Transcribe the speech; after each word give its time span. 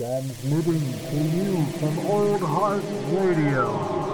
Transmitting 0.00 0.80
to 1.10 1.16
you 1.36 1.62
from 1.78 1.98
Old 2.06 2.40
Heart 2.40 2.82
Radio. 3.12 4.09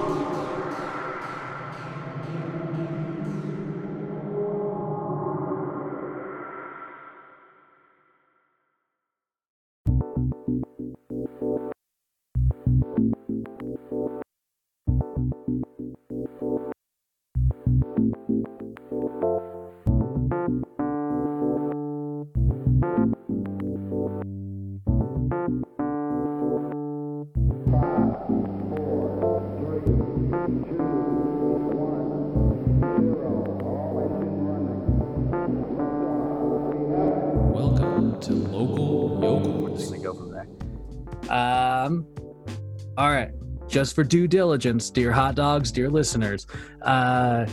Just 43.77 43.95
for 43.95 44.05
due 44.05 44.27
diligence, 44.27 44.89
dear 44.89 45.13
hot 45.13 45.35
dogs, 45.35 45.71
dear 45.71 45.91
listeners, 45.91 46.47
uh, 46.81 47.45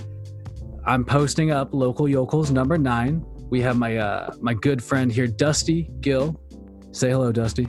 I'm 0.86 1.04
posting 1.04 1.52
up 1.52 1.73
Local 1.73 2.08
Yokels 2.08 2.50
number 2.50 2.77
nine. 2.77 3.26
We 3.50 3.59
have 3.59 3.76
my 3.76 3.98
uh, 3.98 4.34
my 4.40 4.54
good 4.54 4.81
friend 4.81 5.12
here, 5.12 5.28
Dusty 5.28 5.90
Gill. 6.00 6.41
Say 6.94 7.09
hello, 7.09 7.34
Dusty. 7.34 7.67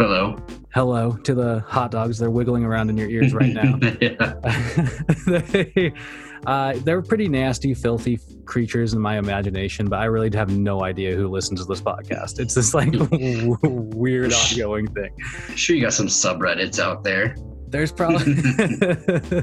Hello. 0.00 0.36
Hello 0.74 1.12
to 1.12 1.32
the 1.32 1.60
hot 1.60 1.92
dogs. 1.92 2.18
They're 2.18 2.28
wiggling 2.28 2.64
around 2.64 2.90
in 2.90 2.96
your 2.96 3.08
ears 3.08 3.32
right 3.34 3.52
now. 3.52 3.76
they, 5.28 5.94
uh, 6.48 6.72
they're 6.78 7.02
pretty 7.02 7.28
nasty, 7.28 7.72
filthy 7.72 8.18
creatures 8.46 8.94
in 8.94 9.00
my 9.00 9.16
imagination, 9.16 9.88
but 9.88 10.00
I 10.00 10.06
really 10.06 10.36
have 10.36 10.50
no 10.50 10.82
idea 10.82 11.14
who 11.14 11.28
listens 11.28 11.60
to 11.60 11.66
this 11.66 11.80
podcast. 11.80 12.40
It's 12.40 12.54
this 12.54 12.74
like 12.74 12.92
weird 13.62 14.32
ongoing 14.32 14.88
thing. 14.88 15.16
Sure, 15.54 15.76
you 15.76 15.82
got 15.82 15.92
some 15.92 16.08
subreddits 16.08 16.80
out 16.80 17.04
there. 17.04 17.36
There's 17.72 17.90
probably. 17.90 18.36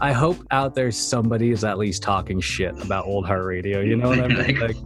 I 0.00 0.12
hope 0.12 0.38
out 0.50 0.74
there 0.74 0.90
somebody 0.90 1.50
is 1.50 1.62
at 1.62 1.78
least 1.78 2.02
talking 2.02 2.40
shit 2.40 2.74
about 2.82 3.06
Old 3.06 3.26
Heart 3.26 3.44
Radio. 3.44 3.80
You 3.80 3.96
know 3.96 4.08
what 4.08 4.20
I 4.20 4.26
mean? 4.28 4.58
Like, 4.58 4.76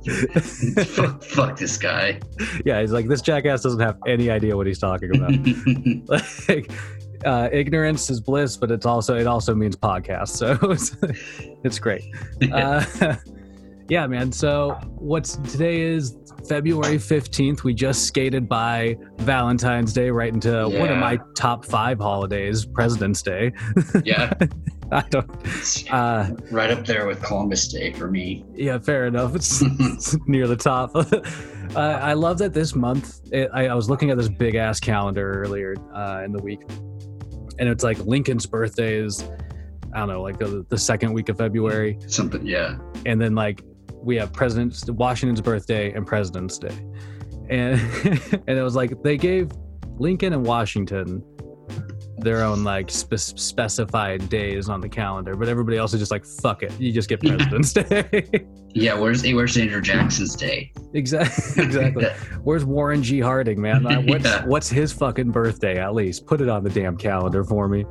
fuck, 0.86 1.24
fuck 1.24 1.58
this 1.58 1.78
guy. 1.78 2.20
yeah, 2.64 2.80
he's 2.80 2.92
like 2.92 3.08
this 3.08 3.22
jackass 3.22 3.62
doesn't 3.62 3.80
have 3.80 3.98
any 4.06 4.30
idea 4.30 4.55
what 4.55 4.66
he's 4.66 4.78
talking 4.78 5.16
about. 5.16 5.33
like, 6.48 6.70
uh, 7.24 7.48
ignorance 7.50 8.11
is 8.11 8.20
bliss, 8.20 8.56
but 8.58 8.70
it's 8.70 8.86
also 8.86 9.16
it 9.16 9.27
also 9.27 9.55
means 9.55 9.74
podcast, 9.74 10.28
so 10.28 10.56
it's, 10.70 10.94
it's 11.64 11.78
great. 11.78 12.05
Uh, 12.52 12.84
yeah, 13.89 14.06
man. 14.06 14.30
So 14.30 14.78
what's 14.98 15.36
today 15.36 15.80
is 15.80 16.17
February 16.47 16.98
fifteenth. 16.98 17.64
We 17.64 17.75
just 17.75 18.06
skated 18.06 18.48
by 18.48 18.97
Valentine's 19.19 19.92
Day 19.92 20.11
right 20.11 20.33
into 20.33 20.69
one 20.69 20.91
of 20.91 20.98
my 20.98 21.19
top 21.36 21.64
five 21.64 21.98
holidays, 21.98 22.64
President's 22.64 23.22
Day. 23.22 23.53
yeah, 24.05 24.33
I 24.92 25.03
don't. 25.11 25.30
Uh, 25.91 26.30
right 26.50 26.70
up 26.70 26.86
there 26.86 27.06
with 27.06 27.22
Columbus 27.22 27.69
Day 27.69 27.92
for 27.92 28.08
me. 28.11 28.45
yeah, 28.55 28.78
fair 28.78 29.06
enough. 29.06 29.34
It's, 29.34 29.62
it's 29.80 30.17
near 30.27 30.47
the 30.47 30.56
top. 30.56 30.95
uh, 31.77 31.78
I 31.78 32.14
love 32.14 32.39
that 32.39 32.55
this 32.55 32.75
month. 32.75 33.20
It, 33.33 33.50
I, 33.52 33.69
I 33.69 33.75
was 33.75 33.91
looking 33.91 34.11
at 34.11 34.17
this 34.17 34.28
big 34.28 34.55
ass 34.55 34.80
calendar 34.80 35.42
earlier 35.42 35.75
uh, 35.95 36.23
in 36.25 36.33
the 36.33 36.42
week, 36.42 36.61
and 37.58 37.69
it's 37.69 37.84
like 37.84 37.98
Lincoln's 38.06 38.47
birthday 38.47 38.97
is, 38.97 39.23
I 39.95 39.98
don't 39.98 40.08
know, 40.08 40.23
like 40.23 40.39
the, 40.39 40.64
the 40.69 40.78
second 40.78 41.12
week 41.12 41.28
of 41.28 41.36
February, 41.36 41.98
Something, 42.06 42.46
yeah. 42.46 42.79
and 43.05 43.20
then 43.20 43.34
like 43.34 43.63
we 44.08 44.17
have 44.17 44.33
President 44.33 44.74
Washington's 44.89 45.42
birthday 45.42 45.92
and 45.92 46.07
President's 46.07 46.58
Day, 46.58 46.74
and 47.51 47.79
and 48.48 48.58
it 48.58 48.63
was 48.63 48.74
like 48.74 49.02
they 49.02 49.19
gave 49.19 49.51
Lincoln 49.98 50.33
and 50.33 50.45
Washington 50.46 51.23
their 52.20 52.42
own 52.42 52.64
like 52.64 52.91
spe- 52.91 53.14
specified 53.17 54.29
days 54.30 54.69
on 54.70 54.80
the 54.80 54.89
calendar, 54.89 55.36
but 55.36 55.46
everybody 55.46 55.77
else 55.77 55.92
is 55.92 56.01
just 56.01 56.11
like 56.11 56.24
fuck 56.24 56.63
it, 56.63 56.73
you 56.80 56.91
just 56.91 57.08
get 57.08 57.20
President's 57.20 57.73
Day. 57.74 58.27
Yeah, 58.74 58.95
where's 58.98 59.23
where's 59.24 59.57
Andrew 59.58 59.80
Jackson's 59.83 60.35
day? 60.35 60.73
Exactly. 60.95 61.64
Exactly. 61.64 62.07
Where's 62.45 62.64
Warren 62.64 63.02
G. 63.02 63.20
Harding, 63.20 63.61
man? 63.61 63.85
What's 64.07 64.25
Yeah. 64.25 64.45
what's 64.46 64.70
his 64.70 64.90
fucking 64.90 65.30
birthday? 65.33 65.79
At 65.79 65.92
least 65.95 66.25
put 66.27 66.40
it 66.40 66.48
on 66.48 66.64
the 66.64 66.70
damn 66.70 66.96
calendar 66.96 67.45
for 67.45 67.69
me. 67.69 67.85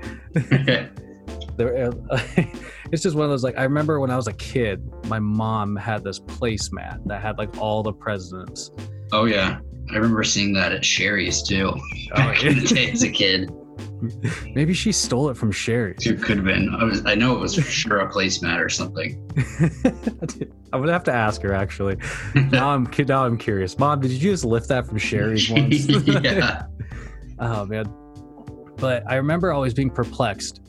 There, 1.58 1.92
uh, 2.10 2.22
it's 2.92 3.02
just 3.04 3.16
one 3.16 3.26
of 3.26 3.30
those 3.32 3.44
like 3.44 3.58
I 3.58 3.64
remember 3.64 4.00
when 4.00 4.12
I 4.12 4.16
was 4.16 4.28
a 4.28 4.34
kid, 4.34 4.88
my 5.06 5.20
mom 5.20 5.76
had 5.76 6.04
this 6.04 6.20
placemat 6.20 7.06
that 7.08 7.22
had 7.22 7.38
like 7.38 7.58
all 7.58 7.84
the 7.84 7.94
presidents. 7.94 8.72
oh 9.12 9.26
yeah, 9.26 9.60
I 9.92 9.96
remember 9.96 10.24
seeing 10.24 10.54
that 10.54 10.72
at 10.72 10.86
Sherry's 10.86 11.42
too. 11.42 11.74
Back 12.16 12.44
in 12.44 12.60
the 12.60 12.68
day 12.68 12.92
as 12.92 13.04
a 13.04 13.10
kid, 13.10 13.52
Maybe 14.56 14.74
she 14.74 14.92
stole 14.92 15.30
it 15.30 15.38
from 15.38 15.52
Sherry. 15.52 15.96
it 16.00 16.22
could 16.22 16.38
have 16.38 16.46
been. 16.46 16.74
I 16.76 16.84
was. 16.84 17.06
I 17.06 17.16
know 17.16 17.36
it 17.36 17.40
was 17.40 17.56
for 17.56 17.62
sure 17.62 18.00
a 18.00 18.12
placemat 18.12 18.60
or 18.60 18.70
something. 18.70 19.20
I 20.74 20.78
would 20.78 20.90
have 20.90 21.04
to 21.06 21.14
ask 21.14 21.42
her 21.42 21.54
actually. 21.54 21.98
Now 22.52 22.70
I'm 22.70 22.90
now 23.08 23.26
I'm 23.26 23.38
curious. 23.38 23.78
Mom, 23.80 24.02
did 24.02 24.12
you 24.12 24.20
just 24.20 24.46
lift 24.46 24.68
that 24.70 24.88
from 24.88 24.98
Sherry's 24.98 25.50
once? 25.50 25.88
yeah. 26.08 26.64
Oh 27.40 27.66
man. 27.66 27.92
But 28.78 29.04
I 29.10 29.16
remember 29.16 29.52
always 29.52 29.74
being 29.74 29.90
perplexed 29.90 30.62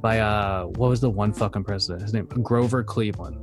by 0.00 0.20
uh 0.20 0.64
what 0.64 0.90
was 0.90 1.00
the 1.00 1.10
one 1.10 1.32
fucking 1.32 1.64
president? 1.64 2.02
His 2.02 2.12
name 2.12 2.26
Grover 2.26 2.82
Cleveland. 2.82 3.38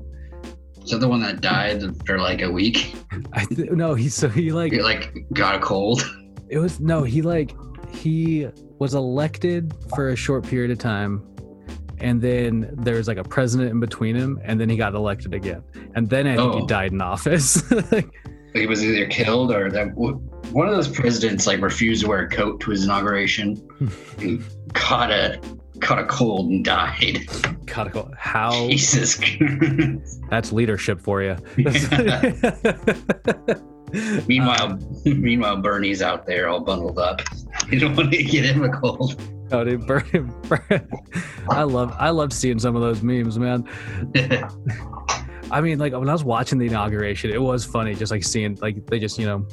Is 0.83 0.91
that 0.91 0.99
the 0.99 1.07
one 1.07 1.19
that 1.21 1.41
died 1.41 1.83
for 2.05 2.17
like 2.19 2.41
a 2.41 2.49
week? 2.51 2.95
I 3.33 3.45
th- 3.45 3.71
no, 3.71 3.93
he 3.93 4.09
so 4.09 4.29
he 4.29 4.51
like 4.51 4.71
He 4.71 4.81
like 4.81 5.13
got 5.33 5.55
a 5.55 5.59
cold. 5.59 6.01
it 6.49 6.59
was 6.59 6.79
no, 6.79 7.03
he 7.03 7.21
like 7.21 7.53
he 7.91 8.47
was 8.79 8.93
elected 8.93 9.73
for 9.95 10.09
a 10.09 10.15
short 10.15 10.43
period 10.45 10.71
of 10.71 10.77
time 10.77 11.23
and 11.99 12.21
then 12.21 12.69
there 12.73 12.95
was 12.95 13.07
like 13.07 13.17
a 13.17 13.23
president 13.23 13.71
in 13.71 13.79
between 13.79 14.15
him 14.15 14.39
and 14.43 14.59
then 14.61 14.69
he 14.69 14.77
got 14.77 14.93
elected 14.93 15.33
again. 15.33 15.63
And 15.95 16.07
then 16.09 16.27
I 16.27 16.35
think 16.37 16.53
he 16.53 16.61
Oh. 16.61 16.67
died 16.67 16.91
in 16.91 17.01
office. 17.01 17.69
Like, 17.91 18.09
he 18.53 18.67
was 18.67 18.83
either 18.85 19.07
killed 19.07 19.51
or 19.51 19.71
that 19.71 19.93
one 19.95 20.67
of 20.69 20.75
those 20.75 20.87
presidents 20.87 21.47
like 21.47 21.59
refused 21.61 22.03
to 22.03 22.07
wear 22.07 22.19
a 22.19 22.29
coat 22.29 22.59
to 22.61 22.71
his 22.71 22.83
inauguration. 22.85 23.67
he 24.19 24.39
caught 24.73 25.11
a 25.11 25.39
caught 25.81 25.99
a 25.99 26.05
cold 26.05 26.49
and 26.49 26.65
died. 26.65 27.27
Caught 27.67 27.87
a 27.87 27.89
cold. 27.91 28.13
how 28.17 28.69
Jesus. 28.69 29.19
that's 30.29 30.51
leadership 30.51 31.01
for 31.01 31.21
you. 31.21 31.35
meanwhile, 34.27 34.79
meanwhile, 35.05 35.57
Bernie's 35.57 36.01
out 36.01 36.25
there 36.25 36.49
all 36.49 36.59
bundled 36.59 36.99
up. 36.99 37.21
You 37.69 37.79
don't 37.79 37.95
want 37.95 38.11
to 38.11 38.23
get 38.23 38.45
him 38.45 38.63
a 38.63 38.69
cold. 38.69 39.21
Oh, 39.51 39.63
dude, 39.63 39.87
Burn, 39.87 40.33
Burn. 40.43 40.89
I 41.49 41.63
love 41.63 41.95
I 41.97 42.09
loved 42.09 42.33
seeing 42.33 42.59
some 42.59 42.75
of 42.75 42.81
those 42.81 43.01
memes, 43.01 43.39
man. 43.39 43.67
I 45.51 45.61
mean, 45.61 45.79
like 45.79 45.93
when 45.93 46.09
I 46.09 46.13
was 46.13 46.23
watching 46.23 46.57
the 46.57 46.67
inauguration, 46.67 47.31
it 47.31 47.41
was 47.41 47.63
funny 47.63 47.95
just 47.95 48.11
like 48.11 48.23
seeing 48.23 48.55
like 48.55 48.85
they 48.87 48.99
just 48.99 49.17
you 49.17 49.25
know, 49.25 49.47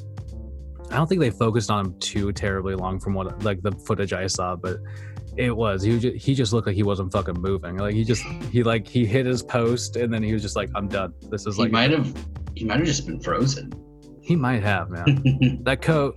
I 0.90 0.96
don't 0.96 1.06
think 1.06 1.20
they 1.20 1.30
focused 1.30 1.70
on 1.70 1.86
him 1.86 1.98
too 2.00 2.32
terribly 2.32 2.74
long 2.74 2.98
from 2.98 3.14
what 3.14 3.44
like 3.44 3.62
the 3.62 3.72
footage 3.72 4.12
I 4.12 4.26
saw, 4.26 4.56
but 4.56 4.78
it 5.36 5.56
was 5.56 5.82
he 5.82 5.92
was 5.92 6.02
just, 6.02 6.24
he 6.24 6.34
just 6.34 6.52
looked 6.52 6.66
like 6.66 6.76
he 6.76 6.82
wasn't 6.82 7.12
fucking 7.12 7.40
moving. 7.40 7.76
Like 7.76 7.94
he 7.94 8.04
just 8.04 8.22
he 8.52 8.62
like 8.62 8.86
he 8.86 9.04
hit 9.04 9.26
his 9.26 9.42
post 9.42 9.96
and 9.96 10.12
then 10.12 10.22
he 10.22 10.32
was 10.32 10.42
just 10.42 10.56
like 10.56 10.70
I'm 10.74 10.88
done. 10.88 11.14
This 11.30 11.46
is 11.46 11.58
like 11.58 11.68
he 11.68 11.72
might 11.72 11.90
have 11.90 12.12
he 12.54 12.64
might 12.64 12.78
have 12.78 12.86
just 12.86 13.06
been 13.06 13.20
frozen. 13.20 13.72
he 14.22 14.36
might 14.36 14.62
have 14.62 14.90
man. 14.90 15.60
that 15.64 15.82
coat 15.82 16.16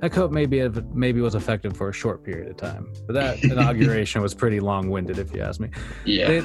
that 0.00 0.10
coat 0.12 0.32
maybe 0.32 0.66
maybe 0.92 1.20
was 1.20 1.34
effective 1.34 1.76
for 1.76 1.88
a 1.88 1.92
short 1.92 2.24
period 2.24 2.50
of 2.50 2.56
time, 2.56 2.92
but 3.06 3.12
that 3.14 3.42
inauguration 3.44 4.22
was 4.22 4.34
pretty 4.34 4.60
long 4.60 4.88
winded 4.90 5.18
if 5.18 5.34
you 5.34 5.42
ask 5.42 5.60
me. 5.60 5.70
yeah. 6.04 6.26
They, 6.26 6.42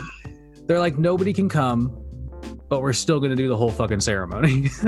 they're 0.65 0.79
like 0.79 0.97
nobody 0.97 1.31
can 1.33 1.47
come, 1.47 1.97
but 2.69 2.81
we're 2.81 2.93
still 2.93 3.19
gonna 3.19 3.35
do 3.35 3.47
the 3.47 3.57
whole 3.57 3.71
fucking 3.71 4.01
ceremony. 4.01 4.69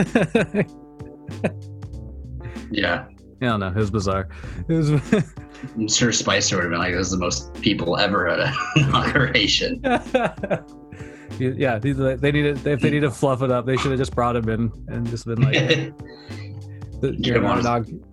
yeah. 2.71 3.05
I 3.41 3.45
don't 3.45 3.61
know. 3.61 3.67
It 3.67 3.75
was 3.75 3.89
bizarre. 3.89 4.27
It 4.67 4.73
was. 4.73 4.91
I'm 5.75 5.87
sure 5.87 6.11
Spicer 6.11 6.55
would 6.55 6.63
have 6.63 6.71
been 6.71 6.79
like, 6.79 6.93
this 6.93 7.07
is 7.07 7.11
the 7.11 7.17
most 7.17 7.53
people 7.61 7.97
ever 7.97 8.27
at 8.27 8.39
an 8.39 8.53
inauguration. 8.87 9.81
yeah, 11.39 11.79
these- 11.79 11.97
they 11.97 12.31
needed 12.31 12.65
if 12.65 12.79
they 12.81 12.89
need 12.89 13.01
to 13.01 13.11
fluff 13.11 13.41
it 13.41 13.51
up, 13.51 13.65
they 13.65 13.77
should 13.77 13.91
have 13.91 13.99
just 13.99 14.15
brought 14.15 14.35
him 14.35 14.49
in 14.49 14.71
and 14.87 15.07
just 15.07 15.25
been 15.25 15.41
like, 15.41 15.53
the, 17.01 17.11
inaug- 17.11 18.03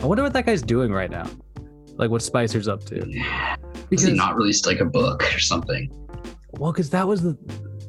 I 0.00 0.06
wonder 0.06 0.22
what 0.22 0.32
that 0.32 0.46
guy's 0.46 0.62
doing 0.62 0.92
right 0.92 1.10
now. 1.10 1.28
Like 1.96 2.10
what 2.10 2.22
Spicer's 2.22 2.68
up 2.68 2.84
to. 2.86 3.00
Has 3.90 4.02
he 4.02 4.12
not 4.12 4.36
released 4.36 4.66
like 4.66 4.80
a 4.80 4.84
book 4.84 5.22
or 5.34 5.38
something? 5.38 5.90
Well, 6.52 6.72
because 6.72 6.90
that 6.90 7.06
was 7.08 7.22
the 7.22 7.36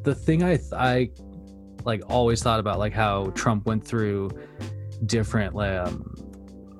the 0.04 0.16
thing 0.16 0.44
I 0.44 0.58
I 0.74 1.10
like 1.86 2.02
always 2.10 2.42
thought 2.42 2.60
about, 2.60 2.80
like 2.80 2.94
how 2.94 3.28
Trump 3.36 3.66
went 3.66 3.86
through 3.86 4.32
different 5.06 5.56
um, 5.56 6.09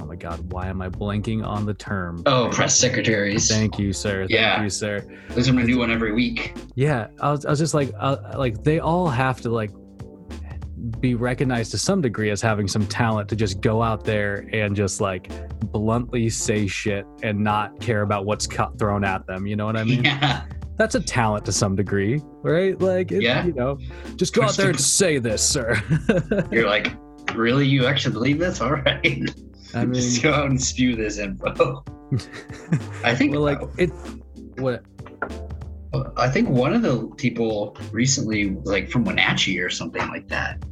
my 0.10 0.16
god, 0.16 0.52
why 0.52 0.68
am 0.68 0.82
I 0.82 0.90
blanking 0.90 1.46
on 1.46 1.66
the 1.68 1.74
term? 1.74 2.24
Oh, 2.26 2.50
press 2.52 2.76
secretaries. 2.76 3.48
Thank 3.48 3.78
you, 3.78 3.94
sir. 3.94 4.22
Thank 4.22 4.32
Yeah. 4.32 4.64
you, 4.64 4.70
sir. 4.70 5.06
There's 5.30 5.48
a 5.50 5.54
new 5.54 5.78
one 5.78 5.92
every 5.92 6.14
week. 6.14 6.56
Yeah, 6.76 7.08
I 7.22 7.32
was, 7.32 7.46
I 7.46 7.52
was 7.52 7.60
just 7.60 7.74
like, 7.76 7.92
uh, 8.00 8.18
like 8.36 8.64
they 8.64 8.80
all 8.80 9.08
have 9.08 9.40
to 9.42 9.50
like 9.52 9.70
be 11.00 11.14
recognized 11.14 11.70
to 11.72 11.78
some 11.78 12.02
degree 12.02 12.32
as 12.32 12.42
having 12.42 12.68
some 12.68 12.88
talent 12.88 13.30
to 13.30 13.36
just 13.36 13.62
go 13.62 13.84
out 13.84 14.04
there 14.04 14.50
and 14.52 14.76
just 14.76 15.00
like 15.00 15.30
bluntly 15.72 16.28
say 16.30 16.66
shit 16.66 17.06
and 17.22 17.38
not 17.40 17.80
care 17.80 18.02
about 18.02 18.26
what's 18.26 18.48
cut 18.48 18.80
thrown 18.80 19.04
at 19.04 19.28
them. 19.28 19.46
You 19.46 19.56
know 19.58 19.66
what 19.68 19.78
I 19.78 19.84
mean? 19.84 20.04
yeah. 20.06 20.46
That's 20.78 20.96
a 20.96 21.02
talent 21.02 21.46
to 21.46 21.52
some 21.52 21.76
degree, 21.76 22.22
right? 22.42 22.80
Like, 22.82 23.12
it, 23.12 23.22
Yeah. 23.22 23.46
you 23.46 23.54
know, 23.54 23.78
just 24.16 24.34
go 24.34 24.42
out 24.44 24.56
there 24.56 24.70
and 24.70 24.80
say 24.80 25.20
this, 25.20 25.42
sir. 25.48 25.76
You're 26.52 26.68
like, 26.68 26.94
really? 27.36 27.68
You 27.68 27.86
actually 27.86 28.14
believe 28.14 28.40
this? 28.40 28.62
All 28.62 28.72
right. 28.72 29.30
I 29.74 29.86
mean, 29.86 29.94
Just 29.94 30.24
go 30.24 30.34
out 30.34 30.50
and 30.50 30.62
spew 30.62 30.96
this 30.96 31.18
info. 31.18 31.84
I 33.04 33.14
think 33.14 33.34
well, 33.34 33.42
like 33.42 33.60
it. 33.78 33.90
What? 34.58 34.84
I 36.18 36.30
think 36.30 36.50
one 36.50 36.74
of 36.74 36.82
the 36.82 37.08
people 37.18 37.76
recently, 37.92 38.52
like 38.64 38.90
from 38.90 39.06
Wenatchee 39.06 39.60
or 39.60 39.70
something 39.70 40.08
like 40.08 40.28
that, 40.28 40.64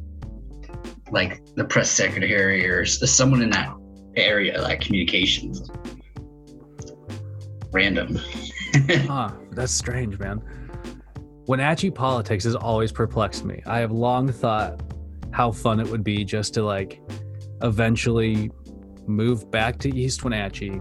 like 1.10 1.42
the 1.54 1.64
press 1.64 1.90
secretary 1.90 2.68
or 2.68 2.84
someone 2.84 3.42
in 3.42 3.50
that 3.50 3.74
area, 4.16 4.60
like 4.60 4.80
communications. 4.80 5.70
Random. 7.72 8.18
Huh, 8.88 9.32
that's 9.52 9.72
strange, 9.72 10.18
man. 10.18 10.42
Wenatchee 11.46 11.90
politics 11.90 12.44
has 12.44 12.54
always 12.54 12.92
perplexed 12.92 13.44
me. 13.44 13.62
I 13.66 13.78
have 13.78 13.90
long 13.90 14.30
thought 14.30 14.82
how 15.30 15.50
fun 15.50 15.80
it 15.80 15.88
would 15.88 16.04
be 16.04 16.22
just 16.22 16.52
to 16.54 16.62
like 16.62 17.00
eventually 17.62 18.50
move 19.08 19.50
back 19.50 19.78
to 19.78 19.94
East 19.96 20.22
Wenatchee 20.24 20.80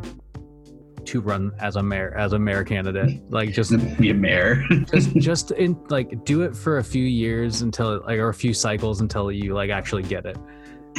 to 1.05 1.21
run 1.21 1.53
as 1.59 1.77
a 1.77 1.83
mayor 1.83 2.13
as 2.17 2.33
a 2.33 2.39
mayor 2.39 2.63
candidate. 2.63 3.21
Like 3.31 3.51
just 3.53 3.71
Be 3.97 4.09
a 4.09 4.13
mayor. 4.13 4.63
just 4.93 5.15
just 5.15 5.51
in 5.51 5.81
like 5.89 6.25
do 6.25 6.41
it 6.41 6.55
for 6.55 6.77
a 6.79 6.83
few 6.83 7.03
years 7.05 7.61
until 7.61 8.01
like 8.05 8.19
or 8.19 8.29
a 8.29 8.33
few 8.33 8.53
cycles 8.53 9.01
until 9.01 9.31
you 9.31 9.53
like 9.53 9.69
actually 9.69 10.03
get 10.03 10.25
it. 10.25 10.37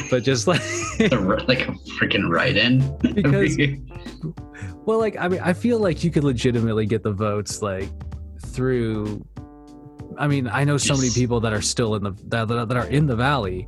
But 0.09 0.23
just 0.23 0.47
like 0.47 0.61
like 0.99 1.67
a 1.67 1.73
freaking 1.99 2.29
write-in. 2.29 2.97
Because- 3.13 3.57
Well, 4.85 4.97
like 4.97 5.17
I 5.19 5.27
mean, 5.27 5.41
I 5.41 5.53
feel 5.53 5.77
like 5.79 6.03
you 6.03 6.09
could 6.09 6.23
legitimately 6.23 6.85
get 6.87 7.03
the 7.03 7.11
votes 7.11 7.61
like 7.61 7.89
through. 8.47 9.23
I 10.17 10.27
mean, 10.27 10.47
I 10.47 10.63
know 10.63 10.77
so 10.77 10.95
many 10.95 11.11
people 11.11 11.39
that 11.41 11.53
are 11.53 11.61
still 11.61 11.95
in 11.95 12.03
the 12.03 12.11
that, 12.29 12.47
that 12.47 12.75
are 12.77 12.87
in 12.87 13.05
the 13.05 13.15
valley 13.15 13.67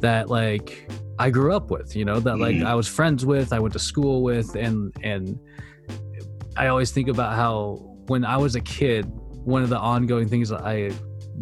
that 0.00 0.28
like 0.30 0.90
I 1.18 1.30
grew 1.30 1.52
up 1.54 1.70
with. 1.70 1.96
You 1.96 2.04
know 2.04 2.20
that 2.20 2.38
like 2.38 2.56
Mhm. 2.56 2.66
I 2.66 2.74
was 2.74 2.86
friends 2.88 3.24
with, 3.26 3.52
I 3.52 3.58
went 3.58 3.72
to 3.74 3.78
school 3.78 4.22
with, 4.22 4.54
and 4.54 4.92
and 5.02 5.38
I 6.56 6.68
always 6.68 6.90
think 6.90 7.08
about 7.08 7.34
how 7.34 7.84
when 8.06 8.24
I 8.24 8.36
was 8.36 8.54
a 8.54 8.60
kid, 8.60 9.06
one 9.44 9.62
of 9.62 9.68
the 9.68 9.78
ongoing 9.78 10.28
things 10.28 10.48
that 10.48 10.62
I 10.62 10.90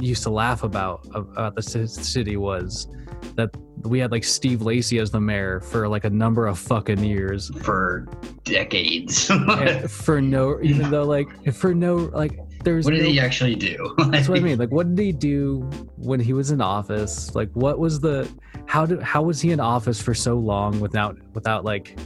used 0.00 0.23
to 0.25 0.31
laugh 0.31 0.62
about 0.62 1.06
about 1.14 1.55
the 1.55 1.62
city 1.62 2.37
was 2.37 2.88
that 3.37 3.50
we 3.82 3.99
had 3.99 4.11
like 4.11 4.25
Steve 4.25 4.62
Lacy 4.62 4.99
as 4.99 5.11
the 5.11 5.20
mayor 5.20 5.61
for 5.61 5.88
like 5.88 6.05
a 6.05 6.11
number 6.11 6.47
of 6.47 6.59
fucking 6.59 7.02
years 7.05 7.50
for 7.62 8.06
decades. 8.44 9.31
for 9.88 10.20
no 10.20 10.59
even 10.62 10.91
though 10.91 11.05
like 11.05 11.29
for 11.55 11.75
no 11.75 11.97
like 11.97 12.38
there's 12.64 12.85
what 12.85 12.93
did 12.94 13.02
no, 13.05 13.09
he 13.11 13.20
actually 13.20 13.55
do? 13.55 13.94
that's 14.11 14.29
what 14.29 14.38
i 14.38 14.43
mean 14.49 14.59
like 14.59 14.70
what 14.73 14.93
did 14.94 15.02
he 15.05 15.12
do 15.12 15.61
when 15.97 16.19
he 16.19 16.32
was 16.32 16.50
in 16.50 16.61
office 16.61 17.32
like 17.35 17.49
what 17.52 17.79
was 17.79 18.00
the 18.00 18.29
how 18.67 18.85
did 18.87 19.03
how 19.03 19.23
was 19.23 19.41
he 19.41 19.53
in 19.53 19.61
office 19.61 20.01
for 20.01 20.15
so 20.15 20.35
long 20.37 20.81
without 20.81 21.17
without 21.35 21.65
like 21.65 21.97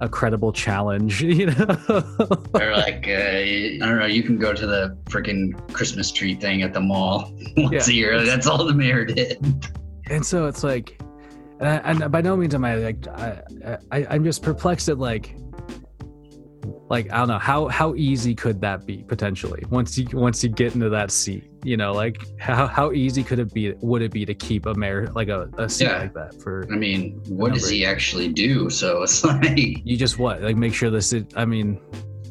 a 0.00 0.08
credible 0.08 0.52
challenge 0.52 1.22
you 1.40 1.46
know 1.46 1.54
They're 2.54 2.72
like, 2.76 3.06
uh, 3.06 3.12
I 3.12 3.78
don't 3.78 3.98
know. 4.00 4.06
You 4.06 4.24
can 4.24 4.36
go 4.36 4.52
to 4.52 4.66
the 4.66 4.98
freaking 5.04 5.52
Christmas 5.72 6.10
tree 6.10 6.34
thing 6.34 6.62
at 6.62 6.72
the 6.74 6.80
mall 6.80 7.32
once 7.56 7.86
Yeah, 7.88 7.92
a 7.92 7.96
year. 7.96 8.24
That's 8.24 8.48
all 8.48 8.64
the 8.64 8.74
mayor 8.74 9.04
did. 9.04 9.38
and 10.10 10.26
so 10.26 10.46
it's 10.46 10.64
like 10.64 10.98
and, 11.60 11.68
I, 11.68 11.76
and 12.04 12.10
by 12.12 12.20
no 12.20 12.36
means 12.36 12.54
am 12.56 12.64
i 12.64 12.74
like 12.74 13.06
I, 13.06 13.42
I 13.92 14.06
i'm 14.10 14.24
just 14.24 14.42
perplexed 14.42 14.88
at 14.88 14.98
like 14.98 15.36
like 16.90 17.10
i 17.12 17.18
don't 17.18 17.28
know 17.28 17.38
how 17.38 17.68
how 17.68 17.94
easy 17.94 18.34
could 18.34 18.60
that 18.62 18.84
be 18.84 19.04
potentially 19.04 19.62
once 19.70 19.96
you 19.96 20.06
once 20.12 20.42
you 20.42 20.50
get 20.50 20.74
into 20.74 20.88
that 20.90 21.12
seat 21.12 21.44
you 21.64 21.76
know 21.76 21.92
like 21.92 22.20
how 22.40 22.66
how 22.66 22.90
easy 22.92 23.22
could 23.22 23.38
it 23.38 23.52
be 23.54 23.72
would 23.80 24.02
it 24.02 24.10
be 24.10 24.24
to 24.24 24.34
keep 24.34 24.66
a 24.66 24.74
mayor 24.74 25.06
like 25.14 25.28
a, 25.28 25.48
a 25.58 25.68
seat 25.68 25.84
Yeah. 25.84 25.98
like 25.98 26.14
that 26.14 26.40
for 26.42 26.66
I 26.72 26.76
mean, 26.76 27.20
what 27.28 27.54
does 27.54 27.68
he 27.68 27.84
actually 27.86 28.28
do? 28.28 28.68
So 28.70 29.02
it's 29.02 29.24
like 29.24 29.56
you 29.56 29.96
just 29.96 30.18
what 30.18 30.42
like 30.42 30.56
make 30.56 30.74
sure 30.74 30.90
this 30.90 31.12
is 31.12 31.24
i 31.36 31.44
mean 31.44 31.80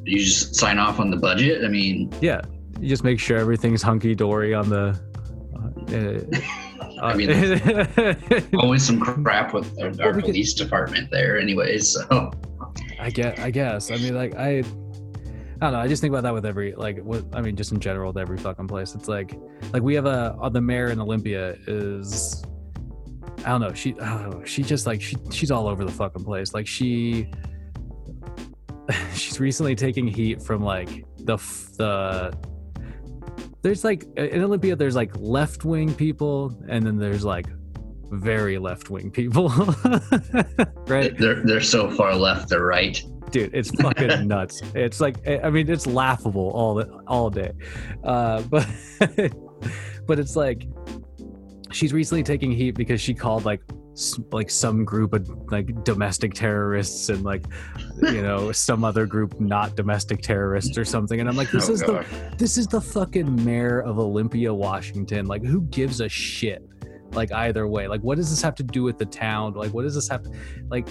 you 0.03 0.19
just 0.19 0.55
sign 0.55 0.79
off 0.79 0.99
on 0.99 1.09
the 1.11 1.17
budget. 1.17 1.63
I 1.63 1.67
mean, 1.67 2.11
yeah 2.21 2.41
you 2.79 2.89
just 2.89 3.03
make 3.03 3.19
sure 3.19 3.37
everything's 3.37 3.81
hunky-dory 3.83 4.53
on 4.53 4.69
the 4.69 4.99
uh, 5.93 6.39
I 7.01 7.15
mean, 7.15 7.31
uh, 7.31 8.15
always 8.59 8.85
some 8.85 8.99
crap 8.99 9.53
with 9.53 9.79
our, 9.81 9.91
our 10.05 10.19
police 10.21 10.53
department 10.53 11.09
there, 11.11 11.39
anyways. 11.39 11.93
So 11.93 12.31
I 12.99 13.09
get, 13.09 13.39
I 13.39 13.49
guess. 13.51 13.91
I 13.91 13.95
mean, 13.97 14.15
like, 14.15 14.35
I, 14.35 14.63
I 15.61 15.65
don't 15.65 15.73
know. 15.73 15.79
I 15.79 15.87
just 15.87 16.01
think 16.01 16.11
about 16.11 16.23
that 16.23 16.33
with 16.33 16.43
every, 16.43 16.73
like, 16.73 16.97
what 17.03 17.23
I 17.33 17.41
mean, 17.41 17.55
just 17.55 17.71
in 17.71 17.79
general 17.79 18.11
with 18.11 18.17
every 18.17 18.39
fucking 18.39 18.67
place. 18.67 18.95
It's 18.95 19.07
like, 19.07 19.37
like 19.71 19.83
we 19.83 19.93
have 19.93 20.07
a 20.07 20.35
uh, 20.41 20.49
the 20.49 20.59
mayor 20.59 20.87
in 20.87 20.99
Olympia 20.99 21.55
is, 21.67 22.43
I 23.45 23.49
don't 23.49 23.61
know. 23.61 23.71
She, 23.73 23.93
I 23.99 24.09
don't 24.09 24.31
know. 24.31 24.43
She 24.43 24.63
just 24.63 24.87
like 24.87 25.03
she, 25.03 25.17
she's 25.29 25.51
all 25.51 25.67
over 25.67 25.85
the 25.85 25.91
fucking 25.91 26.23
place. 26.23 26.55
Like 26.55 26.65
she, 26.65 27.29
she's 29.13 29.39
recently 29.39 29.75
taking 29.75 30.07
heat 30.07 30.41
from 30.41 30.63
like 30.63 31.05
the 31.19 31.37
the. 31.77 32.35
There's 33.61 33.83
like 33.83 34.05
in 34.17 34.41
Olympia, 34.41 34.75
there's 34.75 34.95
like 34.95 35.15
left 35.15 35.63
wing 35.63 35.93
people, 35.93 36.59
and 36.67 36.83
then 36.83 36.97
there's 36.97 37.23
like 37.23 37.45
very 38.09 38.57
left 38.57 38.89
wing 38.89 39.11
people, 39.11 39.49
right? 40.87 41.15
they're 41.19 41.43
they're 41.43 41.61
so 41.61 41.91
far 41.91 42.15
left, 42.15 42.49
they're 42.49 42.65
right. 42.65 43.03
Dude 43.31 43.53
it's 43.53 43.71
fucking 43.81 44.27
nuts. 44.27 44.61
It's 44.75 44.99
like 44.99 45.27
i 45.27 45.49
mean 45.49 45.69
it's 45.69 45.87
laughable 45.87 46.49
all 46.51 46.75
the, 46.75 46.89
all 47.07 47.29
day. 47.29 47.51
Uh 48.03 48.41
but 48.49 48.67
but 50.07 50.19
it's 50.19 50.35
like 50.35 50.67
she's 51.71 51.93
recently 51.93 52.23
taking 52.23 52.51
heat 52.51 52.71
because 52.71 52.99
she 53.01 53.13
called 53.13 53.45
like 53.45 53.61
like 54.31 54.49
some 54.49 54.85
group 54.85 55.13
of 55.13 55.29
like 55.51 55.83
domestic 55.83 56.33
terrorists 56.33 57.09
and 57.09 57.23
like 57.23 57.45
you 58.01 58.21
know 58.21 58.51
some 58.51 58.83
other 58.85 59.05
group 59.05 59.39
not 59.39 59.75
domestic 59.75 60.21
terrorists 60.21 60.77
or 60.77 60.85
something. 60.85 61.19
And 61.19 61.27
i'm 61.29 61.35
like 61.35 61.51
this 61.51 61.69
Oh, 61.69 61.73
is 61.73 61.81
God. 61.83 62.05
the 62.05 62.35
this 62.37 62.57
is 62.57 62.67
the 62.67 62.79
fucking 62.81 63.43
mayor 63.43 63.81
of 63.81 63.99
olympia 63.99 64.53
washington. 64.53 65.25
Like 65.27 65.43
who 65.43 65.61
gives 65.63 65.99
a 66.01 66.09
shit? 66.09 66.65
Like 67.13 67.31
either 67.33 67.67
way 67.67 67.87
like 67.89 67.99
what 68.01 68.15
does 68.17 68.29
this 68.29 68.41
have 68.41 68.55
to 68.55 68.63
do 68.63 68.83
with 68.83 68.97
the 68.97 69.05
town? 69.05 69.53
Like 69.53 69.73
what 69.73 69.83
does 69.83 69.95
this 69.95 70.07
have 70.07 70.23
to 70.23 70.31
like 70.69 70.87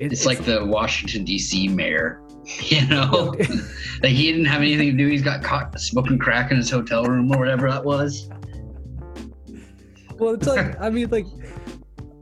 it- 0.00 0.12
It's 0.12 0.26
like 0.26 0.44
the 0.44 0.64
Washington 0.64 1.24
D.C. 1.24 1.68
mayor, 1.68 2.20
you 2.62 2.86
know, 2.88 3.34
like 4.02 4.12
he 4.12 4.30
didn't 4.32 4.46
have 4.46 4.60
anything 4.62 4.90
to 4.90 4.96
do. 4.96 5.06
He's 5.06 5.22
got 5.22 5.42
caught 5.44 5.78
smoking 5.80 6.18
crack 6.18 6.50
in 6.50 6.56
his 6.56 6.70
hotel 6.70 7.04
room 7.04 7.30
or 7.34 7.38
whatever 7.38 7.70
that 7.70 7.84
was. 7.84 8.28
well 10.18 10.34
it's 10.34 10.46
like 10.46 10.78
i 10.86 10.90
mean 10.90 11.08
like 11.10 11.26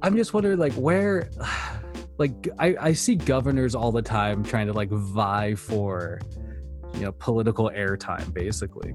i'm 0.03 0.17
just 0.17 0.33
wondering 0.35 0.59
like 0.59 0.73
where 0.75 1.29
like 2.19 2.49
I, 2.59 2.77
I 2.81 2.93
see 2.93 3.15
governors 3.17 3.75
all 3.75 3.93
the 3.93 4.03
time 4.03 4.45
trying 4.45 4.67
to 4.69 4.73
like 4.73 4.91
vie 4.91 5.55
for 5.55 6.21
you 6.95 7.01
know 7.01 7.13
political 7.13 7.71
airtime 7.75 8.33
basically 8.33 8.95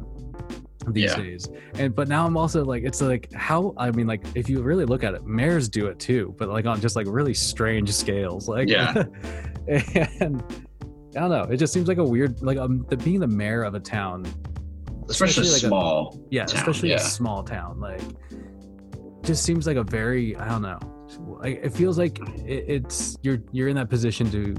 these 0.87 1.11
Yeah. 1.11 1.15
days 1.17 1.47
and 1.75 1.95
but 1.95 2.07
now 2.07 2.25
i'm 2.25 2.35
also 2.37 2.63
like 2.65 2.83
it's 2.83 3.01
like 3.01 3.31
how 3.33 3.73
i 3.77 3.91
mean 3.91 4.07
like 4.07 4.23
if 4.35 4.49
you 4.49 4.61
really 4.61 4.85
look 4.85 5.03
at 5.03 5.13
it 5.13 5.25
mayors 5.25 5.69
do 5.69 5.87
it 5.87 5.99
too 5.99 6.35
but 6.37 6.49
like 6.49 6.65
on 6.65 6.81
just 6.81 6.95
like 6.95 7.07
really 7.09 7.33
strange 7.33 7.91
scales 7.93 8.47
like 8.47 8.67
Yeah. 8.67 9.03
and 9.67 10.43
i 11.15 11.19
don't 11.19 11.29
know 11.29 11.43
it 11.43 11.57
just 11.57 11.73
seems 11.73 11.87
like 11.87 11.97
a 11.99 12.03
weird 12.03 12.41
like 12.41 12.57
um 12.57 12.85
the 12.89 12.97
being 12.97 13.19
the 13.19 13.27
mayor 13.27 13.63
of 13.63 13.75
a 13.75 13.79
town 13.79 14.25
Especially, 15.09 15.47
like 15.47 15.63
a- 15.63 15.67
small. 15.67 16.19
yeah 16.31 16.45
town, 16.45 16.57
especially 16.57 16.89
yeah. 16.89 16.95
a 16.95 16.99
small 16.99 17.43
town 17.43 17.79
like 17.79 18.01
just 19.21 19.43
seems 19.43 19.67
like 19.67 19.77
a 19.77 19.83
very 19.83 20.35
i 20.37 20.47
don't 20.49 20.61
know 20.61 20.79
like 21.39 21.59
it 21.63 21.69
feels 21.73 21.97
like 21.97 22.19
it, 22.45 22.65
it's 22.67 23.17
you're 23.21 23.37
you're 23.51 23.67
in 23.67 23.75
that 23.75 23.89
position 23.89 24.29
to 24.31 24.55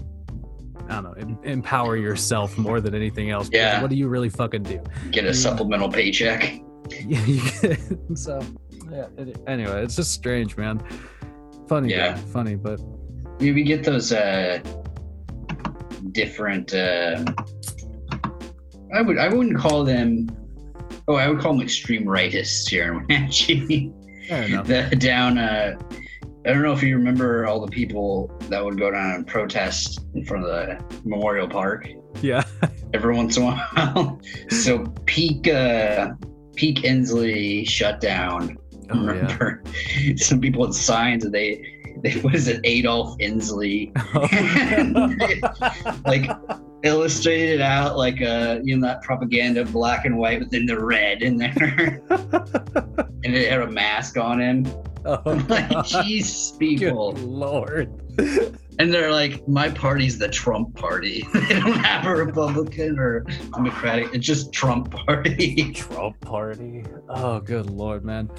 i 0.88 0.94
don't 0.94 1.04
know 1.04 1.12
em- 1.12 1.38
empower 1.44 1.96
yourself 1.96 2.56
more 2.58 2.80
than 2.80 2.94
anything 2.94 3.30
else 3.30 3.48
Yeah. 3.52 3.80
what 3.82 3.90
do 3.90 3.96
you 3.96 4.08
really 4.08 4.28
fucking 4.28 4.62
do 4.64 4.82
Get 5.10 5.24
a 5.24 5.34
supplemental 5.34 5.90
paycheck. 5.90 6.60
yeah 7.06 7.76
so 8.14 8.40
yeah 8.90 9.06
it, 9.16 9.38
anyway 9.46 9.82
it's 9.82 9.96
just 9.96 10.12
strange 10.12 10.56
man 10.56 10.82
funny 11.68 11.90
Yeah. 11.90 12.16
funny 12.32 12.56
but 12.56 12.80
We 13.38 13.62
get 13.64 13.82
those 13.84 14.12
uh, 14.12 14.60
different. 16.12 16.72
Uh, 16.74 17.24
I 18.94 19.02
would 19.02 19.18
I 19.18 19.28
wouldn't 19.28 19.58
call 19.58 19.84
them. 19.84 20.28
Oh, 21.08 21.16
I 21.16 21.28
would 21.28 21.40
call 21.40 21.52
them 21.54 21.62
extreme 21.62 22.04
rightists 22.04 22.68
here 22.68 22.92
in 22.92 23.06
Wenatchee. 23.08 23.90
the 24.28 24.94
down 24.98 25.38
uh 25.38 25.76
I 26.46 26.52
don't 26.52 26.62
know 26.62 26.72
if 26.72 26.82
you 26.82 26.96
remember 26.96 27.46
all 27.46 27.60
the 27.64 27.70
people 27.70 28.30
that 28.50 28.62
would 28.62 28.78
go 28.78 28.90
down 28.90 29.10
and 29.14 29.26
protest 29.26 30.00
in 30.14 30.24
front 30.26 30.44
of 30.44 30.50
the 30.50 31.00
Memorial 31.08 31.48
Park 31.48 31.88
Yeah. 32.20 32.44
every 32.92 33.14
once 33.16 33.36
in 33.38 33.44
a 33.44 33.46
while. 33.46 34.20
so 34.50 34.84
peak 35.06 35.48
uh 35.48 36.12
peak 36.54 36.78
Inslee 36.82 37.66
shut 37.68 38.00
down. 38.00 38.58
Oh, 38.90 39.04
yeah. 39.04 39.10
remember 39.12 39.62
some 40.16 40.40
people 40.40 40.66
had 40.66 40.74
signs 40.74 41.24
that 41.24 41.32
they 41.32 41.64
they 42.02 42.12
what 42.20 42.34
is 42.34 42.46
it 42.48 42.60
Adolf 42.64 43.16
Inslee 43.18 43.90
like 46.06 46.30
illustrated 46.82 47.62
out 47.62 47.96
like 47.96 48.20
uh 48.20 48.58
you 48.62 48.76
know 48.76 48.86
that 48.86 49.00
propaganda 49.02 49.64
black 49.64 50.04
and 50.04 50.18
white 50.18 50.40
with 50.40 50.50
then 50.50 50.66
the 50.66 50.78
red 50.78 51.22
in 51.22 51.38
there 51.38 52.02
and 52.10 53.34
it 53.34 53.50
had 53.50 53.62
a 53.62 53.70
mask 53.70 54.18
on 54.18 54.38
him 54.38 54.66
oh, 55.26 55.44
like 55.48 55.68
God. 55.70 55.84
jeez 55.84 56.52
Good 56.52 56.58
people 56.58 57.12
lord. 57.12 58.00
and 58.78 58.92
they're 58.92 59.12
like 59.12 59.46
my 59.46 59.68
party's 59.68 60.18
the 60.18 60.28
trump 60.28 60.74
party 60.76 61.26
they 61.34 61.60
don't 61.60 61.72
have 61.78 62.06
a 62.06 62.14
republican 62.14 62.98
or 62.98 63.20
democratic 63.54 64.14
it's 64.14 64.26
just 64.26 64.52
trump 64.52 64.90
party 64.90 65.72
Trump 65.74 66.20
party. 66.20 66.84
Oh, 67.08 67.40
good 67.40 67.70
lord, 67.70 68.04
man. 68.04 68.30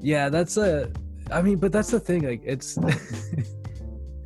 Yeah, 0.00 0.28
that's 0.28 0.56
a. 0.56 0.90
I 1.30 1.42
mean, 1.42 1.58
but 1.58 1.72
that's 1.72 1.90
the 1.90 2.00
thing. 2.00 2.22
Like, 2.22 2.42
it's. 2.44 2.76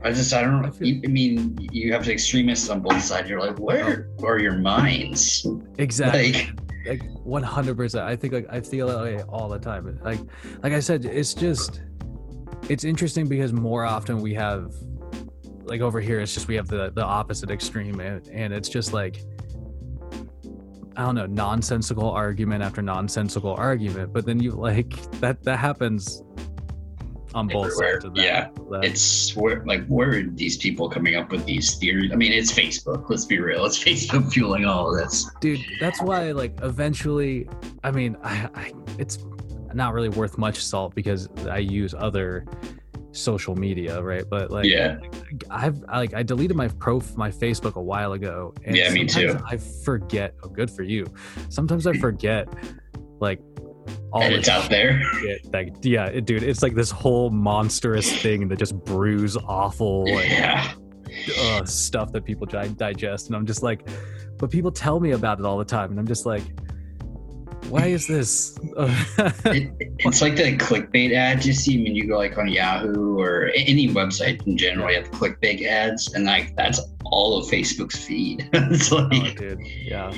I 0.02 0.12
just 0.12 0.32
i 0.32 0.42
don't 0.42 0.54
I 0.56 0.66
know. 0.66 0.72
Feel- 0.72 1.00
i 1.04 1.08
mean 1.08 1.56
you 1.72 1.92
have 1.92 2.08
extremists 2.08 2.68
on 2.68 2.80
both 2.80 3.02
sides. 3.02 3.28
You're 3.28 3.40
like 3.40 3.58
where 3.58 4.10
uh-huh. 4.18 4.26
are 4.26 4.38
your 4.38 4.54
minds? 4.54 5.46
Exactly. 5.78 6.32
like 6.32 6.50
like 6.86 7.02
100% 7.24 8.02
i 8.02 8.14
think 8.14 8.32
like 8.32 8.46
i 8.48 8.60
feel 8.60 8.86
that 8.88 9.00
way 9.00 9.22
all 9.22 9.48
the 9.48 9.58
time. 9.58 9.98
Like 10.04 10.20
like 10.62 10.72
i 10.72 10.80
said 10.80 11.04
it's 11.04 11.34
just 11.34 11.82
it's 12.68 12.84
interesting 12.84 13.26
because 13.26 13.52
more 13.52 13.84
often 13.84 14.20
we 14.20 14.34
have 14.34 14.72
like 15.64 15.80
over 15.80 16.00
here 16.00 16.20
it's 16.20 16.32
just 16.32 16.48
we 16.48 16.54
have 16.54 16.68
the 16.68 16.90
the 16.90 17.04
opposite 17.04 17.50
extreme. 17.50 18.00
And, 18.00 18.26
and 18.28 18.52
it's 18.52 18.68
just 18.68 18.92
like 18.92 19.24
i 20.96 21.02
don't 21.04 21.14
know 21.14 21.26
nonsensical 21.26 22.08
argument 22.10 22.62
after 22.62 22.82
nonsensical 22.82 23.54
argument. 23.54 24.12
But 24.12 24.26
then 24.26 24.40
you 24.40 24.52
like 24.52 24.90
that 25.20 25.42
that 25.42 25.58
happens 25.58 26.22
on 27.36 27.46
both 27.48 27.72
sides 27.74 28.04
of 28.04 28.14
that. 28.14 28.22
Yeah. 28.24 28.48
that- 28.70 28.84
it's 28.84 29.36
where 29.36 29.62
like 29.66 29.86
where 29.86 30.10
are 30.18 30.22
these 30.22 30.56
people 30.56 30.88
coming 30.88 31.14
up 31.16 31.30
with 31.30 31.44
these 31.44 31.74
theories? 31.76 32.10
I 32.12 32.16
mean 32.16 32.32
it's 32.32 32.52
facebook. 32.52 33.08
Let's 33.10 33.26
be 33.26 33.38
real. 33.38 33.64
It's 33.66 33.82
facebook 33.88 34.32
fueling 34.32 34.64
all 34.64 34.90
of 34.92 34.98
this. 34.98 35.30
Dude 35.40 35.60
that's 35.80 36.00
why 36.00 36.32
like 36.32 36.58
eventually 36.62 37.48
i 37.84 37.90
mean 37.90 38.16
I, 38.22 38.48
I 38.54 38.72
it's 38.98 39.18
not 39.74 39.92
really 39.92 40.08
worth 40.08 40.38
much 40.38 40.64
salt 40.64 40.94
because 40.94 41.28
i 41.50 41.58
use 41.58 41.92
other 41.96 42.46
social 43.12 43.54
media 43.56 44.02
right? 44.02 44.24
But 44.28 44.50
like 44.50 44.64
yeah. 44.66 44.98
I've 45.50 45.82
I, 45.88 45.98
like 45.98 46.14
i 46.14 46.22
deleted 46.22 46.56
my 46.56 46.68
prof 46.68 47.16
my 47.16 47.30
facebook 47.30 47.74
a 47.74 47.82
while 47.82 48.12
ago 48.12 48.54
and 48.64 48.74
Yeah, 48.76 48.90
me 48.90 49.04
too. 49.06 49.38
i 49.46 49.56
forget. 49.58 50.34
Oh 50.42 50.48
good 50.48 50.70
for 50.70 50.82
you. 50.82 51.06
Sometimes 51.50 51.86
i 51.86 51.92
forget 51.98 52.48
like 53.20 53.40
all 54.16 54.22
and 54.22 54.34
it's 54.34 54.48
out 54.48 54.68
there. 54.70 55.02
shit 55.20 55.52
like 55.52 55.74
yeah 55.82 56.06
it, 56.06 56.24
dude 56.24 56.42
it's 56.42 56.62
like 56.62 56.74
this 56.74 56.90
whole 56.90 57.30
monstrous 57.30 58.10
thing 58.22 58.48
that 58.48 58.58
just 58.58 58.74
brews 58.84 59.36
awful 59.36 60.04
like 60.04 60.30
yeah. 60.30 60.72
uh, 61.38 61.64
stuff 61.64 62.12
that 62.12 62.24
people 62.24 62.46
try 62.46 62.66
digest. 62.68 63.26
And 63.26 63.36
i'm 63.36 63.46
just 63.46 63.62
like 63.62 63.88
but 64.38 64.50
people 64.50 64.70
tell 64.70 65.00
me 65.00 65.12
about 65.12 65.38
it 65.38 65.44
all 65.44 65.58
the 65.58 65.64
time. 65.64 65.90
And 65.90 65.98
i'm 65.98 66.06
just 66.06 66.26
like 66.26 66.42
why 67.68 67.86
is 67.86 68.06
this? 68.06 68.56
It, 69.46 69.72
it's 69.98 70.22
like 70.22 70.36
the 70.36 70.56
clickbait 70.56 71.12
ads 71.12 71.46
you 71.46 71.52
see 71.52 71.82
when 71.82 71.96
you 71.96 72.06
go 72.06 72.16
like 72.16 72.38
on 72.38 72.46
Yahoo 72.46 73.18
or 73.18 73.50
any 73.56 73.88
website 73.88 74.46
in 74.46 74.56
general. 74.56 74.88
You 74.90 75.02
have 75.02 75.10
clickbait 75.10 75.66
ads, 75.66 76.14
and 76.14 76.26
like 76.26 76.54
that's 76.54 76.80
all 77.04 77.38
of 77.38 77.46
Facebook's 77.46 78.04
feed. 78.04 78.48
it's 78.52 78.92
oh, 78.92 79.08
like 79.10 79.38
dude. 79.38 79.58
Yeah 79.66 80.12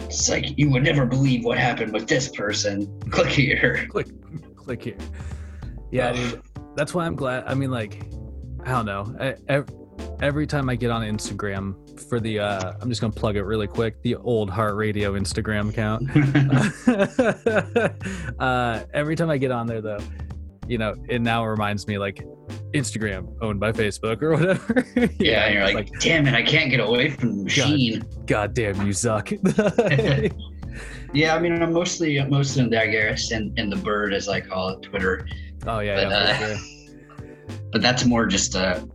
it's 0.00 0.28
like 0.28 0.58
you 0.58 0.70
would 0.70 0.82
never 0.84 1.04
believe 1.06 1.44
what 1.44 1.58
happened 1.58 1.92
with 1.92 2.06
this 2.06 2.28
person. 2.28 2.86
Click 3.10 3.28
here. 3.28 3.86
click 3.90 4.08
click 4.56 4.82
here 4.82 4.96
yeah 5.90 6.12
dude 6.12 6.42
that's 6.76 6.92
why 6.92 7.06
i'm 7.06 7.16
glad 7.16 7.42
i 7.46 7.54
mean 7.54 7.70
like 7.70 8.02
i 8.64 8.70
don't 8.72 8.84
know 8.84 9.16
I, 9.18 9.34
ev- 9.48 9.68
every 10.20 10.46
time 10.46 10.68
i 10.68 10.74
get 10.74 10.90
on 10.90 11.00
instagram 11.02 11.74
for 11.98 12.20
the 12.20 12.38
uh 12.40 12.74
i'm 12.78 12.90
just 12.90 13.00
gonna 13.00 13.14
plug 13.14 13.36
it 13.36 13.44
really 13.44 13.66
quick 13.66 14.02
the 14.02 14.16
old 14.16 14.50
heart 14.50 14.74
radio 14.76 15.14
instagram 15.18 15.70
account 15.70 16.02
uh, 18.38 18.84
every 18.94 19.16
time 19.16 19.30
I 19.30 19.38
get 19.38 19.50
on 19.50 19.66
there, 19.66 19.80
though, 19.80 20.00
you 20.68 20.78
know, 20.78 20.94
it 21.08 21.20
now 21.20 21.44
reminds 21.46 21.86
me 21.86 21.98
like 21.98 22.24
Instagram 22.74 23.34
owned 23.40 23.58
by 23.58 23.72
Facebook 23.72 24.22
or 24.22 24.32
whatever. 24.36 24.84
Yeah, 25.18 25.46
and 25.46 25.54
you're 25.54 25.62
it's 25.64 25.74
like, 25.74 25.88
damn 26.00 26.26
it, 26.26 26.34
I 26.34 26.42
can't 26.42 26.70
get 26.70 26.80
away 26.80 27.10
from 27.10 27.38
the 27.38 27.44
machine. 27.44 28.04
God 28.26 28.54
damn, 28.54 28.86
you 28.86 28.92
suck. 28.92 29.30
Yeah, 31.14 31.34
I 31.34 31.38
mean, 31.38 31.60
I'm 31.62 31.72
mostly 31.72 32.22
mostly 32.24 32.62
in 32.64 32.70
Digress 32.70 33.30
and, 33.30 33.58
and 33.58 33.72
the 33.72 33.76
bird, 33.76 34.12
as 34.12 34.28
I 34.28 34.40
call 34.42 34.68
it, 34.70 34.82
Twitter. 34.82 35.26
oh 35.66 35.78
yeah, 35.80 36.04
But, 36.04 36.10
yeah, 36.10 36.16
uh, 36.18 36.56
sure. 36.56 36.56
But 37.72 37.82
that's 37.82 38.04
more 38.04 38.26
just 38.26 38.52
to 38.52 38.86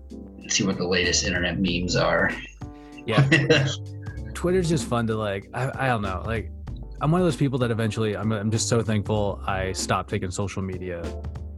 see 0.47 0.63
what 0.63 0.77
the 0.77 0.87
latest 0.87 1.25
internet 1.25 1.59
memes 1.59 1.95
are. 1.95 2.31
yeah. 3.07 3.67
Twitter's 4.35 4.69
just 4.69 4.87
fun 4.87 5.07
to 5.07 5.15
like. 5.15 5.49
I, 5.53 5.71
I 5.85 5.87
don't 5.87 6.01
know, 6.03 6.21
like. 6.25 6.51
I'm 7.01 7.11
one 7.11 7.19
of 7.19 7.25
those 7.27 7.35
people 7.35 7.59
that 7.59 7.69
eventually 7.71 8.15
I'm, 8.15 8.31
I'm 8.31 8.49
just 8.49 8.69
so 8.69 8.81
thankful 8.81 9.41
I 9.45 9.73
stopped 9.73 10.09
taking 10.09 10.31
social 10.31 10.61
media 10.61 11.01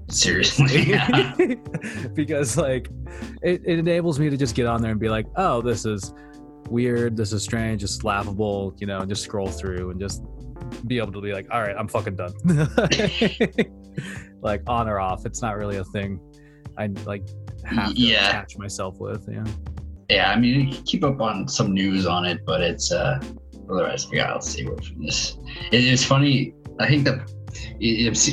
Seriously. 0.09 0.83
Yeah. 0.87 1.33
because 2.13 2.57
like 2.57 2.89
it, 3.41 3.61
it 3.65 3.79
enables 3.79 4.19
me 4.19 4.29
to 4.29 4.37
just 4.37 4.55
get 4.55 4.65
on 4.67 4.81
there 4.81 4.91
and 4.91 4.99
be 4.99 5.09
like 5.09 5.25
oh 5.35 5.61
this 5.61 5.85
is 5.85 6.13
weird 6.69 7.15
this 7.17 7.31
is 7.33 7.43
strange 7.43 7.83
it's 7.83 8.03
laughable 8.03 8.75
you 8.79 8.87
know 8.87 8.99
and 8.99 9.09
just 9.09 9.23
scroll 9.23 9.47
through 9.47 9.91
and 9.91 9.99
just 9.99 10.23
be 10.87 10.97
able 10.97 11.11
to 11.11 11.21
be 11.21 11.31
like 11.31 11.45
all 11.51 11.61
right 11.61 11.75
i'm 11.77 11.87
fucking 11.87 12.15
done 12.15 12.33
like 14.41 14.61
on 14.67 14.87
or 14.87 14.99
off 14.99 15.25
it's 15.25 15.41
not 15.41 15.55
really 15.57 15.77
a 15.77 15.83
thing 15.85 16.19
i 16.77 16.87
like 17.05 17.23
have 17.65 17.93
to 17.93 17.99
Yeah. 18.01 18.29
attach 18.29 18.57
myself 18.57 18.99
with 18.99 19.27
yeah 19.31 19.43
yeah, 20.07 20.29
I 20.31 20.35
mean, 20.39 20.67
you 20.69 20.75
can 20.75 20.83
keep 20.83 21.03
up 21.03 21.19
on 21.19 21.47
some 21.47 21.73
news 21.73 22.05
on 22.05 22.25
it, 22.25 22.45
but 22.45 22.61
it's 22.61 22.91
uh, 22.91 23.19
otherwise, 23.67 24.05
yeah, 24.13 24.25
I'll 24.31 24.39
see 24.39 24.63
what 24.63 24.85
from 24.85 25.03
this. 25.03 25.39
It, 25.71 25.83
it's 25.83 26.05
funny. 26.05 26.53
I 26.79 26.87
think 26.87 27.07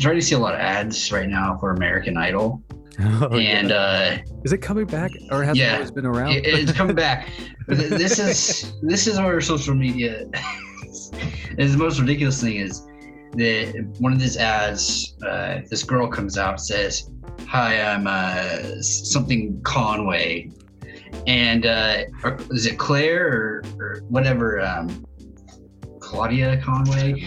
trying 0.01 0.17
to 0.17 0.23
see 0.23 0.35
a 0.35 0.39
lot 0.39 0.55
of 0.55 0.61
ads 0.61 1.13
right 1.13 1.29
now 1.29 1.57
for 1.59 1.71
American 1.73 2.17
Idol, 2.17 2.63
Oh, 3.01 3.29
and 3.33 3.71
yeah. 3.71 3.75
uh, 3.75 4.19
is 4.45 4.53
it 4.53 4.59
coming 4.59 4.85
back 4.85 5.13
or 5.31 5.43
has 5.43 5.59
it 5.59 5.73
always 5.73 5.91
been 5.91 6.05
around 6.05 6.33
it, 6.33 6.47
it's 6.47 6.73
coming 6.73 6.95
back. 6.97 7.29
This 7.69 8.19
is 8.19 8.73
this 8.83 9.07
is 9.07 9.19
where 9.19 9.41
social 9.41 9.75
media. 9.75 10.27
is 11.59 11.73
the 11.73 11.79
most 11.79 12.01
ridiculous 12.01 12.41
thing 12.41 12.57
is 12.57 12.87
that 13.33 13.95
one 13.99 14.13
of 14.13 14.19
these 14.19 14.37
ads, 14.37 15.17
uh, 15.25 15.61
this 15.71 15.85
girl 15.85 16.09
comes 16.09 16.37
out 16.37 16.61
says, 16.61 17.09
"Hi, 17.47 17.81
I'm 17.81 18.07
uh, 18.07 18.83
something 18.83 19.63
Conway," 19.63 20.51
and 21.27 21.65
uh, 21.65 22.03
or, 22.25 22.37
is 22.51 22.67
it 22.67 22.79
Claire 22.79 23.27
or, 23.29 23.63
or 23.79 24.01
whatever? 24.09 24.61
Um, 24.61 25.07
Claudia 26.01 26.61
Conway. 26.63 27.25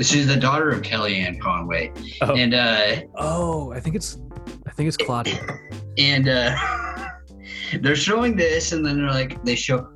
She's 0.00 0.26
the 0.26 0.36
daughter 0.36 0.70
of 0.70 0.82
Kellyanne 0.82 1.40
Conway, 1.40 1.92
Oh. 2.22 2.34
and 2.36 2.54
uh, 2.54 2.96
oh 3.16 3.72
i 3.72 3.80
think 3.80 3.96
it's 3.96 4.18
i 4.66 4.70
think 4.70 4.86
it's 4.88 4.96
claudia 4.96 5.58
and 5.98 6.28
uh, 6.28 6.56
they're 7.80 7.96
showing 7.96 8.36
this, 8.36 8.72
and 8.72 8.84
then 8.84 8.96
they're 8.98 9.10
like, 9.10 9.44
they 9.44 9.54
show 9.54 9.88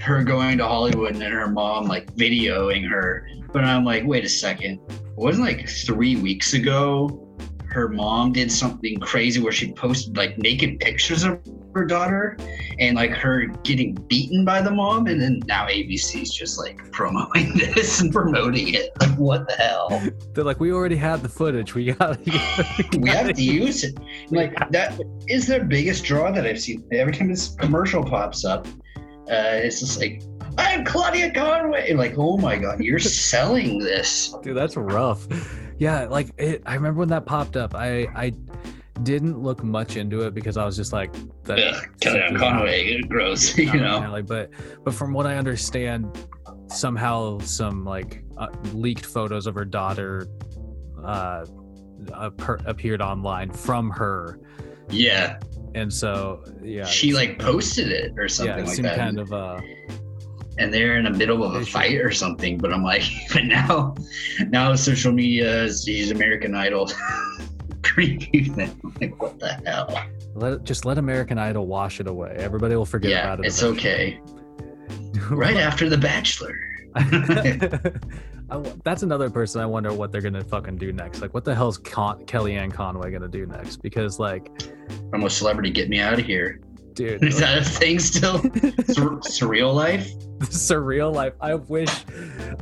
her 0.00 0.22
going 0.22 0.56
to 0.58 0.64
Hollywood 0.66 1.12
and 1.12 1.20
then 1.20 1.32
her 1.32 1.48
mom 1.48 1.86
like 1.86 2.14
videoing 2.14 2.88
her. 2.88 3.28
But 3.52 3.64
I'm 3.64 3.84
like, 3.84 4.04
wait 4.06 4.24
a 4.24 4.28
second, 4.28 4.80
it 4.90 5.00
wasn't 5.16 5.46
like 5.46 5.68
three 5.68 6.16
weeks 6.16 6.54
ago 6.54 7.24
her 7.70 7.88
mom 7.88 8.32
did 8.32 8.50
something 8.50 8.98
crazy 9.00 9.40
where 9.40 9.52
she 9.52 9.72
posted 9.72 10.16
like 10.16 10.38
naked 10.38 10.78
pictures 10.80 11.24
of 11.24 11.40
her 11.74 11.84
daughter 11.84 12.36
and 12.78 12.96
like 12.96 13.10
her 13.10 13.46
getting 13.64 13.94
beaten 13.94 14.44
by 14.44 14.60
the 14.60 14.70
mom, 14.70 15.06
and 15.06 15.20
then 15.20 15.40
now 15.46 15.66
ABC's 15.66 16.32
just 16.32 16.58
like 16.58 16.90
promoting 16.92 17.56
this 17.74 18.00
and 18.00 18.12
promoting 18.12 18.74
it. 18.74 18.90
Like, 19.00 19.16
what 19.18 19.48
the 19.48 19.54
hell? 19.54 20.02
they're 20.34 20.44
like 20.44 20.60
we 20.60 20.72
already 20.72 20.96
had 20.96 21.22
the 21.22 21.28
footage 21.28 21.74
we 21.74 21.92
got 21.92 22.18
we 22.98 23.08
have 23.08 23.32
to 23.32 23.42
use 23.42 23.84
it. 23.84 23.98
Like 24.30 24.54
that 24.70 24.98
is 25.28 25.46
their 25.46 25.64
biggest 25.64 26.04
draw 26.04 26.30
that 26.30 26.46
I've 26.46 26.60
seen. 26.60 26.84
Every 26.92 27.12
time 27.12 27.28
this 27.28 27.54
commercial 27.54 28.04
pops 28.04 28.44
up, 28.44 28.66
uh, 29.30 29.60
it's 29.62 29.80
just 29.80 29.98
like, 29.98 30.22
I'm 30.56 30.84
Claudia 30.84 31.32
Conway. 31.32 31.92
Like, 31.92 32.14
oh 32.16 32.36
my 32.38 32.56
god, 32.56 32.80
you're 32.80 32.98
selling 32.98 33.78
this. 33.78 34.34
Dude, 34.42 34.56
that's 34.56 34.76
rough. 34.76 35.26
Yeah, 35.78 36.06
like 36.06 36.30
it, 36.38 36.62
I 36.66 36.74
remember 36.74 37.00
when 37.00 37.08
that 37.08 37.26
popped 37.26 37.56
up. 37.56 37.74
I 37.74 38.06
I 38.14 38.32
didn't 39.02 39.40
look 39.42 39.62
much 39.62 39.96
into 39.96 40.22
it 40.22 40.34
because 40.34 40.56
I 40.56 40.64
was 40.64 40.76
just 40.76 40.92
like, 40.92 41.12
that 41.44 41.58
Ugh, 41.58 41.84
Kellyanne 42.00 42.38
Conway, 42.38 43.00
gross. 43.02 43.56
You 43.58 43.72
know. 43.80 44.02
alley. 44.02 44.22
But 44.22 44.50
but 44.84 44.94
from 44.94 45.12
what 45.12 45.26
I 45.26 45.36
understand, 45.36 46.28
somehow 46.68 47.38
some 47.40 47.84
like 47.84 48.24
uh, 48.36 48.48
leaked 48.72 49.06
photos 49.06 49.46
of 49.46 49.54
her 49.54 49.64
daughter 49.64 50.26
uh, 51.04 51.44
per- 52.36 52.58
appeared 52.66 53.00
online 53.02 53.50
from 53.50 53.90
her, 53.90 54.38
Yeah, 54.90 55.38
and 55.74 55.92
so 55.92 56.44
yeah, 56.62 56.84
she 56.84 57.12
like 57.12 57.38
posted 57.38 57.90
it 57.90 58.12
or 58.16 58.22
yeah, 58.22 58.28
something 58.28 58.58
it 58.64 58.66
like 58.68 58.76
that. 58.82 58.96
kind 58.96 59.18
of 59.18 59.32
uh, 59.32 59.60
and 60.58 60.72
they're 60.74 60.96
in 60.96 61.04
the 61.04 61.10
middle 61.10 61.44
of 61.44 61.54
a 61.54 61.64
fight 61.64 61.96
or 61.96 62.10
something. 62.10 62.58
But 62.58 62.72
I'm 62.72 62.82
like, 62.82 63.02
but 63.32 63.44
now, 63.44 63.94
now 64.48 64.74
social 64.74 65.12
media 65.12 65.62
is 65.64 65.84
these 65.84 66.10
American 66.10 66.54
Idol 66.54 66.90
preview 67.82 68.54
thing. 68.54 68.80
Like, 69.00 69.20
what 69.22 69.38
the 69.38 69.60
hell? 69.66 70.04
let 70.34 70.62
just 70.64 70.84
let 70.84 70.98
American 70.98 71.38
Idol 71.38 71.66
wash 71.66 72.00
it 72.00 72.06
away. 72.06 72.34
Everybody 72.38 72.76
will 72.76 72.86
forget 72.86 73.10
yeah, 73.10 73.24
about 73.24 73.40
it. 73.40 73.46
it's 73.46 73.62
eventually. 73.62 74.20
okay. 74.20 74.20
Right 75.30 75.56
after 75.56 75.88
The 75.88 75.98
Bachelor. 75.98 76.56
I 78.50 78.62
that's 78.82 79.02
another 79.02 79.28
person 79.30 79.60
I 79.60 79.66
wonder 79.66 79.92
what 79.92 80.10
they're 80.10 80.22
gonna 80.22 80.42
fucking 80.44 80.76
do 80.78 80.92
next. 80.92 81.20
Like, 81.20 81.34
what 81.34 81.44
the 81.44 81.54
hell's 81.54 81.76
Con- 81.78 82.24
Kellyanne 82.24 82.72
Conway 82.72 83.10
gonna 83.10 83.28
do 83.28 83.44
next? 83.46 83.78
Because, 83.82 84.18
like, 84.18 84.50
I'm 85.12 85.22
a 85.24 85.30
celebrity. 85.30 85.70
Get 85.70 85.88
me 85.90 86.00
out 86.00 86.18
of 86.18 86.24
here. 86.24 86.60
dude, 86.94 87.22
Is 87.24 87.38
that 87.40 87.58
a 87.58 87.64
thing 87.64 87.98
still? 87.98 88.38
Sur- 88.38 89.20
surreal 89.20 89.74
life? 89.74 90.10
surreal 90.40 91.12
life. 91.14 91.34
I 91.40 91.54
wish 91.54 91.90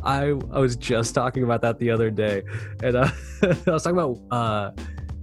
I 0.03 0.31
I 0.51 0.59
was 0.59 0.77
just 0.77 1.15
talking 1.15 1.45
about 1.45 1.63
that 1.63 1.79
the 1.79 1.91
other 1.91 2.11
day, 2.11 2.43
and 2.83 2.97
uh, 2.97 3.11
I 3.43 3.71
was 3.71 3.83
talking 3.85 3.99
about 3.99 4.19
uh, 4.33 4.71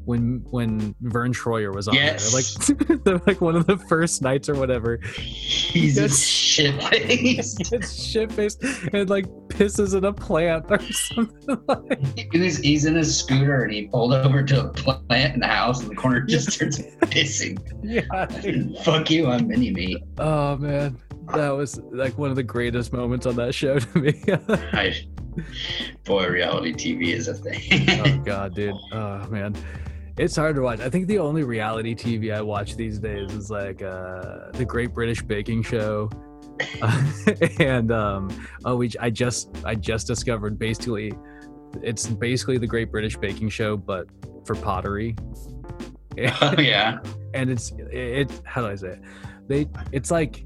when 0.05 0.43
when 0.51 0.93
Verne 1.01 1.33
Troyer 1.33 1.74
was 1.74 1.88
on 1.88 1.95
Yes. 1.95 2.31
there, 2.67 2.75
like 2.77 3.03
the, 3.03 3.22
like 3.27 3.41
one 3.41 3.55
of 3.55 3.65
the 3.67 3.77
first 3.77 4.22
nights 4.22 4.50
or 4.50 4.55
whatever. 4.55 5.00
A 5.03 6.10
shit 6.10 6.81
face. 6.83 7.55
It's 7.72 8.03
shit 8.03 8.31
faced 8.31 8.63
and 8.93 9.10
like 9.10 9.25
pisses 9.50 9.95
in 9.98 10.05
a 10.05 10.13
plant 10.13 10.65
or 10.69 10.79
something 10.91 11.57
like. 11.67 12.31
He's, 12.31 12.57
he's 12.60 12.86
in 12.86 12.95
his 12.95 13.17
scooter 13.17 13.63
and 13.63 13.74
he 13.74 13.88
pulled 13.88 14.13
over 14.13 14.43
to 14.43 14.65
a 14.65 14.69
plant 14.69 15.33
in 15.36 15.39
the 15.39 15.48
house 15.48 15.81
in 15.81 15.89
the 15.89 15.95
corner 15.95 16.22
just 16.22 16.51
starts 16.51 16.79
pissing. 17.01 17.57
Yeah. 17.83 18.27
Fuck 18.83 19.12
you, 19.12 19.27
I'm 19.27 19.48
mini 19.48 19.72
me. 19.72 20.01
Oh 20.17 20.55
man, 20.57 20.98
that 21.33 21.50
was 21.50 21.79
like 21.91 22.17
one 22.17 22.29
of 22.29 22.36
the 22.38 22.43
greatest 22.43 22.93
moments 22.93 23.25
on 23.25 23.36
that 23.36 23.53
show 23.53 23.77
to 23.77 23.98
me. 24.00 24.13
I, 24.74 24.95
boy, 26.05 26.27
reality 26.29 26.74
TV 26.74 27.13
is 27.13 27.27
a 27.27 27.33
thing. 27.33 27.60
oh 28.05 28.17
god, 28.24 28.55
dude. 28.55 28.74
Oh 28.93 29.27
man. 29.29 29.53
It's 30.17 30.36
hard 30.36 30.55
to 30.55 30.62
watch. 30.62 30.79
I 30.79 30.89
think 30.89 31.08
the 31.08 31.20
only 31.20 31.43
reality 31.43 31.96
TV 31.96 32.34
I 32.34 32.41
watch 32.41 32.75
these 32.75 33.00
days 33.00 33.34
is 33.34 33.50
like 33.50 33.82
uh, 33.82 34.51
the 34.51 34.65
Great 34.65 34.93
British 34.93 35.22
Baking 35.24 35.63
Show, 35.63 36.10
and 37.60 37.91
um, 37.91 38.48
oh, 38.63 38.75
we 38.75 38.91
I 39.00 39.10
just 39.10 39.50
I 39.65 39.74
just 39.74 40.05
discovered 40.05 40.60
basically, 40.60 41.13
it's 41.82 42.05
basically 42.08 42.60
the 42.60 42.67
Great 42.67 42.91
British 42.91 43.17
Baking 43.17 43.50
Show, 43.50 43.75
but 43.75 44.08
for 44.46 44.55
pottery. 44.55 45.15
oh, 46.41 46.55
yeah. 46.60 47.00
and 47.34 47.50
it's 47.50 47.72
it 47.79 48.29
how 48.46 48.62
do 48.62 48.67
i 48.67 48.75
say 48.75 48.89
it 48.89 49.01
they 49.48 49.67
it's 49.91 50.12
like 50.12 50.46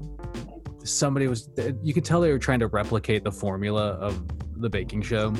somebody 0.82 1.28
was 1.28 1.50
you 1.82 1.92
could 1.92 2.04
tell 2.04 2.20
they 2.20 2.32
were 2.32 2.38
trying 2.38 2.58
to 2.58 2.68
replicate 2.68 3.22
the 3.22 3.30
formula 3.30 3.90
of 4.00 4.24
the 4.56 4.70
baking 4.70 5.02
show 5.02 5.34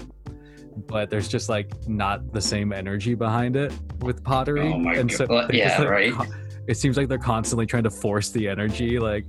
but 0.87 1.11
there's 1.11 1.29
just 1.29 1.49
like 1.49 1.73
not 1.89 2.33
the 2.33 2.41
same 2.41 2.73
energy 2.73 3.15
behind 3.15 3.57
it 3.57 3.73
with 4.01 4.23
pottery 4.25 4.73
Oh 4.73 4.79
my 4.79 4.95
and 4.95 5.11
so 5.11 5.27
God. 5.27 5.35
Well, 5.35 5.49
they 5.49 5.59
just, 5.59 5.79
yeah, 5.79 5.83
like, 5.85 5.91
right. 5.91 6.13
co- 6.13 6.27
it 6.67 6.77
seems 6.77 6.97
like 6.97 7.09
they're 7.09 7.19
constantly 7.19 7.67
trying 7.67 7.85
to 7.85 7.91
force 7.91 8.31
the 8.31 8.49
energy 8.49 8.99
like 8.99 9.25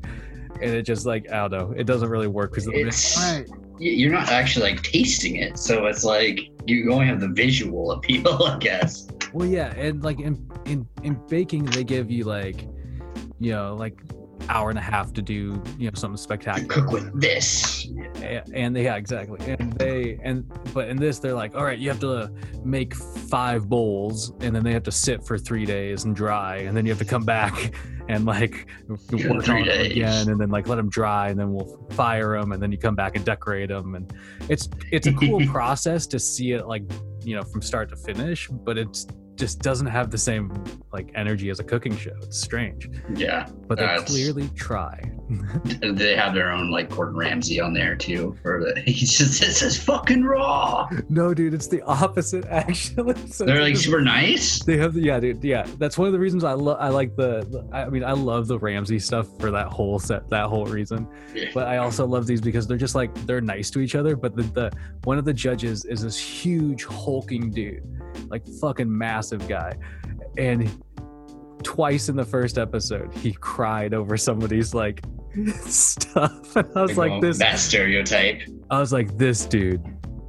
and 0.62 0.72
it 0.76 0.82
just 0.84 1.06
like 1.06 1.30
i 1.32 1.48
don't 1.48 1.52
know 1.52 1.74
it 1.78 1.86
doesn't 1.86 2.10
really 2.10 2.28
work 2.28 2.52
because 2.52 2.68
It's, 2.72 3.18
y- 3.18 3.46
you're 3.80 4.12
not 4.12 4.30
actually 4.30 4.72
like 4.72 4.84
tasting 4.84 5.38
it. 5.38 5.58
So 5.58 5.86
it's 5.86 6.04
like 6.04 6.50
you 6.66 6.92
only 6.92 7.06
have 7.06 7.22
the 7.22 7.30
visual 7.30 7.92
appeal, 7.94 8.28
I 8.46 8.58
guess. 8.58 9.08
Well, 9.32 9.48
yeah, 9.48 9.74
and 9.76 10.04
like 10.04 10.20
in 10.20 10.50
in 10.66 10.86
in 11.04 11.14
baking, 11.30 11.64
they 11.66 11.86
give 11.86 12.12
you 12.12 12.26
like, 12.26 12.68
you 13.40 13.52
know, 13.54 13.76
like 13.76 13.98
hour 14.48 14.70
and 14.70 14.80
a 14.80 14.82
half 14.82 15.14
to 15.14 15.22
do 15.22 15.62
you 15.78 15.90
know 15.90 15.96
something 15.96 16.18
You 16.18 16.24
spectacular. 16.24 16.68
cook 16.74 16.92
with 16.92 17.20
this. 17.20 17.88
And 18.54 18.76
they 18.76 18.84
yeah 18.86 18.96
exactly 18.96 19.40
and 19.52 19.74
they 19.74 20.20
and 20.24 20.50
but 20.74 20.88
in 20.90 20.98
this 20.98 21.20
they're 21.20 21.34
like 21.34 21.56
all 21.56 21.64
right 21.64 21.78
you 21.78 21.90
have 21.90 22.00
to 22.00 22.32
make 22.64 22.96
five 22.96 23.68
bowls 23.68 24.34
and 24.42 24.56
then 24.56 24.64
they 24.64 24.74
have 24.74 24.84
to 24.84 24.92
sit 24.92 25.26
for 25.26 25.38
three 25.38 25.66
days 25.66 26.06
and 26.06 26.16
dry 26.16 26.58
and 26.58 26.76
then 26.76 26.86
you 26.86 26.92
have 26.92 27.00
to 27.00 27.06
come 27.06 27.24
back 27.26 27.74
and 28.10 28.26
like 28.26 28.68
work 29.12 29.50
on 29.50 29.64
days. 29.64 29.92
again 29.92 30.30
and 30.30 30.40
then 30.40 30.50
like 30.50 30.68
let 30.68 30.76
them 30.76 30.90
dry 30.90 31.30
and 31.30 31.40
then 31.40 31.54
we'll 31.54 31.86
fire 31.92 32.40
them 32.40 32.52
and 32.52 32.62
then 32.62 32.72
you 32.72 32.78
come 32.78 32.96
back 32.96 33.16
and 33.16 33.26
decorate 33.26 33.70
them 33.70 33.96
and 33.96 34.14
it's 34.50 34.70
it's 34.92 35.08
a 35.08 35.14
cool 35.14 35.46
process 35.48 36.08
to 36.08 36.20
see 36.20 36.52
it 36.54 36.66
like 36.68 36.84
you 37.24 37.36
know 37.36 37.44
from 37.44 37.62
start 37.62 37.90
to 37.90 37.96
finish 37.96 38.48
but 38.48 38.78
it's 38.78 39.06
just 39.40 39.60
doesn't 39.60 39.88
have 39.88 40.12
the 40.12 40.18
same 40.18 40.52
like 40.92 41.12
energy 41.16 41.50
as 41.50 41.60
a 41.60 41.64
cooking 41.64 41.96
show 41.96 42.12
it's 42.22 42.40
strange 42.40 42.90
Yeah. 43.16 43.48
but 43.68 43.78
they 43.78 43.98
clearly 44.06 44.50
try 44.56 45.02
They 45.82 46.16
have 46.16 46.34
their 46.34 46.52
own 46.52 46.72
like 46.72 46.90
Gordon 46.90 47.16
Ramsay 47.16 47.60
on 47.62 47.72
there 47.72 47.96
too. 47.96 48.36
For 48.42 48.60
the 48.76 48.82
he's 48.90 49.16
just 49.16 49.40
this 49.40 49.62
is 49.62 49.78
fucking 49.82 50.24
raw. 50.24 50.90
no 51.08 51.34
dude 51.36 51.54
it's 51.54 51.68
the 51.68 51.82
opposite 51.84 52.46
actually 52.50 53.16
So 53.28 53.46
They're 53.46 53.62
like 53.62 53.74
just- 53.74 53.86
super 53.86 54.02
nice. 54.02 54.64
They 54.64 54.78
have, 54.78 54.94
the, 54.96 55.02
yeah, 55.02 55.20
dude, 55.20 55.44
yeah. 55.44 55.68
That's 55.78 55.98
one 56.00 56.08
of 56.08 56.14
the 56.14 56.20
reasons 56.20 56.44
I 56.44 56.54
love. 56.54 56.78
I 56.80 56.90
like 56.90 57.16
the, 57.16 57.42
the- 57.46 57.68
I 57.72 57.88
mean, 57.90 58.04
I 58.04 58.14
love 58.14 58.48
the 58.48 58.58
Ramsay 58.58 58.98
stuff 59.00 59.28
for 59.40 59.52
that 59.52 59.68
whole 59.68 60.00
set, 60.00 60.28
that 60.30 60.48
whole 60.48 60.66
reason. 60.66 61.08
Yeah. 61.36 61.50
But 61.54 61.68
I 61.68 61.78
also 61.78 62.06
love 62.08 62.26
these 62.26 62.42
because 62.42 62.66
they're 62.68 62.78
just 62.78 62.96
like 62.96 63.14
they're 63.28 63.40
nice 63.42 63.70
to 63.72 63.80
each 63.82 63.94
other. 63.96 64.16
But 64.16 64.36
the, 64.36 64.44
the 64.44 64.72
one 65.04 65.18
of 65.20 65.26
the 65.26 65.34
judges 65.34 65.86
is 65.86 66.02
this 66.02 66.18
huge 66.18 66.86
hulking 66.86 67.52
dude, 67.52 67.84
like 68.30 68.48
fucking 68.60 68.90
massive 68.96 69.29
guy, 69.38 69.74
and 70.38 70.70
twice 71.64 72.10
in 72.10 72.16
the 72.16 72.26
first 72.26 72.58
episode 72.58 73.14
he 73.14 73.34
cried 73.34 73.94
over 73.94 74.18
somebody's 74.18 74.74
like 74.74 75.04
stuff, 75.66 76.56
and 76.56 76.68
I 76.76 76.82
was 76.82 76.98
like, 76.98 77.22
this, 77.22 77.38
that 77.40 77.60
stereotype. 77.60 78.42
I 78.70 78.80
was 78.80 78.92
like, 78.92 79.18
this 79.18 79.46
dude. 79.46 79.84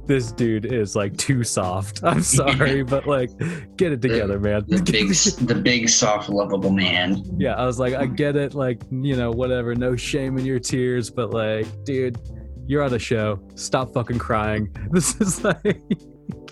This 0.07 0.31
dude 0.31 0.65
is 0.65 0.95
like 0.95 1.15
too 1.15 1.43
soft. 1.43 2.01
I'm 2.03 2.21
sorry, 2.21 2.83
but 2.83 3.07
like, 3.07 3.29
get 3.77 3.93
it 3.93 4.01
together, 4.01 4.39
man. 4.39 4.65
The 4.67 4.81
big, 4.81 5.09
the 5.47 5.55
big, 5.55 5.87
soft, 5.87 6.27
lovable 6.27 6.71
man. 6.71 7.23
yeah 7.37 7.53
i 7.53 7.65
was 7.65 7.79
like 7.79 7.93
i 7.93 8.05
get 8.05 8.35
it 8.35 8.53
like 8.53 8.81
you 8.91 9.15
know 9.15 9.31
whatever 9.31 9.73
no 9.75 9.95
shame 9.95 10.37
in 10.37 10.45
your 10.45 10.59
tears 10.59 11.09
but 11.09 11.31
like 11.31 11.67
dude 11.83 12.17
you're 12.67 12.83
on 12.83 12.93
a 12.93 12.99
show 12.99 13.39
stop 13.55 13.93
fucking 13.93 14.17
crying 14.19 14.73
this 14.91 15.19
is 15.21 15.43
like 15.43 15.81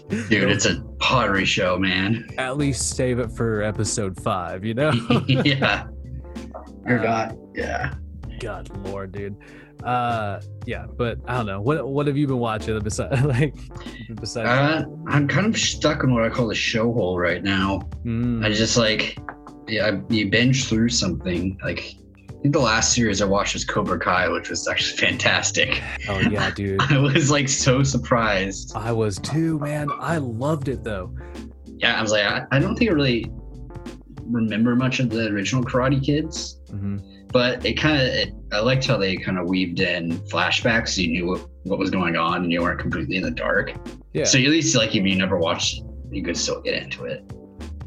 Dude, 0.09 0.49
it's 0.49 0.65
a 0.65 0.81
pottery 0.99 1.45
show, 1.45 1.77
man. 1.77 2.27
at 2.37 2.57
least 2.57 2.95
save 2.95 3.19
it 3.19 3.31
for 3.31 3.61
episode 3.61 4.19
five 4.21 4.65
you 4.65 4.73
know 4.73 4.91
yeah. 5.27 5.85
You're 6.87 6.99
Uh, 7.05 7.27
not. 7.27 7.35
Yeah. 7.53 7.93
god 8.39 8.69
lord 8.87 9.11
dude 9.11 9.35
uh 9.83 10.41
yeah 10.65 10.85
but 10.97 11.17
i 11.27 11.37
don't 11.37 11.45
know 11.45 11.61
what 11.61 11.87
what 11.87 12.05
have 12.07 12.17
you 12.17 12.27
been 12.27 12.37
watching 12.39 12.77
besides 12.83 13.21
like 13.23 13.55
besides 14.19 14.49
Uh, 14.49 14.85
I'm 15.07 15.27
kind 15.27 15.45
of 15.45 15.57
stuck 15.57 16.03
in 16.03 16.13
what 16.13 16.23
I 16.23 16.29
call 16.29 16.47
the 16.47 16.55
show 16.55 16.91
hole 16.91 17.17
right 17.17 17.43
now. 17.43 17.81
Mm, 18.05 18.43
I 18.45 18.49
just 18.51 18.75
like, 18.77 19.17
yeah, 19.67 19.87
I, 19.87 20.01
you 20.13 20.29
binge 20.29 20.67
through 20.67 20.89
something. 20.89 21.57
Like, 21.63 21.95
the 22.43 22.59
last 22.59 22.93
series 22.93 23.21
I 23.21 23.25
watched 23.25 23.53
was 23.53 23.65
Cobra 23.65 23.99
Kai, 23.99 24.29
which 24.29 24.49
was 24.49 24.67
actually 24.67 24.97
fantastic. 24.97 25.81
oh 26.07 26.19
yeah 26.19 26.49
dude 26.51 26.81
I 26.89 26.97
was 26.97 27.29
like 27.29 27.49
so 27.49 27.83
surprised. 27.83 28.71
i 28.75 28.91
was 28.91 29.17
too 29.19 29.59
man 29.59 29.89
i 29.99 30.17
loved 30.17 30.67
it 30.69 30.83
though 30.83 31.13
Yeah, 31.65 31.97
I 31.97 32.01
was 32.01 32.11
like, 32.11 32.23
I, 32.25 32.45
I 32.51 32.59
don't 32.59 32.75
think 32.75 32.91
I 32.91 32.93
really 32.93 33.31
remember 34.25 34.75
much 34.75 34.99
of 34.99 35.09
the 35.09 35.27
original 35.27 35.63
Karate 35.63 36.03
Kids, 36.03 36.59
hmm 36.69 36.97
but 37.31 37.63
it 37.63 37.73
kind 37.75 38.01
of, 38.01 38.29
I 38.51 38.59
liked 38.59 38.87
how 38.87 38.97
they 38.97 39.15
kind 39.15 39.37
of 39.37 39.47
weaved 39.47 39.79
in 39.81 40.17
flashbacks 40.29 40.89
so 40.95 41.01
you 41.01 41.09
knew 41.09 41.27
what, 41.27 41.47
what 41.61 41.77
was 41.77 41.91
going 41.91 42.15
on 42.15 42.41
and 42.43 42.51
you 42.51 42.59
weren't 42.63 42.79
completely 42.79 43.17
in 43.17 43.21
the 43.23 43.29
dark. 43.29 43.71
yeah 44.13 44.23
So 44.23 44.39
at 44.39 44.45
least, 44.47 44.75
like, 44.75 44.95
if 44.95 45.05
you 45.05 45.15
never 45.15 45.37
watched, 45.37 45.83
you 46.09 46.23
could 46.23 46.35
still 46.35 46.59
get 46.59 46.73
into 46.81 47.03
it. 47.05 47.23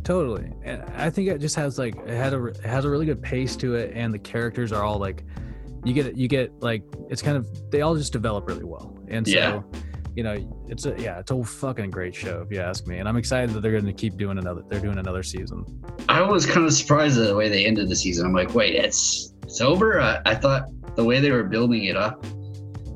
Totally, 0.04 0.50
and 0.64 0.82
I 0.96 1.10
think 1.10 1.28
it 1.28 1.38
just 1.38 1.54
has 1.56 1.78
like 1.78 1.94
it 1.96 2.08
had 2.08 2.34
a 2.34 2.44
it 2.46 2.60
has 2.64 2.84
a 2.84 2.90
really 2.90 3.06
good 3.06 3.22
pace 3.22 3.54
to 3.56 3.74
it, 3.76 3.92
and 3.94 4.12
the 4.12 4.18
characters 4.18 4.72
are 4.72 4.82
all 4.82 4.98
like, 4.98 5.24
you 5.84 5.92
get 5.94 6.16
you 6.16 6.26
get 6.28 6.52
like 6.60 6.82
it's 7.08 7.22
kind 7.22 7.36
of 7.36 7.46
they 7.70 7.82
all 7.82 7.94
just 7.94 8.12
develop 8.12 8.48
really 8.48 8.64
well, 8.64 8.98
and 9.08 9.26
so 9.26 9.32
Yeah. 9.32 9.62
you 10.16 10.24
know 10.24 10.64
it's 10.68 10.86
a 10.86 10.94
yeah 10.98 11.20
it's 11.20 11.30
a 11.30 11.44
fucking 11.44 11.90
great 11.90 12.14
show 12.16 12.42
if 12.44 12.52
you 12.52 12.60
ask 12.60 12.86
me, 12.86 12.98
and 12.98 13.08
I'm 13.08 13.16
excited 13.16 13.50
that 13.54 13.60
they're 13.60 13.70
going 13.72 13.86
to 13.86 13.92
keep 13.92 14.16
doing 14.16 14.38
another 14.38 14.62
they're 14.68 14.80
doing 14.80 14.98
another 14.98 15.22
season. 15.22 15.64
I 16.08 16.20
was 16.22 16.46
kind 16.46 16.66
of 16.66 16.72
surprised 16.72 17.16
at 17.18 17.28
the 17.28 17.36
way 17.36 17.48
they 17.48 17.64
ended 17.64 17.88
the 17.88 17.96
season. 17.96 18.26
I'm 18.26 18.34
like, 18.34 18.54
wait, 18.54 18.74
it's 18.74 19.34
it's 19.44 19.60
over. 19.60 20.00
I, 20.00 20.20
I 20.26 20.34
thought 20.34 20.64
the 20.96 21.04
way 21.04 21.20
they 21.20 21.30
were 21.30 21.44
building 21.44 21.84
it 21.84 21.96
up 21.96 22.24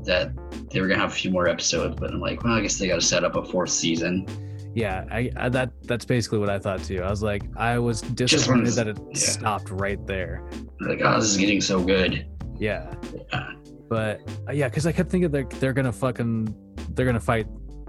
that 0.07 0.33
they 0.73 0.81
were 0.81 0.89
gonna 0.89 1.01
have 1.01 1.13
a 1.13 1.15
few 1.15 1.31
more 1.31 1.47
episodes, 1.47 1.95
but 2.01 2.11
I'm 2.13 2.21
like, 2.21 2.43
well, 2.43 2.55
I 2.55 2.61
guess 2.63 2.79
they 2.79 2.89
got 2.89 2.97
to 2.97 3.07
set 3.07 3.23
up 3.23 3.37
a 3.37 3.45
fourth 3.45 3.71
season. 3.71 4.27
Yeah, 4.75 5.07
I, 5.11 5.31
I 5.37 5.49
that 5.49 5.71
that's 5.87 6.05
basically 6.05 6.39
what 6.39 6.51
I 6.51 6.59
thought 6.59 6.83
too. 6.83 7.03
I 7.03 7.11
was 7.11 7.23
like 7.23 7.43
I 7.57 7.79
was 7.79 8.01
disappointed 8.03 8.73
that 8.75 8.89
it 8.89 8.99
yeah. 9.11 9.15
stopped 9.19 9.71
right 9.71 10.05
there. 10.07 10.43
Like, 10.81 11.01
oh, 11.03 11.21
this 11.21 11.31
is 11.31 11.37
getting 11.37 11.61
so 11.61 11.83
good. 11.83 12.27
Yeah, 12.59 12.95
Yeah. 13.33 13.51
but 13.89 14.21
uh, 14.49 14.53
yeah, 14.53 14.69
because 14.69 14.87
I 14.87 14.93
kept 14.93 15.11
thinking 15.11 15.31
they're 15.31 15.45
they're 15.45 15.73
gonna 15.73 15.93
fucking 15.93 16.55
they're 16.95 17.07
gonna 17.07 17.21
fight, 17.21 17.47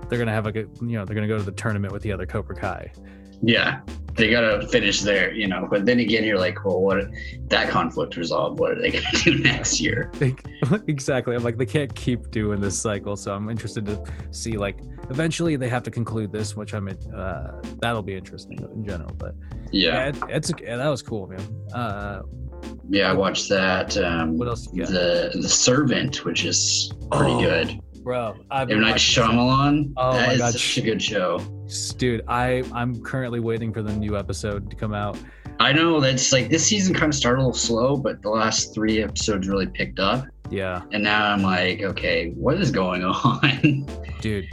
they're 0.10 0.20
gonna 0.20 0.32
have 0.32 0.46
like 0.46 0.56
a 0.56 0.66
you 0.82 0.98
know 0.98 1.06
they're 1.06 1.16
gonna 1.16 1.28
go 1.28 1.38
to 1.38 1.44
the 1.44 1.52
tournament 1.52 1.94
with 1.94 2.04
the 2.04 2.12
other 2.12 2.26
Cobra 2.26 2.56
Kai, 2.56 2.92
Yeah, 3.42 3.82
they 4.18 4.30
gotta 4.30 4.68
finish 4.68 5.02
there, 5.02 5.32
you 5.34 5.48
know. 5.48 5.68
But 5.70 5.86
then 5.86 6.00
again, 6.00 6.24
you're 6.24 6.40
like, 6.40 6.66
well, 6.66 6.82
what? 6.82 7.06
That 7.50 7.70
conflict 7.70 8.18
resolved. 8.18 8.60
What 8.60 8.72
are 8.72 8.82
they 8.82 8.92
gonna 8.92 9.06
do 9.24 9.38
next 9.40 9.80
year? 9.80 10.12
Exactly. 10.88 11.36
I'm 11.36 11.44
like, 11.44 11.58
they 11.58 11.66
can't 11.68 11.94
keep 11.96 12.32
doing 12.32 12.60
this 12.60 12.78
cycle. 12.82 13.16
So 13.16 13.32
I'm 13.34 13.50
interested 13.50 13.86
to 13.86 14.04
see, 14.32 14.58
like, 14.58 14.80
eventually 15.10 15.56
they 15.56 15.70
have 15.70 15.84
to 15.84 15.92
conclude 15.92 16.32
this, 16.32 16.58
which 16.58 16.74
I'm, 16.74 16.90
uh, 17.16 17.48
that'll 17.80 18.02
be 18.02 18.16
interesting 18.16 18.58
in 18.74 18.84
general. 18.86 19.12
But 19.18 19.36
yeah, 19.72 19.94
Yeah, 19.94 20.08
it, 20.08 20.16
it's, 20.30 20.52
yeah, 20.62 20.76
that 20.78 20.88
was 20.90 21.02
cool, 21.04 21.28
man. 21.28 21.40
Uh, 21.74 22.24
yeah. 22.90 23.12
I 23.12 23.14
watched 23.14 23.48
that. 23.50 23.96
Um, 23.98 24.38
what 24.38 24.48
else 24.48 24.68
the 24.68 25.30
The 25.40 25.48
Servant, 25.48 26.26
which 26.26 26.44
is 26.44 26.92
pretty 27.12 27.34
Oh, 27.34 27.40
good. 27.42 27.80
Bro, 28.04 28.38
I've 28.50 28.70
M 28.72 28.80
been 28.80 28.82
Night 28.82 28.96
Shyamalan. 28.96 29.94
Oh 29.98 30.14
that 30.14 30.28
my 30.28 30.34
is 30.34 30.40
God. 30.40 30.54
such 30.54 30.78
a 30.80 30.82
good 30.82 31.02
show. 31.02 31.40
Dude, 31.98 32.24
I, 32.28 32.64
I'm 32.74 33.02
currently 33.04 33.40
waiting 33.40 33.74
for 33.74 33.82
the 33.82 33.94
new 33.94 34.18
episode 34.18 34.70
to 34.70 34.76
come 34.76 34.94
out. 34.94 35.18
I 35.60 35.74
know 35.74 36.00
that's 36.00 36.32
like 36.32 36.50
this 36.50 36.66
season 36.66 36.94
kind 36.94 37.12
of 37.12 37.16
started 37.16 37.40
a 37.40 37.44
little 37.44 37.54
slow, 37.54 37.98
but 37.98 38.22
the 38.22 38.30
last 38.30 38.74
three 38.74 39.02
episodes 39.02 39.48
really 39.48 39.66
picked 39.68 40.00
up. 40.00 40.26
Yeah. 40.50 40.84
And 40.92 41.04
now 41.04 41.32
I'm 41.32 41.42
like, 41.42 41.82
okay, 41.82 42.30
what 42.32 42.60
is 42.62 42.72
going 42.72 43.04
on? 43.04 43.86
dude 44.22 44.48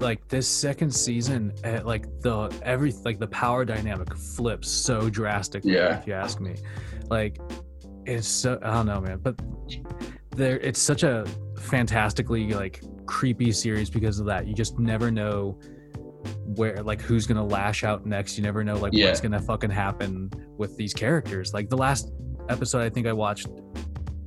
like 0.00 0.26
this 0.28 0.48
second 0.48 0.90
season 0.92 1.52
eh, 1.62 1.80
like 1.84 2.06
the 2.20 2.52
every 2.62 2.92
like 3.04 3.18
the 3.20 3.28
power 3.28 3.64
dynamic 3.64 4.12
flips 4.16 4.68
so 4.68 5.08
drastically 5.08 5.74
Yeah. 5.74 5.98
if 6.00 6.06
you 6.06 6.12
ask 6.14 6.40
me 6.40 6.56
like 7.10 7.38
it's 8.04 8.26
so 8.26 8.58
i 8.62 8.72
don't 8.72 8.86
know 8.86 9.00
man 9.00 9.18
but 9.22 9.40
there 10.30 10.58
it's 10.58 10.80
such 10.80 11.04
a 11.04 11.24
fantastically 11.58 12.52
like 12.54 12.82
creepy 13.06 13.52
series 13.52 13.88
because 13.88 14.18
of 14.18 14.26
that 14.26 14.48
you 14.48 14.54
just 14.54 14.78
never 14.80 15.10
know 15.12 15.58
where 16.44 16.82
like 16.82 17.00
who's 17.00 17.26
gonna 17.26 17.44
lash 17.44 17.84
out 17.84 18.04
next 18.06 18.36
you 18.36 18.42
never 18.42 18.62
know 18.64 18.76
like 18.76 18.92
Yeah. 18.92 19.06
what's 19.06 19.20
gonna 19.20 19.40
fucking 19.40 19.70
happen 19.70 20.30
with 20.58 20.76
these 20.76 20.92
characters 20.92 21.52
like 21.54 21.68
the 21.68 21.76
last 21.76 22.12
episode 22.48 22.82
i 22.82 22.90
think 22.90 23.06
i 23.06 23.12
watched 23.12 23.48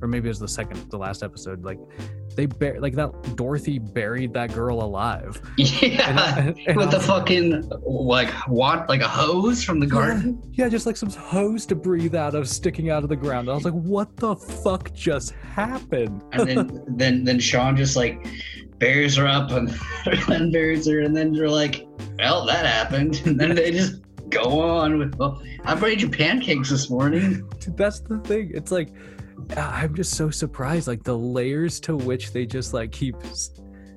or 0.00 0.08
maybe 0.08 0.26
it 0.26 0.30
was 0.30 0.38
the 0.38 0.48
second 0.48 0.90
the 0.90 0.98
last 0.98 1.22
episode 1.22 1.64
like 1.64 1.78
they 2.36 2.46
bur- 2.46 2.78
like 2.80 2.94
that 2.94 3.10
dorothy 3.36 3.78
buried 3.80 4.32
that 4.32 4.52
girl 4.54 4.80
alive 4.82 5.40
yeah. 5.58 6.38
And- 6.38 6.58
and 6.66 6.76
With 6.76 6.90
the 6.92 7.00
fucking 7.00 7.68
like 7.82 8.30
what 8.48 8.88
like 8.88 9.00
a 9.00 9.08
hose 9.08 9.62
from 9.64 9.80
the 9.80 9.86
garden? 9.86 10.40
yeah 10.52 10.68
just 10.68 10.86
like 10.86 10.96
some 10.96 11.10
hose 11.10 11.66
to 11.66 11.74
breathe 11.74 12.14
out 12.14 12.34
of 12.34 12.48
sticking 12.48 12.90
out 12.90 13.02
of 13.02 13.08
the 13.08 13.16
ground 13.16 13.48
i 13.50 13.54
was 13.54 13.64
like 13.64 13.74
what 13.74 14.16
the 14.16 14.34
fuck 14.36 14.92
just 14.94 15.32
happened 15.32 16.22
And 16.32 16.48
then 16.48 16.84
then 16.96 17.24
then 17.24 17.38
Sean 17.40 17.76
just 17.76 17.96
like 17.96 18.26
buries 18.78 19.18
are 19.18 19.26
up 19.26 19.50
and 19.50 19.68
then 20.28 20.50
buries 20.52 20.86
her 20.86 21.00
and 21.00 21.16
then 21.16 21.34
you're 21.34 21.50
like, 21.50 21.86
Well, 22.18 22.46
that 22.46 22.64
happened. 22.66 23.22
And 23.26 23.38
then 23.38 23.54
they 23.54 23.70
just 23.72 24.02
go 24.30 24.60
on 24.60 24.98
with 24.98 25.14
well, 25.16 25.42
I 25.64 25.74
made 25.74 26.00
you 26.00 26.08
pancakes 26.10 26.70
this 26.70 26.90
morning. 26.90 27.48
Dude, 27.60 27.76
that's 27.78 28.00
the 28.00 28.18
thing 28.18 28.50
it's 28.54 28.70
like 28.70 28.90
I- 29.56 29.82
i'm 29.84 29.94
just 29.94 30.14
so 30.16 30.28
surprised 30.30 30.86
like 30.88 31.02
the 31.04 31.16
layers 31.16 31.80
to 31.80 31.96
which 31.96 32.32
they 32.32 32.44
just 32.44 32.74
like 32.74 32.90
keep 32.92 33.16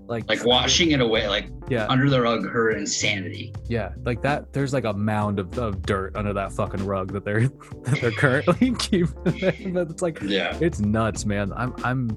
like 0.07 0.27
Like 0.29 0.43
washing 0.45 0.91
it 0.91 1.01
away, 1.01 1.27
like 1.27 1.47
yeah 1.69 1.87
under 1.89 2.09
the 2.09 2.21
rug 2.21 2.47
her 2.47 2.71
insanity. 2.71 3.53
yeah 3.67 3.93
like 4.05 4.21
that 4.21 4.53
there's 4.53 4.71
like 4.73 4.83
a 4.85 4.93
mound 4.93 5.39
of, 5.39 5.57
of 5.57 5.81
dirt 5.81 6.15
under 6.15 6.31
that 6.33 6.51
fucking 6.53 6.85
rug 6.85 7.11
that 7.13 7.25
they're 7.25 7.47
that 7.83 7.97
they're 8.01 8.11
currently 8.11 8.71
keeping 8.75 9.13
there. 9.39 9.55
but 9.73 9.89
it's 9.89 10.01
like 10.01 10.21
Yeah. 10.21 10.57
it's 10.61 10.79
nuts 10.79 11.25
man 11.25 11.51
i'm 11.57 11.73
i'm 11.83 12.09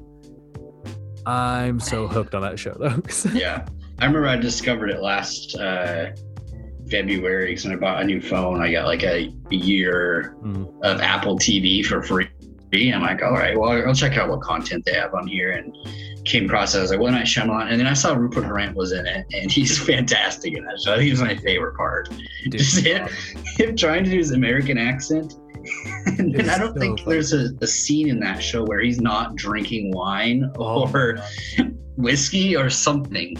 i'm 1.26 1.80
so 1.80 2.06
hooked 2.06 2.34
on 2.34 2.42
that 2.42 2.58
show 2.58 2.74
though 2.78 3.00
Yeah. 3.34 3.66
I 4.00 4.06
remember 4.06 4.26
I 4.28 4.37
discovered 4.37 4.90
it 4.90 5.00
last 5.00 5.56
uh 5.56 6.10
February 6.90 7.46
because 7.46 7.64
when 7.64 7.72
I 7.74 7.76
bought 7.76 8.02
a 8.02 8.04
new 8.04 8.20
phone, 8.20 8.60
I 8.60 8.70
got 8.70 8.87
like 8.87 9.02
a 9.04 9.32
year 9.50 10.37
Mm. 10.42 10.68
of 10.82 11.00
Apple 11.00 11.38
TV 11.38 11.84
for 11.84 12.02
free. 12.02 12.28
I'm 12.92 13.00
like, 13.02 13.22
all 13.22 13.32
right, 13.32 13.56
well, 13.58 13.70
I'll 13.87 13.94
check 13.94 14.18
out 14.18 14.28
what 14.28 14.40
content 14.42 14.84
they 14.84 14.92
have 14.94 15.14
on 15.14 15.26
here. 15.28 15.52
And 15.52 15.74
came 16.26 16.46
across 16.46 16.74
it. 16.74 16.78
I 16.78 16.82
was 16.82 16.90
like, 16.90 16.98
well, 17.00 17.12
Night 17.12 17.26
Shyamalan. 17.26 17.70
And 17.70 17.78
then 17.78 17.87
I 17.87 17.92
saw 17.94 18.14
Rupert 18.14 18.44
Grint 18.44 18.74
was 18.74 18.90
in 18.92 19.06
it, 19.06 19.24
and 19.32 19.50
he's 19.50 19.78
fantastic 19.87 20.54
in 20.56 20.64
that 20.64 20.80
show. 20.80 20.92
I 20.94 20.96
think 20.96 21.08
he's 21.10 21.20
my 21.22 21.37
favorite 21.37 21.76
part. 21.76 22.08
Dude, 22.42 22.52
Just 22.58 22.84
him, 22.84 23.08
him 23.56 23.76
trying 23.76 24.02
to 24.04 24.10
do 24.10 24.18
his 24.18 24.32
American 24.32 24.76
accent. 24.76 25.34
and 26.18 26.35
It's 26.35 26.48
I 26.48 26.59
don't 26.59 26.74
so 26.74 26.81
think 26.81 27.00
funny. 27.00 27.12
there's 27.12 27.33
a, 27.33 27.50
a 27.61 27.66
scene 27.66 28.09
in 28.09 28.20
that 28.20 28.42
show 28.42 28.64
where 28.64 28.81
he's 28.81 29.00
not 29.00 29.37
drinking 29.37 29.92
wine 29.92 30.50
Oh 30.59 30.88
or 30.92 31.18
whiskey 31.96 32.57
or 32.57 32.70
something. 32.70 33.37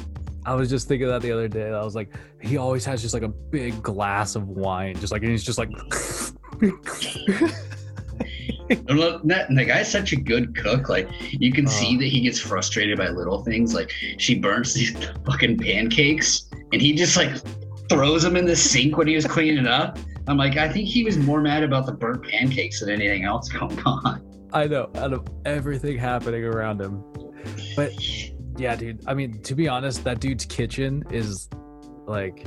I 0.47 0.55
was 0.55 0.69
just 0.69 0.89
thinking 0.89 1.09
that 1.09 1.23
the 1.23 1.33
other 1.33 1.49
day. 1.49 1.71
I 1.71 1.83
was 1.83 1.95
like, 1.95 2.11
he 2.43 2.59
always 2.59 2.85
has 2.85 3.01
just 3.01 3.15
like 3.15 3.23
a 3.23 3.29
big 3.29 3.83
glass 3.83 4.37
of 4.37 4.49
wine, 4.49 4.95
just 4.97 5.11
like, 5.13 5.23
and 5.23 5.31
he's 5.31 5.43
just 5.45 5.59
like, 5.59 5.71
And 8.71 8.89
look, 8.99 9.23
that, 9.25 9.51
and 9.51 9.59
the 9.59 9.65
guy's 9.65 9.91
such 9.91 10.13
a 10.13 10.17
good 10.17 10.57
cook. 10.57 10.89
Like 10.89 11.09
you 11.33 11.53
can 11.53 11.67
see 11.67 11.97
Uh. 11.97 12.01
that 12.01 12.07
he 12.07 12.21
gets 12.23 12.39
frustrated 12.39 12.97
by 12.99 13.09
little 13.09 13.43
things. 13.45 13.75
Like 13.75 13.91
she 14.19 14.39
burns 14.39 14.73
these 14.73 14.95
fucking 15.27 15.59
pancakes, 15.59 16.49
and 16.73 16.81
he 16.81 16.95
just 16.95 17.17
like 17.17 17.31
throws 17.91 18.23
them 18.23 18.37
in 18.37 18.47
the 18.47 18.57
sink 18.57 18.97
when 18.97 19.07
he 19.07 19.15
was 19.17 19.27
cleaning 19.27 19.67
up. 19.67 19.99
I'm 20.27 20.37
like, 20.37 20.57
I 20.57 20.69
think 20.69 20.89
he 20.89 21.05
was 21.05 21.19
more 21.19 21.41
mad 21.41 21.63
about 21.63 21.87
the 21.87 21.93
burnt 21.93 22.25
pancakes 22.25 22.81
than 22.81 22.91
anything 22.91 23.25
else 23.25 23.49
going 23.53 23.79
on. 23.83 24.23
I 24.53 24.67
know, 24.67 24.91
out 24.97 25.13
of 25.13 25.27
everything 25.45 25.99
happening 25.99 26.45
around 26.45 26.81
him. 26.81 27.03
But 27.77 27.93
yeah, 28.57 28.77
dude, 28.77 29.03
I 29.07 29.15
mean, 29.15 29.43
to 29.43 29.55
be 29.55 29.69
honest, 29.69 30.05
that 30.05 30.21
dude's 30.21 30.45
kitchen 30.45 31.05
is 31.11 31.49
like 32.07 32.47